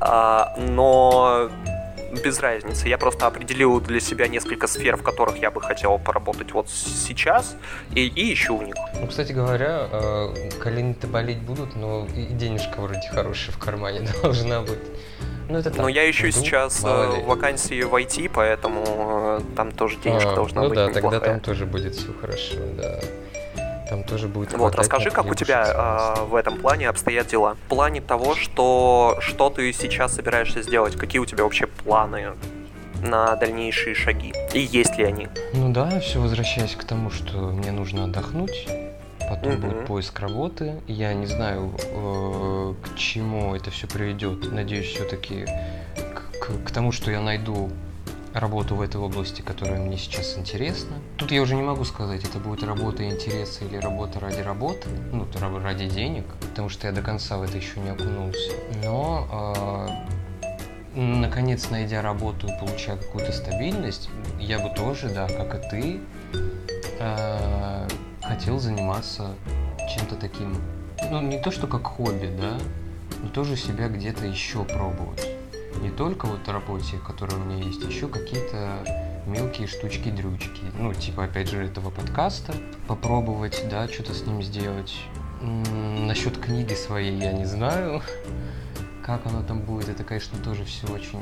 А, 0.00 0.54
но 0.56 1.50
без 2.12 2.40
разницы. 2.40 2.88
Я 2.88 2.98
просто 2.98 3.26
определил 3.26 3.80
для 3.80 4.00
себя 4.00 4.28
несколько 4.28 4.66
сфер, 4.66 4.96
в 4.96 5.02
которых 5.02 5.38
я 5.38 5.50
бы 5.50 5.60
хотел 5.60 5.98
поработать 5.98 6.52
вот 6.52 6.68
сейчас, 6.68 7.56
и, 7.94 8.06
и 8.06 8.32
ищу 8.32 8.56
в 8.56 8.62
них. 8.62 8.74
Ну, 9.00 9.06
кстати 9.06 9.32
говоря, 9.32 9.88
э, 9.90 10.50
колени-то 10.60 11.06
болеть 11.06 11.40
будут, 11.40 11.76
но 11.76 12.06
и 12.16 12.24
денежка 12.26 12.80
вроде 12.80 13.08
хорошая 13.08 13.54
в 13.54 13.58
кармане 13.58 14.08
должна 14.22 14.62
быть. 14.62 14.80
Ну, 15.48 15.58
это 15.58 15.70
так. 15.70 15.78
Но 15.78 15.88
я 15.88 16.08
ищу 16.10 16.28
Иду, 16.28 16.38
сейчас 16.38 16.84
э, 16.84 17.24
вакансии 17.24 17.82
в 17.82 17.94
IT, 17.94 18.30
поэтому 18.34 18.84
э, 18.86 19.40
там 19.56 19.72
тоже 19.72 19.96
денежка 19.98 20.32
а, 20.32 20.34
должна 20.34 20.62
ну 20.62 20.68
быть 20.68 20.76
да, 20.76 20.86
неплохая. 20.88 21.20
тогда 21.20 21.32
там 21.32 21.40
тоже 21.40 21.64
будет 21.64 21.94
все 21.94 22.12
хорошо, 22.20 22.56
да. 22.76 23.00
Там 23.88 24.04
тоже 24.04 24.28
будет 24.28 24.52
Вот, 24.52 24.74
расскажи, 24.74 25.10
как 25.10 25.26
у 25.26 25.34
тебя 25.34 26.16
э, 26.18 26.24
в 26.24 26.34
этом 26.34 26.58
плане 26.58 26.88
обстоят 26.88 27.28
дела. 27.28 27.54
В 27.54 27.68
плане 27.68 28.00
того, 28.00 28.34
что, 28.34 29.16
что 29.20 29.48
ты 29.48 29.72
сейчас 29.72 30.14
собираешься 30.14 30.62
сделать, 30.62 30.96
какие 30.96 31.20
у 31.20 31.26
тебя 31.26 31.44
вообще 31.44 31.66
планы 31.66 32.32
на 33.02 33.34
дальнейшие 33.36 33.94
шаги? 33.94 34.34
И 34.52 34.60
есть 34.60 34.96
ли 34.98 35.04
они? 35.04 35.28
Ну 35.54 35.72
да, 35.72 36.00
все 36.00 36.20
возвращаясь 36.20 36.74
к 36.74 36.84
тому, 36.84 37.10
что 37.10 37.38
мне 37.38 37.72
нужно 37.72 38.04
отдохнуть. 38.04 38.68
Потом 39.28 39.52
mm-hmm. 39.52 39.56
будет 39.58 39.86
поиск 39.86 40.20
работы. 40.20 40.80
Я 40.86 41.12
не 41.14 41.26
знаю, 41.26 41.72
э, 41.78 42.74
к 42.82 42.96
чему 42.96 43.54
это 43.54 43.70
все 43.70 43.86
приведет. 43.86 44.50
Надеюсь, 44.52 44.86
все-таки 44.86 45.44
к, 45.96 46.40
к, 46.40 46.66
к 46.66 46.70
тому, 46.70 46.92
что 46.92 47.10
я 47.10 47.20
найду 47.20 47.70
работу 48.38 48.74
в 48.74 48.80
этой 48.80 49.00
области, 49.00 49.42
которая 49.42 49.80
мне 49.80 49.96
сейчас 49.96 50.36
интересна. 50.38 50.96
Тут 51.16 51.32
я 51.32 51.42
уже 51.42 51.54
не 51.54 51.62
могу 51.62 51.84
сказать, 51.84 52.24
это 52.24 52.38
будет 52.38 52.62
работа 52.62 53.04
интереса 53.04 53.64
или 53.64 53.76
работа 53.76 54.20
ради 54.20 54.40
работы, 54.40 54.88
ну, 55.12 55.26
ради 55.62 55.88
денег, 55.88 56.24
потому 56.40 56.68
что 56.68 56.86
я 56.86 56.92
до 56.92 57.02
конца 57.02 57.38
в 57.38 57.42
это 57.42 57.56
еще 57.56 57.80
не 57.80 57.90
окунулся. 57.90 58.52
Но 58.82 59.86
э, 60.94 61.00
наконец, 61.00 61.70
найдя 61.70 62.02
работу 62.02 62.48
и 62.48 62.58
получая 62.58 62.96
какую-то 62.96 63.32
стабильность, 63.32 64.10
я 64.38 64.58
бы 64.58 64.74
тоже, 64.74 65.08
да, 65.08 65.28
как 65.28 65.54
и 65.54 65.68
ты, 65.70 66.00
э, 67.00 67.88
хотел 68.22 68.58
заниматься 68.58 69.34
чем-то 69.94 70.16
таким. 70.16 70.56
Ну, 71.10 71.22
не 71.22 71.40
то, 71.40 71.50
что 71.50 71.66
как 71.66 71.86
хобби, 71.86 72.30
да, 72.40 72.58
но 73.22 73.28
тоже 73.30 73.56
себя 73.56 73.88
где-то 73.88 74.26
еще 74.26 74.64
пробовать 74.64 75.26
не 75.80 75.90
только 75.90 76.26
вот 76.26 76.46
работе, 76.48 76.98
которая 76.98 77.38
у 77.38 77.44
меня 77.44 77.64
есть, 77.64 77.82
еще 77.82 78.08
какие-то 78.08 78.84
мелкие 79.26 79.66
штучки-дрючки. 79.66 80.62
Ну, 80.78 80.94
типа, 80.94 81.24
опять 81.24 81.48
же, 81.48 81.64
этого 81.64 81.90
подкаста. 81.90 82.54
Попробовать, 82.86 83.64
да, 83.70 83.88
что-то 83.88 84.14
с 84.14 84.26
ним 84.26 84.42
сделать. 84.42 84.94
М-м, 85.40 86.06
насчет 86.06 86.38
книги 86.38 86.74
своей 86.74 87.16
я 87.18 87.32
не 87.32 87.44
знаю. 87.44 88.02
Как 89.04 89.24
оно 89.24 89.42
там 89.42 89.60
будет, 89.60 89.88
это, 89.88 90.04
конечно, 90.04 90.38
тоже 90.38 90.66
все 90.66 90.86
очень 90.88 91.20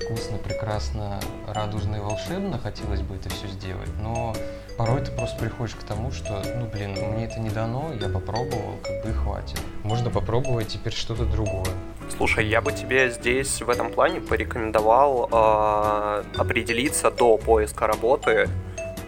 вкусно, 0.00 0.38
прекрасно, 0.38 1.20
радужно 1.46 1.96
и 1.96 2.00
волшебно. 2.00 2.58
Хотелось 2.58 3.02
бы 3.02 3.16
это 3.16 3.28
все 3.28 3.46
сделать, 3.48 3.90
но 4.00 4.34
порой 4.78 5.02
ты 5.02 5.10
просто 5.10 5.38
приходишь 5.38 5.74
к 5.74 5.82
тому, 5.82 6.12
что, 6.12 6.42
ну, 6.56 6.66
блин, 6.66 6.92
мне 6.92 7.26
это 7.26 7.38
не 7.40 7.50
дано, 7.50 7.92
я 8.00 8.08
попробовал, 8.08 8.78
как 8.82 9.04
бы 9.04 9.10
и 9.10 9.12
хватит. 9.12 9.60
Можно 9.82 10.08
попробовать 10.08 10.68
теперь 10.68 10.94
что-то 10.94 11.26
другое. 11.26 11.74
Слушай, 12.16 12.46
я 12.46 12.60
бы 12.60 12.72
тебе 12.72 13.10
здесь 13.10 13.62
в 13.62 13.70
этом 13.70 13.90
плане 13.90 14.20
порекомендовал 14.20 15.28
э, 15.30 16.24
определиться 16.38 17.10
до 17.10 17.36
поиска 17.36 17.86
работы 17.86 18.48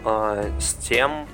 э, 0.04 0.50
с 0.60 0.74
тем, 0.74 1.26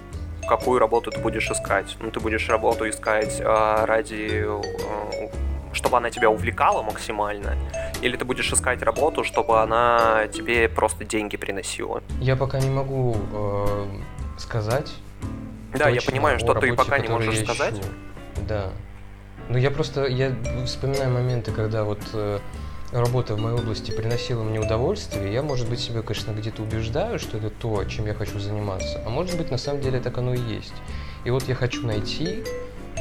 какую 0.49 0.79
работу 0.79 1.11
ты 1.11 1.21
будешь 1.21 1.51
искать. 1.51 1.97
Ну, 2.01 2.11
ты 2.11 2.21
будешь 2.21 2.49
работу 2.49 2.89
искать 2.89 3.41
э, 3.41 3.85
ради, 3.85 4.45
э, 4.47 5.29
чтобы 5.73 5.97
она 5.97 6.11
тебя 6.11 6.31
увлекала 6.31 6.83
максимально, 6.83 7.57
или 8.03 8.17
ты 8.17 8.25
будешь 8.25 8.53
искать 8.53 8.83
работу, 8.83 9.25
чтобы 9.25 9.61
она 9.61 10.29
тебе 10.29 10.69
просто 10.69 11.05
деньги 11.05 11.37
приносила. 11.37 12.03
Я 12.21 12.37
пока 12.37 12.61
не 12.61 12.71
могу 12.71 13.17
э, 13.33 13.87
сказать. 14.39 14.93
Да, 15.73 15.89
я 15.89 16.01
понимаю, 16.03 16.39
что 16.39 16.55
работе, 16.55 16.71
ты 16.71 16.77
пока 16.77 16.99
не 16.99 17.09
можешь 17.09 17.41
сказать. 17.41 17.75
Да. 18.47 18.71
Ну, 19.49 19.59
я 19.59 19.71
просто, 19.71 20.07
я 20.07 20.35
вспоминаю 20.65 21.11
моменты, 21.11 21.53
когда 21.53 21.85
вот 21.85 22.01
э, 22.13 22.39
работа 22.93 23.35
в 23.35 23.39
моей 23.39 23.57
области 23.57 23.91
приносила 23.91 24.43
мне 24.43 24.59
удовольствие, 24.59 25.33
я, 25.33 25.43
может 25.43 25.69
быть, 25.69 25.81
себя, 25.81 26.03
конечно, 26.03 26.33
где-то 26.33 26.63
убеждаю, 26.63 27.19
что 27.19 27.37
это 27.39 27.51
то, 27.51 27.85
чем 27.85 28.07
я 28.07 28.15
хочу 28.15 28.39
заниматься, 28.39 29.01
а 29.05 29.11
может 29.11 29.37
быть, 29.37 29.51
на 29.51 29.59
самом 29.59 29.81
деле 29.81 30.01
так 30.01 30.17
оно 30.19 30.35
и 30.35 30.41
есть. 30.41 30.75
И 31.25 31.31
вот 31.31 31.43
я 31.49 31.55
хочу 31.55 31.87
найти, 31.87 32.45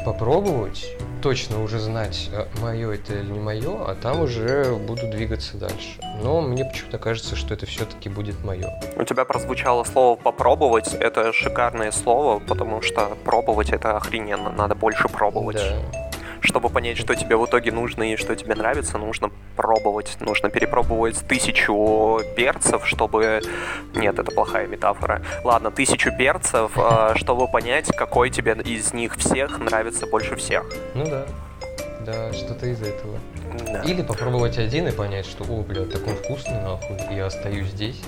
попробовать, 0.05 0.97
точно 1.21 1.63
уже 1.63 1.79
знать, 1.79 2.29
а, 2.33 2.47
мое 2.61 2.91
это 2.95 3.13
или 3.13 3.31
не 3.31 3.39
мое, 3.39 3.85
а 3.85 3.95
там 3.95 4.21
уже 4.21 4.75
буду 4.75 5.09
двигаться 5.09 5.57
дальше. 5.57 5.99
Но 6.21 6.41
мне 6.41 6.65
почему-то 6.65 6.97
кажется, 6.97 7.35
что 7.35 7.53
это 7.53 7.65
все-таки 7.65 8.09
будет 8.09 8.43
мое. 8.43 8.69
У 8.97 9.03
тебя 9.03 9.23
прозвучало 9.23 9.83
слово 9.83 10.15
«попробовать». 10.15 10.93
Это 10.93 11.31
шикарное 11.31 11.91
слово, 11.91 12.39
потому 12.39 12.81
что 12.81 13.15
пробовать 13.23 13.69
это 13.69 13.95
охрененно. 13.95 14.51
Надо 14.51 14.75
больше 14.75 15.07
пробовать. 15.07 15.57
Да 15.57 16.02
чтобы 16.43 16.69
понять, 16.69 16.97
что 16.97 17.15
тебе 17.15 17.37
в 17.37 17.45
итоге 17.45 17.71
нужно 17.71 18.13
и 18.13 18.17
что 18.17 18.35
тебе 18.35 18.55
нравится, 18.55 18.97
нужно 18.97 19.31
пробовать. 19.55 20.17
Нужно 20.19 20.49
перепробовать 20.49 21.17
тысячу 21.27 22.21
перцев, 22.35 22.85
чтобы... 22.85 23.41
Нет, 23.95 24.19
это 24.19 24.31
плохая 24.31 24.67
метафора. 24.67 25.21
Ладно, 25.43 25.71
тысячу 25.71 26.15
перцев, 26.15 26.71
а, 26.75 27.13
чтобы 27.15 27.47
понять, 27.47 27.87
какой 27.95 28.29
тебе 28.29 28.53
из 28.65 28.93
них 28.93 29.15
всех 29.15 29.59
нравится 29.59 30.05
больше 30.05 30.35
всех. 30.35 30.65
Ну 30.93 31.05
да. 31.05 31.25
да, 32.05 32.33
что-то 32.33 32.67
из 32.67 32.81
этого. 32.81 33.19
Да. 33.65 33.81
Или 33.81 34.01
попробовать 34.01 34.57
один 34.57 34.87
и 34.87 34.91
понять, 34.91 35.25
что, 35.25 35.43
о, 35.45 35.63
бля, 35.63 35.85
так 35.85 36.05
он 36.05 36.15
вкусный, 36.15 36.59
нахуй, 36.61 36.97
я 37.11 37.27
остаюсь 37.27 37.67
здесь 37.67 38.01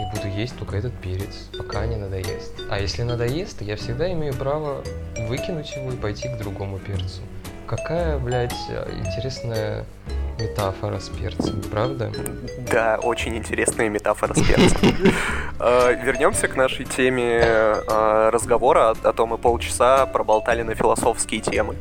и 0.00 0.16
буду 0.16 0.28
есть 0.28 0.56
только 0.56 0.76
этот 0.76 0.94
перец, 0.94 1.48
пока 1.56 1.84
не 1.84 1.96
надоест. 1.96 2.54
А 2.70 2.80
если 2.80 3.02
надоест, 3.02 3.60
я 3.60 3.76
всегда 3.76 4.10
имею 4.12 4.34
право 4.34 4.82
выкинуть 5.28 5.76
его 5.76 5.92
и 5.92 5.96
пойти 5.96 6.28
к 6.28 6.38
другому 6.38 6.78
перцу. 6.78 7.20
Какая, 7.70 8.18
блядь, 8.18 8.52
интересная 9.06 9.84
метафора 10.40 10.98
с 10.98 11.08
перцем, 11.08 11.62
правда? 11.70 12.10
Да, 12.68 12.98
очень 13.00 13.36
интересная 13.36 13.88
метафора 13.88 14.34
с 14.34 14.42
перцем. 14.42 15.14
Э, 15.62 15.94
Вернемся 16.02 16.48
к 16.48 16.56
нашей 16.56 16.86
теме 16.86 17.38
э, 17.42 18.30
разговора, 18.30 18.96
а 19.02 19.12
то 19.12 19.26
мы 19.26 19.36
полчаса 19.36 20.06
проболтали 20.06 20.62
на 20.62 20.74
философские 20.74 21.42
темы. 21.42 21.76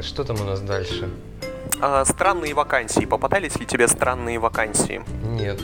Что 0.00 0.24
там 0.24 0.40
у 0.40 0.44
нас 0.44 0.60
дальше? 0.60 1.10
А, 1.80 2.04
Странные 2.04 2.54
вакансии. 2.54 3.04
Попадались 3.04 3.56
ли 3.56 3.66
тебе 3.66 3.88
странные 3.88 4.38
вакансии? 4.38 5.02
Нет. 5.24 5.60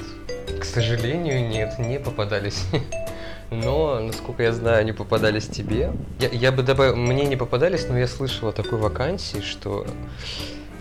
К 0.61 0.64
сожалению, 0.64 1.49
нет, 1.49 1.79
не 1.79 1.99
попадались. 1.99 2.66
Но, 3.51 4.01
насколько 4.01 4.42
я 4.42 4.53
знаю, 4.53 4.80
они 4.80 4.92
попадались 4.92 5.49
тебе. 5.49 5.92
Я, 6.20 6.28
я 6.28 6.53
бы 6.53 6.62
добавил, 6.62 6.96
мне 6.96 7.24
не 7.24 7.36
попадались, 7.36 7.86
но 7.88 7.99
я 7.99 8.07
слышал 8.07 8.49
о 8.49 8.53
такой 8.53 8.78
вакансии, 8.78 9.40
что, 9.40 9.86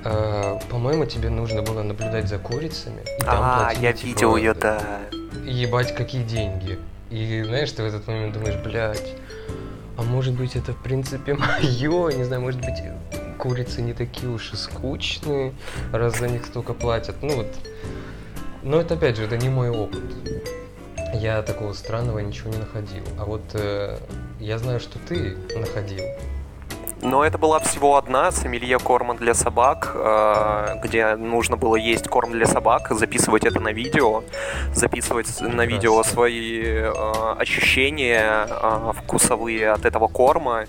э, 0.04 0.60
по-моему, 0.70 1.06
тебе 1.06 1.30
нужно 1.30 1.62
было 1.62 1.84
наблюдать 1.84 2.28
за 2.28 2.40
курицами. 2.40 3.02
и 3.20 3.24
там 3.24 3.38
А, 3.40 3.72
я 3.80 3.94
типа, 3.94 4.08
видел 4.08 4.36
ее, 4.36 4.54
да. 4.54 4.82
Ебать, 5.46 5.96
какие 5.96 6.24
деньги. 6.24 6.78
И 7.10 7.44
знаешь, 7.44 7.72
ты 7.72 7.84
в 7.84 7.86
этот 7.86 8.06
момент 8.08 8.34
думаешь, 8.34 8.58
блядь, 8.62 9.14
а 9.98 10.04
может 10.04 10.34
быть 10.34 10.58
это 10.58 10.74
в 10.74 10.84
принципе 10.84 11.34
мое, 11.62 12.12
не 12.12 12.24
знаю, 12.26 12.42
может 12.42 12.60
быть 12.60 12.84
курицы 13.38 13.82
не 13.82 13.94
такие 13.94 14.30
уж 14.30 14.52
и 14.54 14.56
скучные, 14.58 15.54
раз 15.94 16.20
за 16.20 16.28
них 16.28 16.46
столько 16.46 16.74
платят. 16.74 17.16
Ну 17.22 17.38
вот, 17.38 17.48
но 18.64 18.82
это 18.82 18.96
опять 18.96 19.16
же, 19.16 19.24
это 19.24 19.38
не 19.38 19.50
мой 19.50 19.70
опыт. 19.70 20.02
Я 21.14 21.42
такого 21.42 21.74
странного 21.74 22.20
ничего 22.20 22.52
не 22.52 22.58
находил. 22.58 23.04
А 23.20 23.26
вот 23.26 23.44
э, 23.54 23.98
я 24.40 24.58
знаю, 24.58 24.80
что 24.80 25.00
ты 25.00 25.38
находил. 25.56 26.04
Но 27.02 27.24
это 27.24 27.38
была 27.38 27.60
всего 27.60 27.96
одна 27.96 28.32
сомелье 28.32 28.80
корма 28.80 29.16
для 29.16 29.34
собак, 29.34 29.92
э, 29.94 30.80
где 30.84 31.16
нужно 31.16 31.56
было 31.56 31.76
есть 31.76 32.08
корм 32.08 32.32
для 32.32 32.48
собак, 32.48 32.92
записывать 32.92 33.46
это 33.46 33.60
на 33.60 33.72
видео, 33.72 34.24
записывать 34.74 35.42
на 35.42 35.66
видео 35.66 36.04
свои 36.04 36.64
э, 36.64 36.92
ощущения 37.38 38.48
э, 38.50 38.92
вкусовые 38.98 39.72
от 39.72 39.86
этого 39.86 40.08
корма 40.08 40.66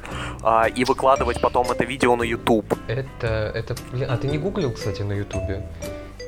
и 0.76 0.84
выкладывать 0.84 1.40
потом 1.40 1.70
это 1.70 1.84
видео 1.84 2.14
на 2.16 2.22
YouTube. 2.22 2.74
Это, 2.88 3.50
это, 3.54 3.74
а 4.08 4.16
ты 4.16 4.28
не 4.28 4.38
гуглил, 4.38 4.72
кстати, 4.72 5.02
на 5.02 5.14
ютубе? 5.14 5.62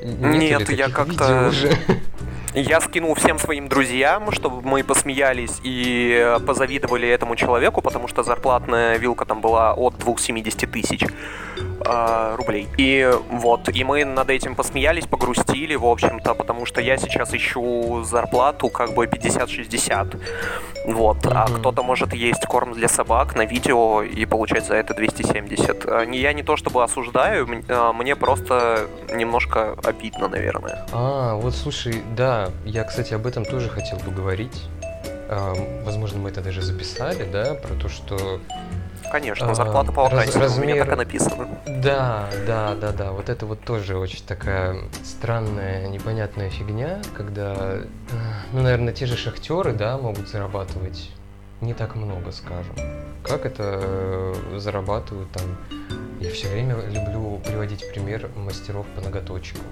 Нет, 0.02 0.70
я 0.70 0.88
как-то-? 0.88 1.52
Я 2.54 2.80
скинул 2.80 3.14
всем 3.14 3.38
своим 3.38 3.68
друзьям, 3.68 4.32
чтобы 4.32 4.60
мы 4.68 4.82
посмеялись 4.82 5.60
и 5.62 6.12
э, 6.20 6.40
позавидовали 6.40 7.08
этому 7.08 7.36
человеку, 7.36 7.80
потому 7.80 8.08
что 8.08 8.22
зарплатная 8.24 8.96
вилка 8.98 9.24
там 9.24 9.40
была 9.40 9.72
от 9.74 9.96
270 9.98 10.70
тысяч 10.72 11.04
э, 11.04 12.34
рублей. 12.36 12.66
И 12.76 13.08
вот, 13.30 13.68
и 13.68 13.84
мы 13.84 14.04
над 14.04 14.30
этим 14.30 14.56
посмеялись, 14.56 15.06
погрустили, 15.06 15.76
в 15.76 15.84
общем-то, 15.86 16.34
потому 16.34 16.66
что 16.66 16.80
я 16.80 16.96
сейчас 16.96 17.32
ищу 17.34 18.02
зарплату 18.02 18.68
как 18.68 18.94
бы 18.94 19.06
50-60. 19.06 20.20
Вот, 20.86 21.18
а 21.26 21.46
Мгм. 21.46 21.60
кто-то 21.60 21.82
может 21.82 22.14
есть 22.14 22.46
корм 22.46 22.72
для 22.72 22.88
собак 22.88 23.36
на 23.36 23.44
видео 23.44 24.02
и 24.02 24.24
получать 24.26 24.66
за 24.66 24.74
это 24.74 24.94
270. 24.94 25.84
Э, 25.86 26.04
Я 26.10 26.32
не 26.32 26.42
то 26.42 26.56
чтобы 26.56 26.82
осуждаю, 26.82 27.46
э, 27.68 27.92
мне 27.92 28.16
просто 28.16 28.88
немножко 29.14 29.76
обидно, 29.84 30.26
наверное. 30.28 30.84
А, 30.92 31.34
вот 31.36 31.54
слушай, 31.54 32.02
да, 32.16 32.39
я, 32.64 32.84
кстати, 32.84 33.14
об 33.14 33.26
этом 33.26 33.44
тоже 33.44 33.68
хотел 33.68 33.98
поговорить. 33.98 34.66
А, 35.28 35.54
возможно, 35.84 36.18
мы 36.18 36.30
это 36.30 36.40
даже 36.40 36.62
записали, 36.62 37.24
да, 37.30 37.54
про 37.54 37.74
то, 37.74 37.88
что... 37.88 38.40
Конечно, 39.12 39.50
А, 39.50 39.54
зарплата 39.54 39.92
по 39.92 40.08
раз- 40.08 40.34
размер- 40.36 40.84
так 40.84 40.92
и 40.92 40.96
написано. 40.96 41.48
Да, 41.66 42.28
да, 42.46 42.74
да, 42.74 42.92
да, 42.92 43.10
вот 43.12 43.28
это 43.28 43.46
вот 43.46 43.60
тоже 43.64 43.96
очень 43.96 44.24
такая 44.24 44.76
странная, 45.04 45.88
непонятная 45.88 46.50
фигня, 46.50 47.00
когда, 47.16 47.78
ну, 48.52 48.62
наверное, 48.62 48.92
те 48.92 49.06
же 49.06 49.16
шахтеры, 49.16 49.72
да, 49.72 49.98
могут 49.98 50.28
зарабатывать 50.28 51.10
не 51.60 51.74
так 51.74 51.94
много, 51.96 52.32
скажем. 52.32 52.74
Как 53.24 53.44
это 53.46 53.80
э, 53.82 54.58
зарабатывают 54.58 55.30
там... 55.32 55.44
Я 56.20 56.30
все 56.30 56.48
время 56.48 56.76
люблю 56.86 57.40
приводить 57.44 57.90
пример 57.92 58.28
мастеров 58.36 58.86
по 58.94 59.00
ноготочкам. 59.00 59.62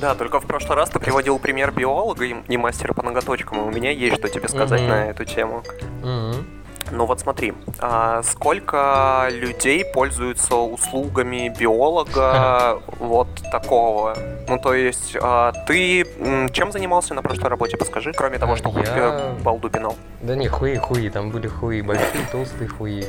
Да, 0.00 0.14
только 0.14 0.40
в 0.40 0.46
прошлый 0.46 0.76
раз 0.76 0.90
ты 0.90 0.98
приводил 1.00 1.38
пример 1.38 1.72
биолога 1.72 2.24
и, 2.24 2.34
и 2.48 2.56
мастера 2.56 2.92
по 2.94 3.02
ноготочкам, 3.02 3.58
и 3.58 3.62
у 3.62 3.70
меня 3.70 3.90
есть 3.90 4.16
что 4.16 4.28
тебе 4.28 4.48
сказать 4.48 4.80
Мгм. 4.80 4.90
на 4.90 5.06
эту 5.10 5.24
тему. 5.24 5.62
Мгм. 6.02 6.46
Ну 6.90 7.04
вот 7.04 7.20
смотри, 7.20 7.52
а, 7.80 8.22
сколько 8.22 9.26
людей 9.30 9.84
пользуются 9.84 10.54
услугами 10.56 11.52
биолога 11.58 12.80
вот 12.98 13.28
такого? 13.52 14.16
Ну 14.48 14.58
то 14.58 14.72
есть 14.72 15.14
а, 15.20 15.52
ты 15.66 16.06
чем 16.52 16.72
занимался 16.72 17.12
на 17.12 17.20
прошлой 17.22 17.48
работе, 17.48 17.76
подскажи, 17.76 18.12
кроме 18.14 18.38
того, 18.38 18.56
что 18.56 18.70
я- 18.70 18.84
э, 19.20 19.34
балду 19.42 19.68
пинал? 19.68 19.96
Да 20.22 20.34
не, 20.34 20.48
хуи, 20.48 20.76
хуи, 20.76 21.10
там 21.10 21.30
были 21.30 21.46
хуи, 21.48 21.82
большие, 21.82 22.24
толстые 22.32 22.68
хуи. 22.68 23.04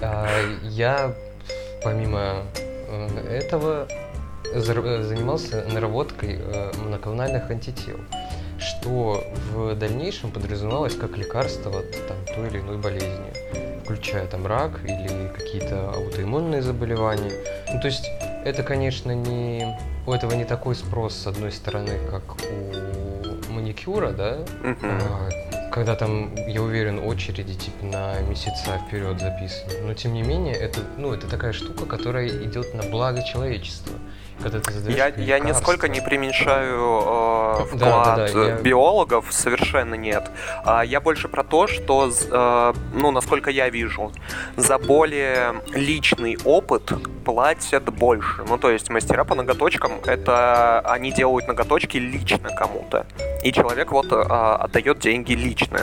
А, 0.00 0.26
я, 0.62 1.12
помимо 1.84 2.44
э, 2.88 3.40
этого, 3.42 3.88
занимался 4.54 5.64
наработкой 5.72 6.38
э, 6.40 6.72
моноклональных 6.78 7.50
антител, 7.50 7.98
что 8.58 9.24
в 9.52 9.74
дальнейшем 9.74 10.30
подразумевалось 10.30 10.94
как 10.94 11.16
лекарство 11.16 11.80
от 11.80 11.90
там, 12.06 12.16
той 12.34 12.48
или 12.48 12.60
иной 12.60 12.78
болезни, 12.78 13.32
включая 13.84 14.26
там 14.26 14.46
рак 14.46 14.80
или 14.84 15.28
какие-то 15.36 15.90
аутоиммунные 15.90 16.62
заболевания. 16.62 17.32
Ну, 17.72 17.80
то 17.80 17.86
есть 17.86 18.08
это, 18.44 18.62
конечно, 18.62 19.12
не... 19.12 19.78
У 20.06 20.12
этого 20.12 20.32
не 20.32 20.44
такой 20.44 20.74
спрос, 20.74 21.14
с 21.14 21.26
одной 21.26 21.52
стороны, 21.52 21.98
как 22.10 22.22
у 22.36 23.52
маникюра, 23.52 24.10
да, 24.12 24.38
а, 24.82 25.28
Когда 25.70 25.94
там, 25.94 26.34
я 26.46 26.62
уверен, 26.62 26.98
очереди 27.00 27.54
типа 27.54 27.84
на 27.84 28.20
месяца 28.20 28.80
вперед 28.86 29.20
записаны. 29.20 29.82
Но 29.82 29.94
тем 29.94 30.14
не 30.14 30.22
менее, 30.22 30.54
это, 30.54 30.80
ну, 30.96 31.12
это 31.12 31.28
такая 31.28 31.52
штука, 31.52 31.84
которая 31.84 32.26
идет 32.28 32.74
на 32.74 32.84
благо 32.84 33.22
человечества. 33.22 33.92
Когда 34.42 34.60
ты 34.60 34.72
задаешь 34.72 34.96
Я, 34.96 35.08
я 35.08 35.38
нисколько 35.40 35.88
не 35.88 36.00
преуменьшаю 36.00 36.78
э, 36.80 37.64
вклад 37.64 37.78
Да, 37.78 38.16
да, 38.16 38.16
да, 38.16 38.26
э, 38.28 38.48
я- 38.48 38.56
биологов, 38.56 39.26
совершенно 39.30 39.94
нет. 39.94 40.30
А 40.64 40.84
я 40.84 41.00
больше 41.00 41.28
про 41.28 41.42
то, 41.44 41.66
что, 41.66 42.08
э, 42.30 42.72
ну, 42.94 43.10
насколько 43.10 43.50
я 43.50 43.68
вижу, 43.68 44.12
за 44.56 44.78
более 44.78 45.54
личный 45.74 46.38
опыт 46.44 46.92
платят 47.24 47.84
больше. 47.92 48.44
Ну, 48.48 48.58
то 48.58 48.70
есть 48.70 48.90
мастера 48.90 49.24
по 49.24 49.34
ноготочкам, 49.34 49.92
это 50.06 50.80
они 50.80 51.12
делают 51.12 51.48
ноготочки 51.48 51.96
лично 51.96 52.50
кому-то. 52.50 53.06
И 53.42 53.52
человек 53.52 53.92
вот 53.92 54.12
э, 54.12 54.16
отдает 54.20 54.98
деньги 55.00 55.32
лично 55.32 55.80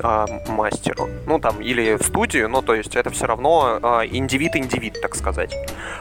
а, 0.00 0.26
мастеру. 0.48 1.08
Ну, 1.26 1.38
там, 1.38 1.60
или 1.60 1.96
в 1.96 2.02
студию, 2.02 2.48
ну, 2.48 2.62
то 2.62 2.74
есть 2.74 2.96
это 2.96 3.10
все 3.10 3.26
равно 3.26 3.78
а, 3.82 4.02
индивид-индивид, 4.06 5.00
так 5.00 5.14
сказать. 5.14 5.54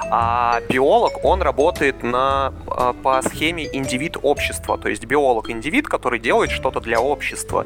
А 0.10 0.62
биолог, 0.70 1.24
он 1.24 1.42
работает 1.42 2.04
на, 2.04 2.54
а, 2.68 2.94
по 2.94 3.22
схеме 3.22 3.68
индивид-общества. 3.72 4.78
То 4.78 4.90
есть 4.90 5.06
биолог-индивид, 5.06 5.88
который 5.88 6.20
делает 6.20 6.52
что-то 6.52 6.80
для 6.80 7.00
общества. 7.00 7.66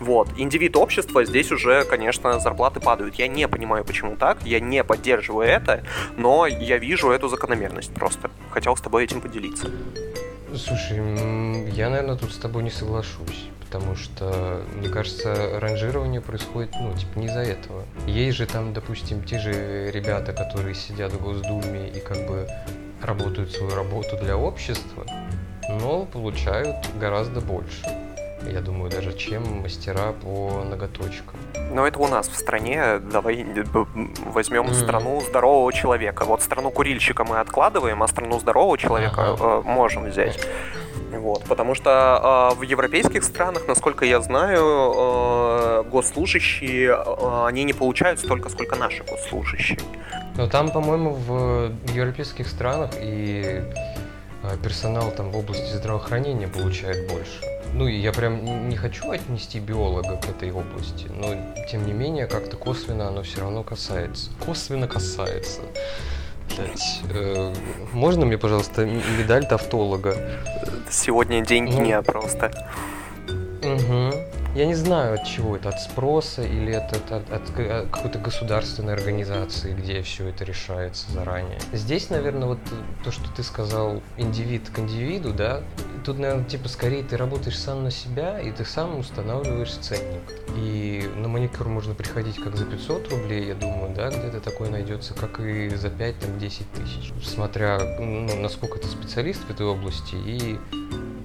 Вот. 0.00 0.28
Индивид 0.38 0.76
общества, 0.76 1.24
здесь 1.24 1.52
уже, 1.52 1.84
конечно, 1.84 2.40
зарплаты 2.40 2.80
падают. 2.80 3.16
Я 3.16 3.28
не 3.28 3.46
понимаю, 3.46 3.84
почему 3.84 4.16
так, 4.16 4.42
я 4.44 4.58
не 4.58 4.82
поддерживаю 4.82 5.46
это, 5.46 5.84
но 6.16 6.46
я 6.46 6.78
вижу 6.78 7.10
эту 7.10 7.28
закономерность 7.28 7.92
просто. 7.92 8.30
Хотел 8.50 8.74
с 8.76 8.80
тобой 8.80 9.04
этим 9.04 9.20
поделиться. 9.20 9.70
Слушай, 10.56 10.96
я, 11.70 11.90
наверное, 11.90 12.16
тут 12.16 12.32
с 12.32 12.38
тобой 12.38 12.62
не 12.62 12.70
соглашусь. 12.70 13.50
Потому 13.70 13.94
что, 13.94 14.62
мне 14.74 14.88
кажется, 14.88 15.60
ранжирование 15.60 16.20
происходит, 16.20 16.72
ну, 16.80 16.92
типа, 16.92 17.18
не 17.20 17.26
из-за 17.26 17.40
этого. 17.42 17.84
Есть 18.04 18.36
же 18.38 18.46
там, 18.46 18.72
допустим, 18.72 19.22
те 19.22 19.38
же 19.38 19.92
ребята, 19.92 20.32
которые 20.32 20.74
сидят 20.74 21.12
в 21.12 21.22
Госдуме 21.22 21.88
и 21.88 22.00
как 22.00 22.16
бы 22.26 22.48
работают 23.00 23.52
свою 23.52 23.72
работу 23.76 24.16
для 24.20 24.36
общества, 24.36 25.06
но 25.68 26.04
получают 26.04 26.76
гораздо 26.98 27.40
больше. 27.40 27.86
Я 28.42 28.60
думаю, 28.60 28.90
даже 28.90 29.12
чем 29.16 29.62
мастера 29.62 30.14
по 30.20 30.64
ноготочкам. 30.68 31.36
Но 31.70 31.86
это 31.86 32.00
у 32.00 32.08
нас 32.08 32.26
в 32.28 32.34
стране. 32.36 32.98
Давай 32.98 33.46
возьмем 34.24 34.64
Мгм. 34.64 34.74
страну 34.74 35.20
здорового 35.20 35.72
человека. 35.72 36.24
Вот 36.24 36.42
страну 36.42 36.70
курильщика 36.70 37.22
мы 37.22 37.38
откладываем, 37.38 38.02
а 38.02 38.08
страну 38.08 38.40
здорового 38.40 38.76
человека 38.78 39.36
э, 39.38 39.62
можем 39.64 40.06
взять. 40.10 40.40
Вот, 41.18 41.44
потому 41.44 41.74
что 41.74 42.52
э, 42.52 42.58
в 42.58 42.62
европейских 42.62 43.24
странах, 43.24 43.66
насколько 43.66 44.04
я 44.04 44.20
знаю, 44.20 44.62
э, 44.62 45.82
госслужащие, 45.90 46.90
э, 46.90 47.46
они 47.46 47.64
не 47.64 47.72
получают 47.72 48.20
столько, 48.20 48.48
сколько 48.48 48.76
наши 48.76 49.02
госслужащие. 49.02 49.80
Но 50.36 50.48
там, 50.48 50.70
по-моему, 50.70 51.14
в 51.14 51.72
европейских 51.92 52.48
странах 52.48 52.90
и 53.00 53.62
персонал 54.62 55.10
там 55.10 55.30
в 55.30 55.36
области 55.36 55.74
здравоохранения 55.74 56.48
получает 56.48 57.08
больше. 57.10 57.40
Ну, 57.74 57.86
и 57.86 57.96
я 57.96 58.12
прям 58.12 58.68
не 58.68 58.76
хочу 58.76 59.10
отнести 59.10 59.60
биолога 59.60 60.16
к 60.16 60.28
этой 60.28 60.50
области, 60.50 61.08
но 61.08 61.34
тем 61.70 61.86
не 61.86 61.92
менее, 61.92 62.26
как-то 62.26 62.56
косвенно 62.56 63.08
оно 63.08 63.22
все 63.22 63.40
равно 63.40 63.62
касается. 63.62 64.30
Косвенно 64.44 64.88
касается. 64.88 65.60
Блять, 66.56 67.02
э, 67.14 67.54
можно 67.92 68.26
мне, 68.26 68.38
пожалуйста, 68.38 68.84
медаль 68.86 69.46
тавтолога? 69.46 70.16
Сегодня 70.90 71.44
день 71.44 71.64
ну, 71.64 71.78
дня 71.78 72.02
просто. 72.02 72.50
Угу. 73.62 74.39
Я 74.52 74.66
не 74.66 74.74
знаю, 74.74 75.14
от 75.14 75.24
чего 75.24 75.56
это, 75.56 75.68
от 75.68 75.80
спроса 75.80 76.42
или 76.42 76.72
от, 76.72 76.92
от, 76.92 77.12
от, 77.12 77.30
от 77.30 77.50
какой-то 77.50 78.18
государственной 78.18 78.94
организации, 78.94 79.72
где 79.74 80.02
все 80.02 80.26
это 80.28 80.44
решается 80.44 81.08
заранее. 81.12 81.60
Здесь, 81.72 82.10
наверное, 82.10 82.48
вот 82.48 82.58
то, 83.04 83.12
что 83.12 83.30
ты 83.30 83.44
сказал, 83.44 84.02
индивид 84.16 84.68
к 84.70 84.80
индивиду, 84.80 85.32
да, 85.32 85.62
тут, 86.04 86.18
наверное, 86.18 86.46
типа, 86.46 86.68
скорее 86.68 87.04
ты 87.04 87.16
работаешь 87.16 87.56
сам 87.56 87.84
на 87.84 87.92
себя, 87.92 88.40
и 88.40 88.50
ты 88.50 88.64
сам 88.64 88.98
устанавливаешь 88.98 89.70
ценник. 89.70 90.22
И 90.56 91.08
на 91.14 91.28
маникюр 91.28 91.68
можно 91.68 91.94
приходить 91.94 92.42
как 92.42 92.56
за 92.56 92.64
500 92.64 93.08
рублей, 93.12 93.46
я 93.46 93.54
думаю, 93.54 93.94
да, 93.94 94.08
где-то 94.08 94.40
такое 94.40 94.68
найдется, 94.68 95.14
как 95.14 95.38
и 95.38 95.68
за 95.76 95.88
5-10 95.88 96.64
тысяч, 96.74 97.12
смотря, 97.24 97.78
ну, 98.00 98.26
насколько 98.40 98.80
ты 98.80 98.88
специалист 98.88 99.44
в 99.44 99.50
этой 99.50 99.66
области 99.66 100.16
и 100.16 100.58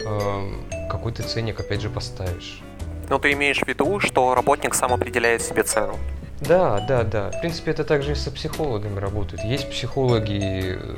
э, 0.05 0.51
какой 0.91 1.11
ты 1.11 1.23
ценник, 1.23 1.59
опять 1.59 1.82
же, 1.82 1.89
поставишь. 1.89 2.61
Ну, 3.10 3.20
ты 3.20 3.34
имеешь 3.34 3.60
в 3.60 3.68
виду, 3.68 3.99
что 3.99 4.34
работник 4.34 4.74
сам 4.74 4.93
определяет 4.93 5.41
себе 5.41 5.64
цену? 5.64 5.97
Да, 6.41 6.80
да, 6.88 7.03
да. 7.03 7.32
В 7.32 7.39
принципе, 7.39 7.72
это 7.72 7.84
также 7.84 8.12
и 8.12 8.16
со 8.16 8.32
психологами 8.32 8.99
работает. 8.99 9.43
Есть 9.43 9.70
психологи, 9.70 10.78
э, 10.78 10.95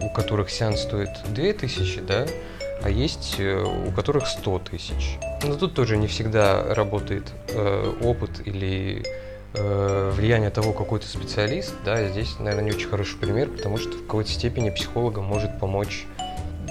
у 0.00 0.10
которых 0.10 0.50
сеанс 0.50 0.80
стоит 0.82 1.10
2000, 1.28 2.00
да, 2.00 2.26
а 2.82 2.90
есть 2.90 3.36
э, 3.38 3.62
у 3.62 3.90
которых 3.92 4.26
100 4.26 4.58
тысяч. 4.70 5.18
Но 5.42 5.56
тут 5.56 5.74
тоже 5.74 5.96
не 5.96 6.06
всегда 6.06 6.74
работает 6.74 7.24
э, 7.48 7.92
опыт 8.02 8.30
или 8.44 9.04
э, 9.54 10.12
влияние 10.14 10.50
того, 10.50 10.72
какой 10.72 11.00
ты 11.00 11.06
специалист. 11.06 11.74
Да, 11.84 12.08
здесь, 12.08 12.38
наверное, 12.38 12.64
не 12.64 12.70
очень 12.70 12.88
хороший 12.88 13.18
пример, 13.18 13.48
потому 13.48 13.78
что 13.78 13.90
в 13.90 14.02
какой-то 14.02 14.30
степени 14.30 14.70
психологам 14.70 15.24
может 15.24 15.58
помочь 15.58 16.06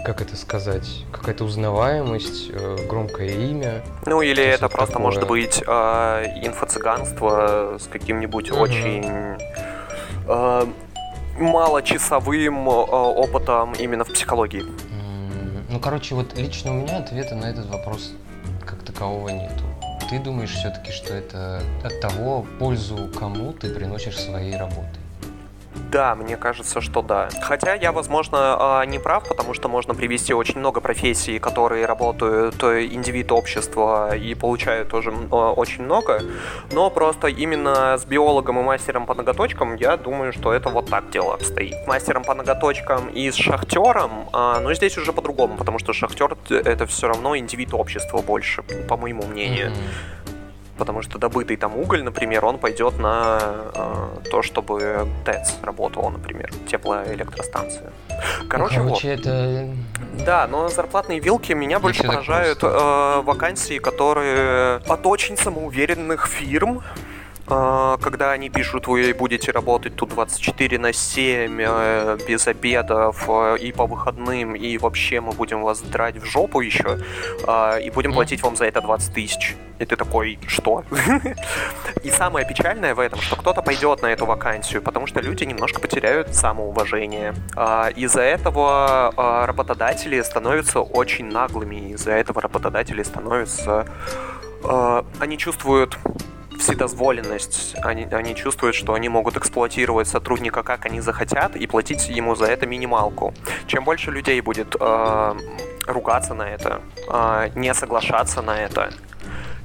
как 0.08 0.22
это 0.22 0.38
сказать, 0.38 1.04
какая-то 1.12 1.44
узнаваемость, 1.44 2.50
э, 2.50 2.78
громкое 2.88 3.28
имя. 3.28 3.84
Ну 4.06 4.22
или 4.22 4.42
это 4.42 4.70
просто 4.70 4.94
такое. 4.94 5.06
может 5.06 5.28
быть 5.28 5.62
э, 5.68 6.24
инфо-цыганство 6.46 7.78
с 7.78 7.88
каким-нибудь 7.88 8.52
угу. 8.52 8.62
очень 8.62 9.06
э, 10.28 10.66
малочасовым 11.38 12.70
э, 12.70 12.72
опытом 12.72 13.74
именно 13.74 14.06
в 14.06 14.14
психологии. 14.14 14.64
Ну, 15.70 15.80
короче, 15.82 16.16
вот 16.16 16.38
лично 16.38 16.72
у 16.72 16.76
меня 16.76 17.00
ответа 17.00 17.36
на 17.36 17.50
этот 17.50 17.66
вопрос 17.66 18.14
как 18.66 18.84
такового 18.84 19.28
нету. 19.28 19.66
Ты 20.10 20.20
думаешь 20.20 20.52
все-таки, 20.52 20.94
что 20.94 21.14
это 21.14 21.62
от 21.84 22.00
того, 22.00 22.46
пользу 22.60 23.10
кому 23.20 23.52
ты 23.52 23.74
приносишь 23.74 24.18
своей 24.18 24.56
работой? 24.56 25.02
Да, 25.92 26.16
мне 26.16 26.38
кажется, 26.38 26.82
что 26.82 27.02
да. 27.02 27.30
Хотя 27.42 27.74
я, 27.74 27.92
возможно, 27.92 28.82
а, 28.82 28.86
не 28.86 29.00
прав, 29.00 29.28
потому 29.28 29.54
что 29.54 29.70
можно 29.70 29.96
привести 29.96 30.34
очень 30.34 30.60
много 30.60 30.82
профессий, 30.82 31.40
которые 31.40 31.86
работают 31.86 32.56
индивид 32.64 33.32
общества 33.32 34.16
и 34.16 34.36
получают 34.36 34.90
тоже 34.90 35.12
очень 35.12 35.84
много. 35.84 36.22
Но 36.72 36.90
просто 36.90 37.28
именно 37.28 37.98
с 37.98 38.06
биологом 38.06 38.60
и 38.60 38.64
мастером 38.64 39.06
по 39.06 39.14
ноготочкам 39.14 39.76
я 39.76 39.98
думаю, 39.98 40.34
что 40.34 40.54
это 40.54 40.70
вот 40.70 40.90
так 40.90 41.10
дело 41.10 41.34
обстоит. 41.36 41.76
Мастером 41.88 42.24
по 42.24 42.34
ноготочкам 42.34 43.08
и 43.08 43.32
с 43.32 43.36
шахтером, 43.36 44.30
а, 44.34 44.60
ну 44.60 44.74
здесь 44.74 44.98
уже 44.98 45.14
по-другому, 45.14 45.58
потому 45.58 45.80
что 45.80 45.94
шахтер 45.94 46.38
это 46.50 46.86
все 46.86 47.08
равно 47.08 47.38
индивид 47.38 47.74
общества 47.74 48.20
больше, 48.20 48.64
по 48.88 48.98
моему 48.98 49.24
мнению. 49.24 49.70
Mm-hmm 49.70 50.27
потому 50.78 51.02
что 51.02 51.18
добытый 51.18 51.58
там 51.58 51.76
уголь, 51.78 52.04
например, 52.04 52.46
он 52.46 52.58
пойдет 52.58 52.98
на 53.00 53.40
э, 53.74 54.30
то, 54.30 54.42
чтобы 54.42 55.08
ТЭЦ 55.26 55.56
работала, 55.62 56.10
например, 56.10 56.52
теплоэлектростанция. 56.68 57.92
Короче, 58.50 58.80
ну, 58.80 58.90
Короче 58.90 59.16
вот. 59.16 59.20
это... 59.20 59.70
Да, 60.26 60.48
но 60.48 60.70
зарплатные 60.70 61.20
вилки 61.20 61.54
меня 61.54 61.80
больше 61.80 62.04
поражают 62.04 62.60
э, 62.64 63.22
вакансии, 63.24 63.80
которые 63.80 64.78
от 64.88 65.06
очень 65.06 65.38
самоуверенных 65.38 66.28
фирм, 66.28 66.84
когда 67.48 68.32
они 68.32 68.50
пишут, 68.50 68.88
вы 68.88 69.14
будете 69.14 69.52
работать 69.52 69.96
тут 69.96 70.10
24 70.10 70.80
на 70.80 70.92
7, 70.92 71.62
э, 71.62 72.18
без 72.28 72.46
обедов 72.48 73.24
э, 73.30 73.58
и 73.60 73.72
по 73.72 73.86
выходным, 73.86 74.54
и 74.54 74.78
вообще 74.78 75.22
мы 75.22 75.32
будем 75.32 75.62
вас 75.62 75.80
драть 75.80 76.18
в 76.18 76.26
жопу 76.26 76.60
еще, 76.60 77.00
а, 77.46 77.78
и 77.78 77.90
будем 77.90 78.12
платить 78.14 78.42
вам 78.44 78.58
за 78.58 78.66
это 78.66 78.82
20 78.82 79.14
тысяч. 79.14 79.56
И 79.80 79.86
ты 79.86 79.96
такой, 79.96 80.40
что? 80.48 80.84
И 82.04 82.10
самое 82.10 82.46
печальное 82.46 82.94
в 82.96 83.00
этом, 83.00 83.22
что 83.22 83.36
кто-то 83.38 83.62
пойдет 83.62 84.02
на 84.02 84.08
эту 84.08 84.26
вакансию, 84.26 84.82
потому 84.82 85.08
что 85.08 85.22
люди 85.22 85.46
немножко 85.46 85.80
потеряют 85.80 86.36
самоуважение. 86.36 87.34
А, 87.56 87.90
из-за 87.96 88.22
этого 88.24 89.14
работодатели 89.48 90.20
становятся 90.22 90.82
очень 90.82 91.32
наглыми, 91.32 91.94
из-за 91.94 92.12
этого 92.12 92.42
работодатели 92.42 93.04
становятся... 93.04 93.86
Они 95.20 95.38
чувствуют 95.38 95.98
вседозволенность. 96.60 97.76
Они, 97.84 98.06
они 98.12 98.36
чувствуют, 98.36 98.76
что 98.76 98.94
они 98.94 99.10
могут 99.10 99.38
эксплуатировать 99.38 100.08
сотрудника 100.08 100.64
как 100.64 100.86
они 100.86 101.02
захотят 101.02 101.56
и 101.56 101.68
платить 101.68 102.10
ему 102.10 102.36
за 102.36 102.46
это 102.46 102.66
минималку. 102.66 103.34
Чем 103.68 103.84
больше 103.84 104.12
людей 104.12 104.42
будет 104.42 104.76
э, 104.80 105.34
ругаться 105.88 106.34
на 106.34 106.50
это, 106.50 106.82
э, 107.10 107.50
не 107.56 107.74
соглашаться 107.74 108.42
на 108.42 108.58
это, 108.60 108.92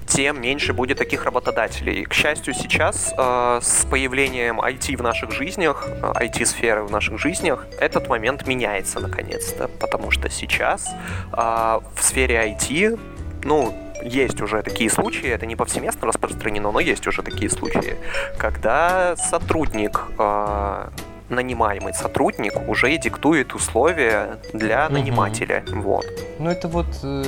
тем 0.06 0.42
меньше 0.42 0.72
будет 0.74 0.98
таких 0.98 1.24
работодателей. 1.24 2.04
К 2.04 2.12
счастью, 2.12 2.52
сейчас 2.54 3.14
э, 3.16 3.60
с 3.62 3.86
появлением 3.86 4.60
IT 4.60 4.96
в 4.96 5.02
наших 5.02 5.32
жизнях, 5.32 5.88
э, 5.88 6.12
IT-сферы 6.26 6.82
в 6.82 6.90
наших 6.90 7.18
жизнях, 7.18 7.66
этот 7.80 8.08
момент 8.08 8.46
меняется 8.46 9.00
наконец-то, 9.00 9.68
потому 9.68 10.10
что 10.10 10.28
сейчас 10.28 10.88
э, 11.32 11.36
в 11.36 12.02
сфере 12.02 12.54
IT, 12.54 13.00
ну, 13.44 13.74
есть 14.02 14.40
уже 14.40 14.62
такие 14.62 14.90
случаи, 14.90 15.28
это 15.28 15.46
не 15.46 15.56
повсеместно 15.56 16.06
распространено, 16.06 16.72
но 16.72 16.80
есть 16.80 17.06
уже 17.06 17.22
такие 17.22 17.50
случаи, 17.50 17.96
когда 18.38 19.16
сотрудник 19.16 20.00
э, 20.18 20.88
нанимаемый 21.28 21.94
сотрудник 21.94 22.54
уже 22.68 22.96
диктует 22.98 23.54
условия 23.54 24.38
для 24.52 24.88
нанимателя. 24.88 25.64
Угу. 25.68 25.80
Вот. 25.80 26.06
Ну 26.38 26.50
это 26.50 26.68
вот 26.68 26.86
э, 27.02 27.24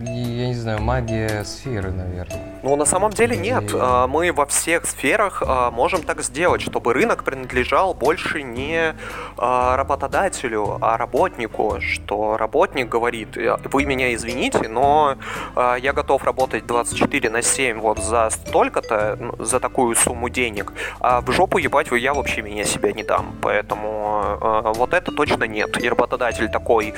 я 0.00 0.48
не 0.48 0.54
знаю, 0.54 0.80
магия 0.80 1.44
сферы, 1.44 1.90
наверное. 1.90 2.47
Ну, 2.62 2.76
на 2.76 2.84
самом 2.84 3.12
деле 3.12 3.36
нет. 3.36 3.70
А, 3.74 4.06
мы 4.06 4.32
во 4.32 4.46
всех 4.46 4.84
сферах 4.86 5.42
а, 5.46 5.70
можем 5.70 6.02
так 6.02 6.22
сделать, 6.22 6.60
чтобы 6.60 6.92
рынок 6.92 7.24
принадлежал 7.24 7.94
больше 7.94 8.42
не 8.42 8.94
а, 9.36 9.76
работодателю, 9.76 10.78
а 10.80 10.96
работнику. 10.96 11.78
Что 11.80 12.36
работник 12.36 12.88
говорит, 12.88 13.36
«Э, 13.36 13.56
вы 13.64 13.84
меня 13.84 14.14
извините, 14.14 14.68
но 14.68 15.16
я 15.56 15.92
готов 15.92 16.24
работать 16.24 16.66
24 16.66 17.30
на 17.30 17.42
7 17.42 17.78
вот 17.78 17.98
за 17.98 18.30
столько-то, 18.30 19.18
за 19.38 19.60
такую 19.60 19.94
сумму 19.94 20.28
денег, 20.28 20.72
а 21.00 21.20
в 21.20 21.30
жопу 21.32 21.58
ебать 21.58 21.90
вы 21.90 21.98
я 21.98 22.14
вообще 22.14 22.42
меня 22.42 22.64
себя 22.64 22.92
не 22.92 23.02
дам. 23.02 23.34
Поэтому 23.42 24.38
вот 24.74 24.94
это 24.94 25.12
точно 25.12 25.44
нет. 25.44 25.82
И 25.82 25.88
работодатель 25.88 26.48
такой, 26.50 26.94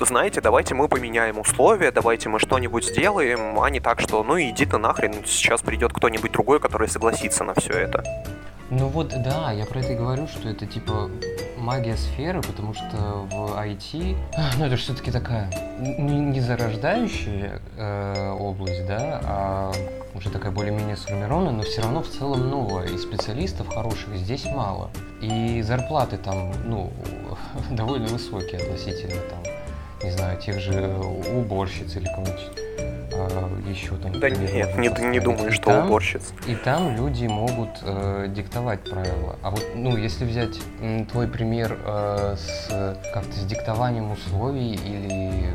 знаете, 0.00 0.40
давайте 0.40 0.74
мы 0.74 0.88
поменяем 0.88 1.38
условия, 1.38 1.90
давайте 1.90 2.28
мы 2.28 2.38
что-нибудь 2.38 2.84
сделаем, 2.84 3.60
а 3.60 3.70
не 3.70 3.80
так, 3.80 4.00
что 4.00 4.22
ну 4.22 4.36
иди 4.52 4.66
ты 4.66 4.78
нахрен, 4.78 5.24
сейчас 5.24 5.62
придет 5.62 5.92
кто-нибудь 5.92 6.32
другой, 6.32 6.60
который 6.60 6.88
согласится 6.88 7.44
на 7.44 7.54
все 7.54 7.72
это. 7.72 8.04
Ну 8.70 8.88
вот, 8.88 9.08
да, 9.22 9.52
я 9.52 9.66
про 9.66 9.80
это 9.80 9.92
и 9.92 9.96
говорю, 9.96 10.26
что 10.28 10.48
это 10.48 10.66
типа 10.66 11.10
магия 11.58 11.96
сферы, 11.96 12.40
потому 12.40 12.72
что 12.72 13.26
в 13.30 13.58
IT, 13.58 14.16
ну 14.58 14.64
это 14.64 14.76
все-таки 14.76 15.10
такая 15.10 15.50
не, 15.78 16.18
не 16.18 16.40
зарождающая 16.40 17.60
э, 17.76 18.30
область, 18.30 18.86
да, 18.86 19.20
а 19.24 19.72
уже 20.14 20.30
такая 20.30 20.52
более-менее 20.52 20.96
сформированная, 20.96 21.52
но 21.52 21.62
все 21.62 21.82
равно 21.82 22.02
в 22.02 22.08
целом 22.08 22.48
новая, 22.48 22.86
и 22.86 22.96
специалистов 22.96 23.68
хороших 23.68 24.16
здесь 24.16 24.46
мало. 24.46 24.90
И 25.20 25.60
зарплаты 25.62 26.16
там, 26.16 26.52
ну, 26.64 26.92
довольно 27.70 28.08
высокие 28.08 28.60
относительно 28.60 29.20
там 29.22 29.52
не 30.02 30.10
знаю, 30.10 30.40
тех 30.40 30.58
же 30.58 30.88
уборщиц 31.32 31.96
или 31.96 32.06
кому-нибудь 32.06 32.50
а, 32.78 33.01
еще 33.66 33.96
там. 33.96 34.18
Да 34.18 34.30
нет, 34.30 34.76
не, 34.76 34.88
не 35.08 35.20
думаю, 35.20 35.52
что 35.52 35.64
там, 35.64 35.86
уборщиц. 35.86 36.32
И 36.46 36.54
там 36.54 36.96
люди 36.96 37.26
могут 37.26 37.70
э, 37.82 38.26
диктовать 38.28 38.80
правила. 38.88 39.36
А 39.42 39.50
вот, 39.50 39.64
ну, 39.74 39.96
если 39.96 40.24
взять 40.24 40.58
м, 40.80 41.06
твой 41.06 41.28
пример 41.28 41.78
э, 41.84 42.36
с 42.36 42.98
как-то 43.12 43.32
с 43.32 43.44
диктованием 43.44 44.10
условий 44.12 44.74
или 44.74 45.54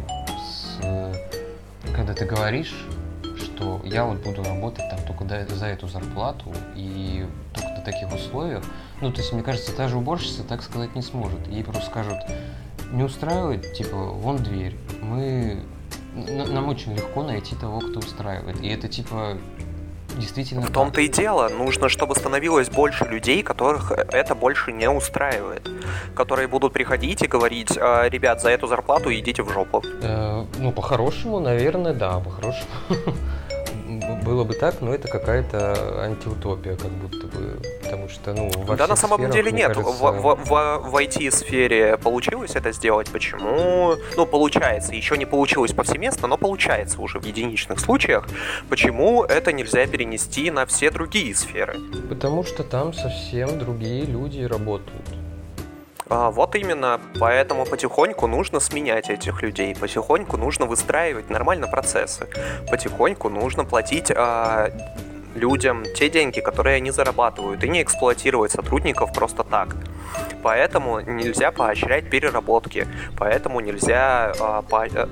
э, 0.83 1.13
когда 1.95 2.13
ты 2.13 2.25
говоришь, 2.25 2.85
что 3.37 3.81
я 3.83 4.05
вот 4.05 4.19
буду 4.23 4.43
работать 4.43 4.85
там 4.89 4.99
только 5.07 5.25
за 5.55 5.65
эту 5.65 5.87
зарплату 5.87 6.53
и 6.75 7.25
только 7.53 7.69
на 7.69 7.81
таких 7.81 8.13
условиях, 8.13 8.63
ну, 9.01 9.11
то 9.11 9.19
есть, 9.21 9.31
мне 9.33 9.43
кажется, 9.43 9.75
та 9.75 9.87
же 9.87 9.97
уборщица 9.97 10.43
так 10.43 10.63
сказать 10.63 10.95
не 10.95 11.01
сможет. 11.01 11.47
Ей 11.47 11.63
просто 11.63 11.85
скажут, 11.85 12.17
не 12.91 13.03
устраивает, 13.03 13.73
типа, 13.73 13.95
вон 13.95 14.37
дверь. 14.37 14.75
Мы... 15.01 15.59
Нам 16.25 16.67
очень 16.69 16.95
легко 16.95 17.23
найти 17.23 17.55
того, 17.55 17.79
кто 17.79 17.99
устраивает. 17.99 18.59
И 18.61 18.67
это, 18.67 18.87
типа, 18.87 19.37
действительно... 20.17 20.61
В 20.61 20.71
том-то 20.71 21.01
и 21.01 21.07
дело. 21.07 21.49
Нужно, 21.49 21.89
чтобы 21.89 22.15
становилось 22.15 22.69
больше 22.69 23.05
людей, 23.05 23.43
которых 23.43 23.91
это 23.91 24.35
больше 24.35 24.71
не 24.71 24.89
устраивает. 24.89 25.69
Которые 26.15 26.47
будут 26.47 26.73
приходить 26.73 27.21
и 27.21 27.27
говорить, 27.27 27.77
«А, 27.77 28.09
ребят, 28.09 28.41
за 28.41 28.49
эту 28.49 28.67
зарплату 28.67 29.13
идите 29.13 29.43
в 29.43 29.49
жопу. 29.51 29.83
Э, 30.01 30.45
ну, 30.59 30.71
по-хорошему, 30.71 31.39
наверное, 31.39 31.93
да, 31.93 32.19
по-хорошему. 32.19 32.69
было 34.27 34.43
бы 34.43 34.53
так, 34.53 34.81
но 34.81 34.93
это 34.93 35.07
какая-то 35.07 36.03
антиутопия, 36.03 36.75
как 36.75 36.91
будто 36.91 37.27
бы, 37.27 37.59
потому 37.81 38.09
что, 38.09 38.33
ну, 38.33 38.49
во 38.57 38.75
Да, 38.75 38.87
на 38.87 38.95
самом 38.95 39.19
сферах, 39.19 39.33
деле 39.33 39.51
нет. 39.51 39.73
Кажется... 39.73 39.89
В, 39.89 40.11
в, 40.11 40.35
в, 40.45 40.89
в 40.91 40.95
IT-сфере 40.95 41.97
получилось 41.97 42.55
это 42.55 42.71
сделать. 42.71 43.09
Почему? 43.09 43.95
Ну, 44.17 44.25
получается. 44.25 44.93
Еще 44.93 45.17
не 45.17 45.25
получилось 45.25 45.71
повсеместно, 45.71 46.27
но 46.27 46.37
получается 46.37 47.01
уже 47.01 47.19
в 47.19 47.25
единичных 47.25 47.79
случаях. 47.79 48.27
Почему 48.69 49.23
это 49.23 49.53
нельзя 49.53 49.87
перенести 49.87 50.51
на 50.51 50.65
все 50.65 50.91
другие 50.91 51.33
сферы? 51.33 51.77
Потому 52.09 52.43
что 52.43 52.63
там 52.63 52.93
совсем 52.93 53.57
другие 53.59 54.05
люди 54.05 54.41
работают. 54.41 55.05
А, 56.09 56.31
вот 56.31 56.55
именно, 56.55 56.99
поэтому 57.19 57.65
потихоньку 57.65 58.27
нужно 58.27 58.59
сменять 58.59 59.09
этих 59.09 59.41
людей, 59.41 59.75
потихоньку 59.75 60.37
нужно 60.37 60.65
выстраивать 60.65 61.29
нормально 61.29 61.67
процессы, 61.67 62.27
потихоньку 62.69 63.29
нужно 63.29 63.65
платить 63.65 64.11
а, 64.15 64.71
людям 65.37 65.83
те 65.95 66.09
деньги, 66.09 66.39
которые 66.39 66.77
они 66.77 66.91
зарабатывают, 66.91 67.63
и 67.63 67.69
не 67.69 67.81
эксплуатировать 67.81 68.51
сотрудников 68.51 69.13
просто 69.13 69.43
так. 69.43 69.75
Поэтому 70.43 70.99
нельзя 71.01 71.51
поощрять 71.51 72.09
переработки, 72.09 72.87
поэтому 73.17 73.59
нельзя, 73.59 74.33
а, 74.39 74.63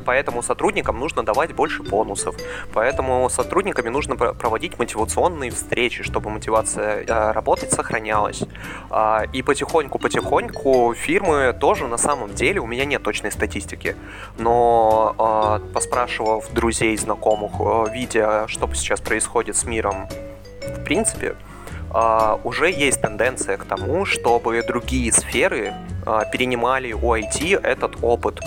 поэтому 0.06 0.42
сотрудникам 0.42 1.00
нужно 1.00 1.24
давать 1.24 1.54
больше 1.54 1.84
бонусов, 1.84 2.36
поэтому 2.74 3.30
сотрудниками 3.30 3.90
нужно 3.90 4.16
проводить 4.16 4.78
мотивационные 4.80 5.52
встречи, 5.52 6.04
чтобы 6.04 6.30
мотивация 6.30 7.06
а, 7.08 7.34
работать 7.34 7.72
сохранялась. 7.72 8.44
А, 8.90 9.26
и 9.34 9.42
потихоньку-потихоньку 9.42 10.94
фирмы 10.94 11.56
тоже 11.60 11.88
на 11.88 11.98
самом 11.98 12.34
деле, 12.34 12.62
у 12.62 12.68
меня 12.68 12.86
нет 12.86 13.04
точной 13.04 13.32
статистики, 13.32 13.96
но 14.38 15.62
поспрашивав 15.74 16.52
друзей, 16.52 16.96
знакомых, 16.98 17.92
видя, 17.92 18.48
что 18.48 18.72
сейчас 18.74 19.02
происходит 19.02 19.56
с 19.56 19.66
миром 19.66 20.08
в 20.68 20.84
принципе, 20.84 21.36
Uh, 21.96 22.42
уже 22.44 22.70
есть 22.72 23.00
тенденция 23.00 23.56
к 23.56 23.64
тому, 23.64 24.04
чтобы 24.04 24.62
другие 24.64 25.14
сферы 25.14 25.74
uh, 26.04 26.30
перенимали 26.30 26.92
у 26.92 27.16
IT 27.16 27.58
этот 27.64 27.96
опыт, 28.02 28.42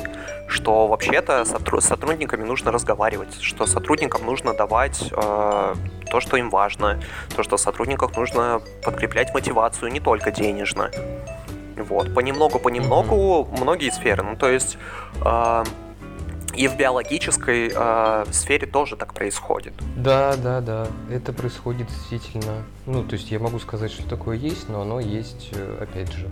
что 0.49 0.87
вообще-то 0.87 1.47
сотру- 1.47 1.81
с 1.81 1.87
сотрудниками 1.87 2.45
нужно 2.45 2.73
разговаривать, 2.73 3.41
что 3.41 3.65
сотрудникам 3.65 4.27
нужно 4.27 4.53
давать 4.53 5.01
uh, 5.13 5.75
то, 6.11 6.21
что 6.21 6.37
им 6.37 6.51
важно, 6.51 7.01
то, 7.35 7.43
что 7.43 7.57
сотрудникам 7.57 8.13
нужно 8.15 8.61
подкреплять 8.85 9.33
мотивацию 9.33 9.91
не 9.91 10.01
только 10.01 10.31
денежно. 10.31 10.91
Вот, 11.77 12.13
понемногу-понемногу 12.13 13.49
многие 13.59 13.91
сферы, 13.91 14.25
ну 14.25 14.37
то 14.37 14.51
есть 14.51 14.77
и 16.55 16.67
в 16.69 16.77
биологической 16.77 17.71
э, 17.75 18.25
сфере 18.31 18.67
тоже 18.67 18.97
так 18.97 19.15
происходит. 19.15 19.75
Да, 19.97 20.35
да, 20.37 20.61
да. 20.61 20.89
Это 21.11 21.33
происходит 21.33 21.89
действительно. 21.89 22.65
Ну, 22.87 23.05
то 23.05 23.15
есть 23.15 23.31
я 23.31 23.39
могу 23.39 23.59
сказать, 23.59 23.93
что 23.93 24.09
такое 24.09 24.37
есть, 24.37 24.69
но 24.69 24.83
оно 24.83 25.01
есть, 25.01 25.51
э, 25.53 25.79
опять 25.81 26.13
же, 26.13 26.29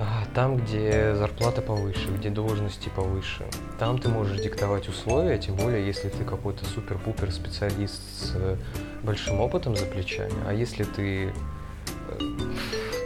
а, 0.00 0.24
там, 0.34 0.56
где 0.56 1.14
зарплата 1.14 1.62
повыше, 1.62 2.08
где 2.08 2.28
должности 2.28 2.88
повыше. 2.88 3.44
Там 3.78 3.98
ты 3.98 4.08
можешь 4.08 4.40
диктовать 4.40 4.88
условия, 4.88 5.38
тем 5.38 5.54
более, 5.56 5.86
если 5.86 6.08
ты 6.08 6.24
какой-то 6.24 6.64
супер-пупер 6.64 7.30
специалист 7.30 8.02
с 8.18 8.32
э, 8.34 8.56
большим 9.02 9.40
опытом 9.40 9.76
за 9.76 9.86
плечами. 9.86 10.34
А 10.46 10.52
если 10.52 10.82
ты 10.82 11.26
э, 11.28 12.18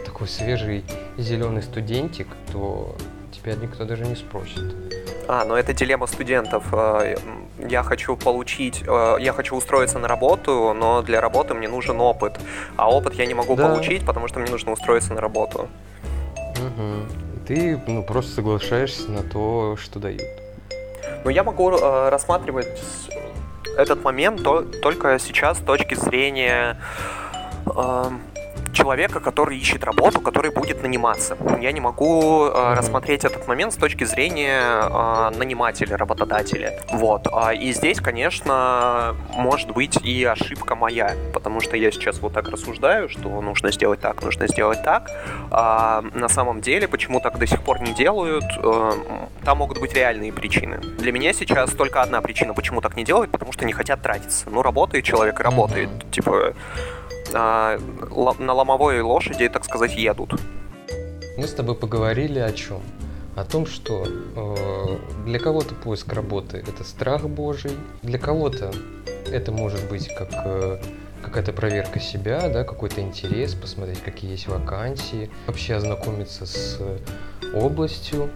такой 0.05 0.27
свежий 0.27 0.83
зеленый 1.17 1.61
студентик, 1.61 2.27
то 2.51 2.95
тебя 3.31 3.55
никто 3.55 3.85
даже 3.85 4.05
не 4.05 4.15
спросит. 4.15 4.98
А, 5.31 5.45
но 5.45 5.55
это 5.55 5.73
дилемма 5.73 6.07
студентов. 6.07 6.63
Э, 6.71 7.15
я 7.59 7.83
хочу 7.83 8.15
получить, 8.15 8.83
э, 8.87 9.17
я 9.19 9.31
хочу 9.31 9.55
устроиться 9.55 9.99
на 9.99 10.07
работу, 10.07 10.73
но 10.73 11.03
для 11.03 11.21
работы 11.21 11.53
мне 11.53 11.67
нужен 11.67 12.01
опыт. 12.01 12.39
А 12.77 12.89
опыт 12.89 13.13
я 13.13 13.27
не 13.27 13.35
могу 13.35 13.55
да. 13.55 13.67
получить, 13.67 14.03
потому 14.07 14.27
что 14.27 14.39
мне 14.39 14.49
нужно 14.49 14.71
устроиться 14.71 15.13
на 15.13 15.21
работу. 15.21 15.69
Угу. 16.35 17.45
Ты 17.47 17.79
ну, 17.85 18.01
просто 18.01 18.31
соглашаешься 18.31 19.11
на 19.11 19.21
то, 19.21 19.77
что 19.77 19.99
дают. 19.99 20.23
Ну, 21.23 21.29
я 21.29 21.43
могу 21.43 21.69
э, 21.73 22.09
рассматривать 22.09 22.81
этот 23.77 24.03
момент 24.03 24.41
то, 24.41 24.63
только 24.63 25.19
сейчас 25.19 25.59
с 25.59 25.61
точки 25.61 25.93
зрения 25.93 26.81
э, 27.67 28.03
человека, 28.73 29.19
который 29.19 29.57
ищет 29.57 29.83
работу, 29.83 30.21
который 30.21 30.51
будет 30.51 30.81
наниматься. 30.83 31.37
Я 31.61 31.71
не 31.71 31.79
могу 31.79 32.45
э, 32.45 32.73
рассмотреть 32.75 33.25
этот 33.25 33.47
момент 33.47 33.73
с 33.73 33.75
точки 33.75 34.03
зрения 34.03 34.61
э, 34.61 35.31
нанимателя, 35.37 35.97
работодателя. 35.97 36.79
Вот. 36.91 37.27
А, 37.31 37.53
и 37.53 37.71
здесь, 37.73 37.99
конечно, 37.99 39.15
может 39.35 39.71
быть 39.71 39.97
и 40.03 40.23
ошибка 40.23 40.75
моя, 40.75 41.15
потому 41.33 41.61
что 41.61 41.77
я 41.77 41.91
сейчас 41.91 42.19
вот 42.19 42.33
так 42.33 42.49
рассуждаю, 42.49 43.09
что 43.09 43.41
нужно 43.41 43.71
сделать 43.71 43.99
так, 43.99 44.23
нужно 44.23 44.47
сделать 44.47 44.83
так. 44.83 45.09
А 45.51 46.01
на 46.13 46.29
самом 46.29 46.61
деле, 46.61 46.87
почему 46.87 47.19
так 47.19 47.37
до 47.37 47.47
сих 47.47 47.61
пор 47.61 47.81
не 47.81 47.93
делают, 47.93 48.45
э, 48.61 48.91
там 49.43 49.57
могут 49.57 49.79
быть 49.79 49.93
реальные 49.93 50.31
причины. 50.33 50.79
Для 50.99 51.11
меня 51.11 51.33
сейчас 51.33 51.71
только 51.71 52.01
одна 52.01 52.21
причина, 52.21 52.53
почему 52.53 52.81
так 52.81 52.95
не 52.95 53.03
делают, 53.03 53.31
потому 53.31 53.51
что 53.51 53.65
не 53.65 53.73
хотят 53.73 54.01
тратиться. 54.01 54.49
Ну, 54.49 54.61
работает 54.61 55.05
человек, 55.05 55.39
работает. 55.39 55.89
Типа, 56.11 56.53
а, 57.33 57.79
на 58.39 58.53
ломовой 58.53 59.01
лошади, 59.01 59.49
так 59.49 59.65
сказать, 59.65 59.95
едут. 59.95 60.39
Мы 61.37 61.47
с 61.47 61.53
тобой 61.53 61.75
поговорили 61.75 62.39
о 62.39 62.51
чем? 62.51 62.81
О 63.35 63.45
том, 63.45 63.65
что 63.65 64.05
э, 64.05 64.97
для 65.25 65.39
кого-то 65.39 65.73
поиск 65.73 66.11
работы 66.11 66.57
это 66.57 66.83
страх 66.83 67.29
Божий, 67.29 67.71
для 68.01 68.19
кого-то 68.19 68.73
это 69.31 69.51
может 69.51 69.87
быть 69.89 70.13
как 70.13 70.29
э, 70.33 70.81
какая-то 71.21 71.53
проверка 71.53 71.99
себя, 71.99 72.49
да, 72.49 72.63
какой-то 72.63 73.01
интерес, 73.01 73.53
посмотреть, 73.53 74.01
какие 74.01 74.31
есть 74.31 74.47
вакансии, 74.47 75.29
вообще 75.47 75.75
ознакомиться 75.75 76.45
с 76.45 76.79
областью, 77.53 78.29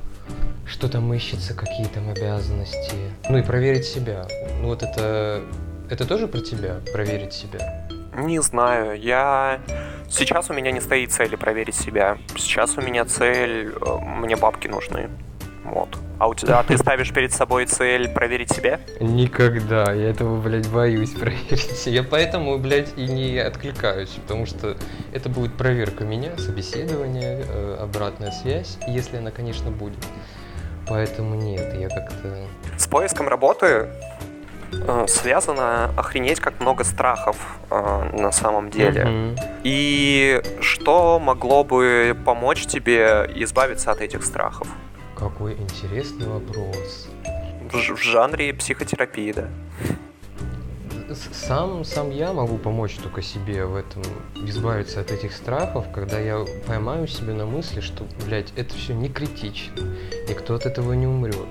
что 0.66 0.88
там 0.88 1.14
ищется, 1.14 1.54
какие 1.54 1.88
там 1.88 2.10
обязанности, 2.10 2.96
ну 3.30 3.38
и 3.38 3.42
проверить 3.42 3.86
себя. 3.86 4.28
Ну 4.62 4.68
вот 4.68 4.84
это, 4.84 5.42
это 5.90 6.08
тоже 6.08 6.28
про 6.28 6.40
тебя, 6.40 6.80
проверить 6.94 7.34
себя? 7.34 7.83
Не 8.18 8.42
знаю, 8.42 9.00
я... 9.00 9.60
Сейчас 10.10 10.50
у 10.50 10.54
меня 10.54 10.72
не 10.72 10.80
стоит 10.80 11.12
цели 11.12 11.36
проверить 11.36 11.76
себя. 11.76 12.18
Сейчас 12.36 12.78
у 12.78 12.82
меня 12.82 13.06
цель... 13.06 13.74
Э, 13.82 13.98
мне 14.00 14.36
бабки 14.36 14.68
нужны. 14.68 15.10
Вот. 15.64 15.98
А 16.20 16.28
у 16.28 16.36
тебя 16.36 16.60
а 16.60 16.64
ты 16.64 16.78
ставишь 16.78 17.12
перед 17.12 17.34
собой 17.34 17.66
цель 17.66 18.08
проверить 18.10 18.52
себя? 18.52 18.80
Никогда. 19.00 19.92
Я 19.92 20.12
этого, 20.12 20.40
блядь, 20.40 20.70
боюсь 20.70 21.12
проверить. 21.20 21.88
Я 21.88 22.04
поэтому, 22.04 22.60
блядь, 22.60 22.96
и 22.98 23.08
не 23.08 23.40
откликаюсь, 23.40 24.10
потому 24.10 24.46
что 24.46 24.78
это 25.12 25.30
будет 25.30 25.56
проверка 25.56 26.04
меня, 26.04 26.38
собеседование, 26.38 27.44
э, 27.48 27.78
обратная 27.82 28.32
связь, 28.32 28.78
если 28.88 29.18
она, 29.18 29.32
конечно, 29.32 29.72
будет. 29.72 30.06
Поэтому 30.88 31.36
нет, 31.36 31.74
я 31.74 31.90
как-то... 31.90 32.46
С 32.78 32.88
поиском 32.88 33.28
работы 33.28 33.88
связано 35.08 35.92
охренеть 35.98 36.40
как 36.40 36.60
много 36.60 36.84
страхов 36.84 37.38
э, 37.70 38.10
на 38.14 38.32
самом 38.32 38.70
деле. 38.70 39.02
Mm-hmm. 39.04 39.62
И 39.64 40.42
что 40.62 41.20
могло 41.20 41.64
бы 41.64 42.18
помочь 42.26 42.66
тебе 42.66 43.30
избавиться 43.36 43.92
от 43.92 44.02
этих 44.02 44.24
страхов? 44.24 44.68
Какой 45.16 45.54
интересный 45.54 46.28
вопрос. 46.28 47.10
В, 47.72 47.76
в 47.76 48.02
жанре 48.02 48.54
психотерапии, 48.54 49.32
да. 49.32 49.48
Сам, 51.32 51.84
сам 51.84 52.10
я 52.10 52.34
могу 52.34 52.58
помочь 52.58 52.96
только 52.96 53.22
себе 53.22 53.66
в 53.66 53.76
этом, 53.76 54.04
избавиться 54.48 55.02
от 55.02 55.12
этих 55.12 55.34
страхов, 55.34 55.86
когда 55.94 56.20
я 56.20 56.44
поймаю 56.66 57.08
себя 57.08 57.34
на 57.34 57.46
мысли, 57.46 57.82
что, 57.82 58.06
блядь, 58.26 58.52
это 58.56 58.74
все 58.74 58.94
не 58.94 59.10
критично, 59.10 59.84
и 60.28 60.34
кто 60.34 60.56
от 60.56 60.66
этого 60.66 60.94
не 60.94 61.06
умрет. 61.06 61.48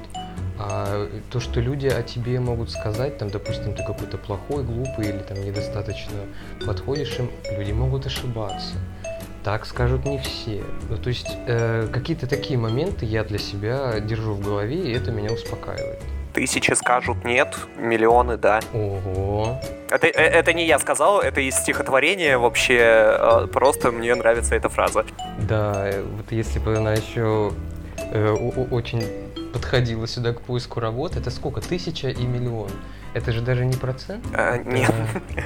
А 0.59 1.09
то, 1.30 1.40
что 1.40 1.61
люди 1.61 1.86
о 1.86 2.03
тебе 2.03 2.38
могут 2.40 2.70
сказать, 2.70 3.18
там, 3.18 3.30
допустим, 3.30 3.74
ты 3.74 3.84
какой-то 3.84 4.18
плохой, 4.18 4.64
глупый 4.64 5.09
или 5.09 5.18
там 5.18 5.42
недостаточно 5.42 6.20
подходишь 6.64 7.18
им, 7.18 7.30
люди 7.57 7.72
могут 7.72 8.07
ошибаться. 8.07 8.74
Так 9.44 9.66
скажут 9.66 10.05
не 10.05 10.18
все. 10.18 10.62
Ну, 10.88 10.96
то 10.96 11.09
есть 11.09 11.36
э, 11.46 11.88
какие-то 11.92 12.28
такие 12.28 12.59
моменты 12.59 13.07
я 13.07 13.24
для 13.24 13.38
себя 13.38 13.98
держу 13.98 14.34
в 14.34 14.40
голове, 14.40 14.76
и 14.76 14.92
это 14.92 15.11
меня 15.11 15.32
успокаивает. 15.32 15.98
Тысячи 16.32 16.72
скажут 16.72 17.24
нет, 17.24 17.55
миллионы 17.76 18.36
да. 18.36 18.61
Ого. 18.72 19.61
Это, 19.90 20.07
э, 20.07 20.11
это 20.11 20.53
не 20.53 20.64
я 20.64 20.78
сказал, 20.78 21.20
это 21.20 21.40
из 21.40 21.57
стихотворения 21.57 22.38
вообще, 22.38 22.78
э, 22.78 23.46
просто 23.53 23.90
мне 23.90 24.14
нравится 24.14 24.55
эта 24.55 24.68
фраза. 24.68 25.05
Да, 25.40 25.88
э, 25.88 26.03
вот 26.03 26.30
если 26.30 26.59
бы 26.59 26.76
она 26.76 26.92
еще 26.94 27.53
очень 28.70 29.05
подходила 29.53 30.07
сюда 30.07 30.32
к 30.32 30.40
поиску 30.40 30.80
работы, 30.80 31.18
это 31.18 31.30
сколько? 31.30 31.61
Тысяча 31.61 32.09
и 32.09 32.24
миллион. 32.24 32.70
Это 33.14 33.32
же 33.32 33.40
даже 33.40 33.64
не 33.64 33.76
процент? 33.76 34.24
А. 34.32 34.57
Нет. 34.59 34.92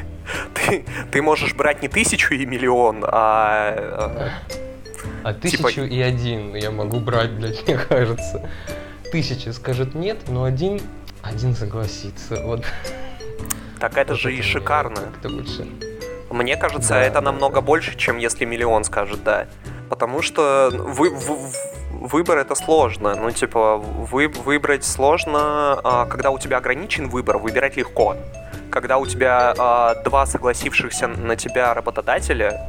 ты, 0.54 0.84
ты 1.10 1.22
можешь 1.22 1.54
брать 1.54 1.82
не 1.82 1.88
тысячу 1.88 2.34
и 2.34 2.46
миллион, 2.46 3.04
а... 3.06 4.30
А 5.22 5.34
тысячу 5.34 5.68
типа... 5.68 5.80
и 5.80 6.00
один 6.00 6.54
я 6.54 6.70
могу 6.70 7.00
брать, 7.00 7.32
блядь, 7.32 7.62
мне 7.66 7.76
кажется. 7.76 8.48
Тысяча 9.10 9.52
скажет 9.52 9.94
нет, 9.94 10.28
но 10.28 10.44
один, 10.44 10.80
один 11.22 11.54
согласится. 11.54 12.42
Вот. 12.42 12.64
Так 13.80 13.98
это 13.98 14.12
вот 14.12 14.20
же 14.20 14.32
это 14.32 14.38
и 14.38 14.42
шикарно. 14.42 14.96
Как-то 14.96 15.28
больше. 15.28 15.66
Мне 16.30 16.56
кажется, 16.56 16.90
да, 16.90 17.02
это 17.02 17.14
да, 17.16 17.20
намного 17.20 17.56
да. 17.56 17.60
больше, 17.60 17.96
чем 17.96 18.18
если 18.18 18.44
миллион 18.44 18.84
скажет 18.84 19.22
да. 19.22 19.46
Потому 19.88 20.22
что 20.22 20.70
вы, 20.72 21.10
вы, 21.10 21.36
выбор 21.90 22.38
это 22.38 22.54
сложно. 22.54 23.14
Ну, 23.14 23.30
типа, 23.30 23.76
вы, 23.76 24.28
выбрать 24.28 24.84
сложно, 24.84 25.80
а, 25.82 26.06
когда 26.06 26.30
у 26.30 26.38
тебя 26.38 26.58
ограничен 26.58 27.08
выбор, 27.08 27.38
выбирать 27.38 27.76
легко. 27.76 28.16
Когда 28.70 28.98
у 28.98 29.06
тебя 29.06 29.54
а, 29.56 29.94
два 30.02 30.26
согласившихся 30.26 31.08
на 31.08 31.36
тебя 31.36 31.74
работодателя, 31.74 32.66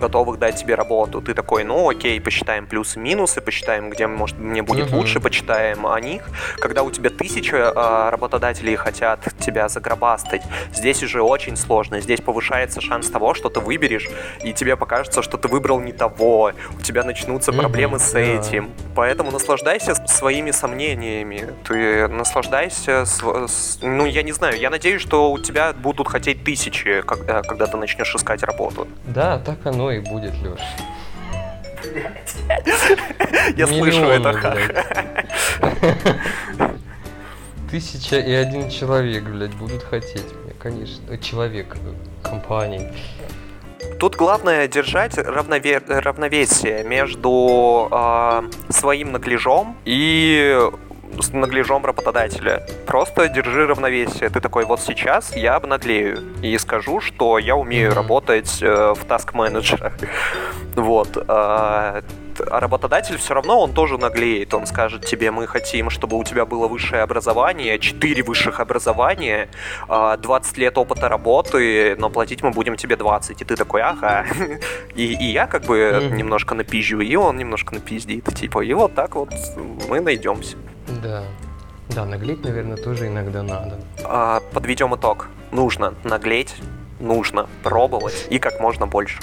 готовых 0.00 0.38
дать 0.38 0.56
тебе 0.56 0.74
работу. 0.74 1.20
Ты 1.20 1.34
такой, 1.34 1.64
ну 1.64 1.88
окей, 1.88 2.20
посчитаем 2.20 2.66
плюсы-минусы, 2.66 3.40
посчитаем, 3.40 3.90
где 3.90 4.06
может 4.06 4.38
мне 4.38 4.62
будет 4.62 4.90
uh-huh. 4.90 4.96
лучше, 4.96 5.20
почитаем 5.20 5.86
о 5.86 6.00
них. 6.00 6.28
Когда 6.58 6.82
у 6.82 6.90
тебя 6.90 7.10
тысяча 7.10 7.56
э, 7.56 8.10
работодателей 8.10 8.76
хотят 8.76 9.20
тебя 9.38 9.68
загробастать, 9.68 10.42
здесь 10.72 11.02
уже 11.02 11.22
очень 11.22 11.56
сложно. 11.56 12.00
Здесь 12.00 12.20
повышается 12.20 12.80
шанс 12.80 13.08
того, 13.08 13.34
что 13.34 13.48
ты 13.48 13.60
выберешь, 13.60 14.08
и 14.42 14.52
тебе 14.52 14.76
покажется, 14.76 15.22
что 15.22 15.36
ты 15.36 15.48
выбрал 15.48 15.80
не 15.80 15.92
того. 15.92 16.52
У 16.78 16.82
тебя 16.82 17.04
начнутся 17.04 17.50
uh-huh. 17.50 17.60
проблемы 17.60 17.98
с 17.98 18.14
этим. 18.14 18.70
Поэтому 18.94 19.30
наслаждайся 19.30 19.94
своими 20.06 20.50
сомнениями. 20.50 21.54
Ты 21.66 22.08
наслаждайся, 22.08 23.04
с, 23.04 23.22
с, 23.22 23.78
ну 23.82 24.06
я 24.06 24.22
не 24.22 24.32
знаю, 24.32 24.58
я 24.58 24.70
надеюсь, 24.70 25.02
что 25.02 25.32
у 25.32 25.38
тебя 25.38 25.72
будут 25.72 26.08
хотеть 26.08 26.44
тысячи, 26.44 27.02
когда, 27.02 27.42
когда 27.42 27.66
ты 27.66 27.76
начнешь 27.76 28.14
искать 28.14 28.42
работу. 28.42 28.86
Да, 29.06 29.38
так 29.38 29.63
оно 29.66 29.90
и 29.90 30.00
будет, 30.00 30.34
Леш. 30.42 30.60
Я 33.56 33.66
слышу 33.66 34.04
это. 34.04 34.56
Тысяча 37.70 38.18
и 38.18 38.32
один 38.32 38.70
человек, 38.70 39.24
блядь, 39.24 39.54
будут 39.54 39.82
хотеть 39.82 40.32
мне, 40.44 40.54
конечно. 40.58 41.18
Человек, 41.18 41.76
компаний. 42.22 42.88
Тут 43.98 44.16
главное 44.16 44.66
держать 44.68 45.18
равнове- 45.18 45.82
равновесие 45.86 46.84
между 46.84 47.88
э, 47.90 48.42
своим 48.70 49.12
нагляжом 49.12 49.76
и 49.84 50.58
с 51.20 51.32
нагляжом 51.32 51.84
работодателя. 51.84 52.66
Просто 52.86 53.28
держи 53.28 53.66
равновесие. 53.66 54.28
Ты 54.28 54.40
такой, 54.40 54.64
вот 54.64 54.80
сейчас 54.80 55.34
я 55.36 55.56
обнаглею 55.56 56.22
и 56.42 56.56
скажу, 56.58 57.00
что 57.00 57.38
я 57.38 57.56
умею 57.56 57.94
работать 57.94 58.62
э, 58.62 58.94
в 58.94 59.04
таск-менеджерах. 59.04 59.94
Вот. 60.74 61.16
А 62.40 62.60
работодатель 62.60 63.16
все 63.16 63.34
равно, 63.34 63.60
он 63.60 63.72
тоже 63.72 63.98
наглеет. 63.98 64.54
Он 64.54 64.66
скажет 64.66 65.04
тебе, 65.04 65.30
мы 65.30 65.46
хотим, 65.46 65.90
чтобы 65.90 66.16
у 66.16 66.24
тебя 66.24 66.46
было 66.46 66.68
высшее 66.68 67.02
образование, 67.02 67.78
4 67.78 68.22
высших 68.22 68.60
образования, 68.60 69.48
20 69.88 70.58
лет 70.58 70.78
опыта 70.78 71.08
работы, 71.08 71.96
но 71.98 72.10
платить 72.10 72.42
мы 72.42 72.50
будем 72.50 72.76
тебе 72.76 72.96
20. 72.96 73.40
И 73.40 73.44
ты 73.44 73.56
такой, 73.56 73.82
ага. 73.82 74.24
И, 74.94 75.12
и 75.12 75.32
я 75.32 75.46
как 75.46 75.64
бы 75.64 75.78
mm-hmm. 75.78 76.16
немножко 76.16 76.54
напизжу, 76.54 77.00
и 77.00 77.16
он 77.16 77.36
немножко 77.36 77.74
напиздит. 77.74 78.24
Типа, 78.34 78.60
и 78.60 78.72
вот 78.74 78.94
так 78.94 79.16
вот 79.16 79.30
мы 79.88 80.00
найдемся. 80.00 80.56
Да. 81.02 81.24
Да, 81.88 82.04
наглеть, 82.04 82.42
наверное, 82.44 82.76
тоже 82.76 83.08
иногда 83.08 83.42
надо. 83.42 83.78
А, 84.04 84.40
подведем 84.52 84.94
итог. 84.94 85.28
Нужно 85.52 85.94
наглеть, 86.04 86.54
нужно 86.98 87.48
пробовать 87.62 88.26
и 88.30 88.38
как 88.38 88.60
можно 88.60 88.86
больше. 88.86 89.20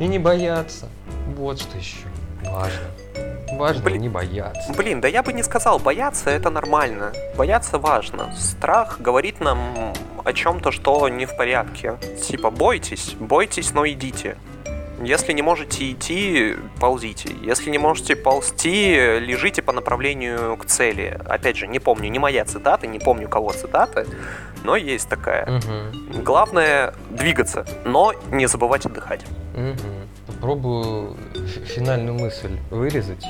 И 0.00 0.06
не 0.06 0.18
бояться. 0.18 0.88
Вот 1.36 1.60
что 1.60 1.76
еще 1.76 2.13
важно. 2.54 3.58
Важно 3.58 3.84
Блин, 3.84 4.02
не 4.02 4.08
бояться. 4.08 4.72
Блин, 4.72 5.00
да 5.00 5.08
я 5.08 5.22
бы 5.22 5.32
не 5.32 5.42
сказал, 5.42 5.78
бояться 5.78 6.30
это 6.30 6.50
нормально. 6.50 7.12
Бояться 7.36 7.78
важно. 7.78 8.34
Страх 8.36 9.00
говорит 9.00 9.40
нам 9.40 9.92
о 10.24 10.32
чем-то, 10.32 10.72
что 10.72 11.08
не 11.08 11.26
в 11.26 11.36
порядке. 11.36 11.96
Типа, 12.22 12.50
бойтесь, 12.50 13.14
бойтесь, 13.18 13.72
но 13.72 13.86
идите. 13.86 14.36
Если 15.02 15.32
не 15.32 15.42
можете 15.42 15.90
идти, 15.90 16.56
ползите. 16.80 17.30
Если 17.42 17.70
не 17.70 17.78
можете 17.78 18.16
ползти, 18.16 19.18
лежите 19.18 19.60
по 19.60 19.72
направлению 19.72 20.56
к 20.56 20.64
цели. 20.64 21.20
Опять 21.26 21.56
же, 21.56 21.66
не 21.66 21.78
помню, 21.78 22.08
не 22.10 22.18
моя 22.18 22.44
цитата, 22.44 22.86
не 22.86 22.98
помню 22.98 23.28
кого 23.28 23.52
цитата, 23.52 24.06
но 24.62 24.76
есть 24.76 25.08
такая. 25.08 25.44
Угу. 25.58 26.22
Главное 26.22 26.94
двигаться, 27.10 27.66
но 27.84 28.14
не 28.30 28.46
забывать 28.46 28.86
отдыхать. 28.86 29.24
Угу. 29.54 30.03
Попробую 30.44 31.16
финальную 31.74 32.18
мысль 32.18 32.58
вырезать. 32.68 33.24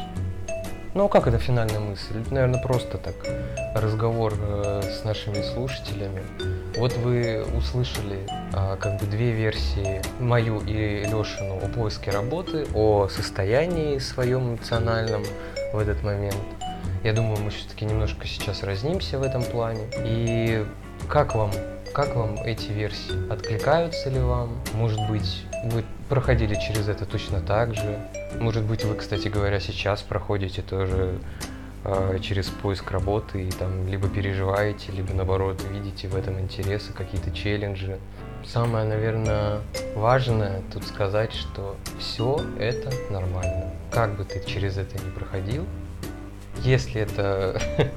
Ну, 0.94 1.08
как 1.08 1.28
это 1.28 1.38
финальная 1.38 1.78
мысль? 1.78 2.20
Это, 2.20 2.34
наверное, 2.34 2.60
просто 2.60 2.98
так 2.98 3.14
разговор 3.76 4.34
э, 4.36 4.82
с 4.82 5.04
нашими 5.04 5.40
слушателями. 5.42 6.24
Вот 6.76 6.92
вы 6.96 7.44
услышали 7.56 8.18
э, 8.52 8.76
как 8.80 9.00
бы 9.00 9.06
две 9.06 9.30
версии, 9.30 10.02
мою 10.18 10.58
и 10.62 11.04
Лешину, 11.04 11.58
о 11.62 11.68
поиске 11.68 12.10
работы, 12.10 12.66
о 12.74 13.06
состоянии 13.06 13.98
своем 13.98 14.48
эмоциональном 14.48 15.22
в 15.72 15.78
этот 15.78 16.02
момент. 16.02 16.34
Я 17.04 17.12
думаю, 17.12 17.38
мы 17.40 17.50
все-таки 17.50 17.84
немножко 17.84 18.26
сейчас 18.26 18.64
разнимся 18.64 19.20
в 19.20 19.22
этом 19.22 19.44
плане. 19.44 19.84
И 20.04 20.66
как 21.08 21.36
вам 21.36 21.52
как 21.94 22.16
вам 22.16 22.34
эти 22.44 22.72
версии? 22.72 23.32
Откликаются 23.32 24.10
ли 24.10 24.18
вам? 24.18 24.50
Может 24.72 24.98
быть, 25.08 25.44
вы 25.64 25.84
проходили 26.08 26.54
через 26.54 26.88
это 26.88 27.06
точно 27.06 27.40
так 27.40 27.74
же? 27.74 27.98
Может 28.38 28.64
быть, 28.64 28.84
вы, 28.84 28.94
кстати 28.94 29.28
говоря, 29.28 29.60
сейчас 29.60 30.02
проходите 30.02 30.62
тоже 30.62 31.18
э, 31.84 32.18
через 32.20 32.46
поиск 32.48 32.90
работы 32.90 33.46
и 33.46 33.50
там 33.50 33.86
либо 33.88 34.08
переживаете, 34.08 34.92
либо 34.92 35.14
наоборот 35.14 35.62
видите 35.70 36.08
в 36.08 36.16
этом 36.16 36.40
интересы, 36.40 36.92
какие-то 36.92 37.30
челленджи. 37.30 37.98
Самое, 38.44 38.86
наверное, 38.86 39.60
важное 39.94 40.62
тут 40.72 40.84
сказать, 40.84 41.32
что 41.32 41.76
все 41.98 42.40
это 42.58 42.90
нормально. 43.10 43.70
Как 43.90 44.16
бы 44.16 44.24
ты 44.24 44.42
через 44.46 44.76
это 44.76 45.02
не 45.02 45.10
проходил, 45.10 45.66
если 46.62 47.00
это 47.00 47.60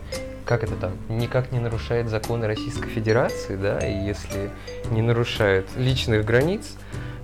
как 0.48 0.64
это 0.64 0.76
там, 0.78 0.94
никак 1.10 1.52
не 1.52 1.60
нарушает 1.60 2.08
законы 2.08 2.48
Российской 2.48 2.90
Федерации, 2.90 3.58
да, 3.58 3.80
и 3.80 4.06
если 4.06 4.50
не 4.90 5.02
нарушает 5.02 5.68
личных 5.76 6.26
границ 6.26 6.78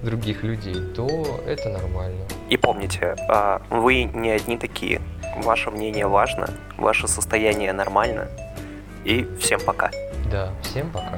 других 0.04 0.43
людей, 0.43 0.76
то 0.95 1.08
это 1.47 1.70
нормально. 1.70 2.26
И 2.49 2.58
помните, 2.58 3.16
а, 3.30 3.62
вы 3.70 4.04
не 4.04 4.32
одни 4.32 4.58
такие. 4.58 5.01
Ваше 5.43 5.72
мнение 5.72 6.08
важно, 6.08 6.49
ваше 6.78 7.08
состояние 7.08 7.74
нормально. 7.74 8.28
И 9.06 9.28
всем 9.39 9.60
пока. 9.60 9.91
Да, 10.32 10.51
всем 10.62 10.89
пока. 10.91 11.18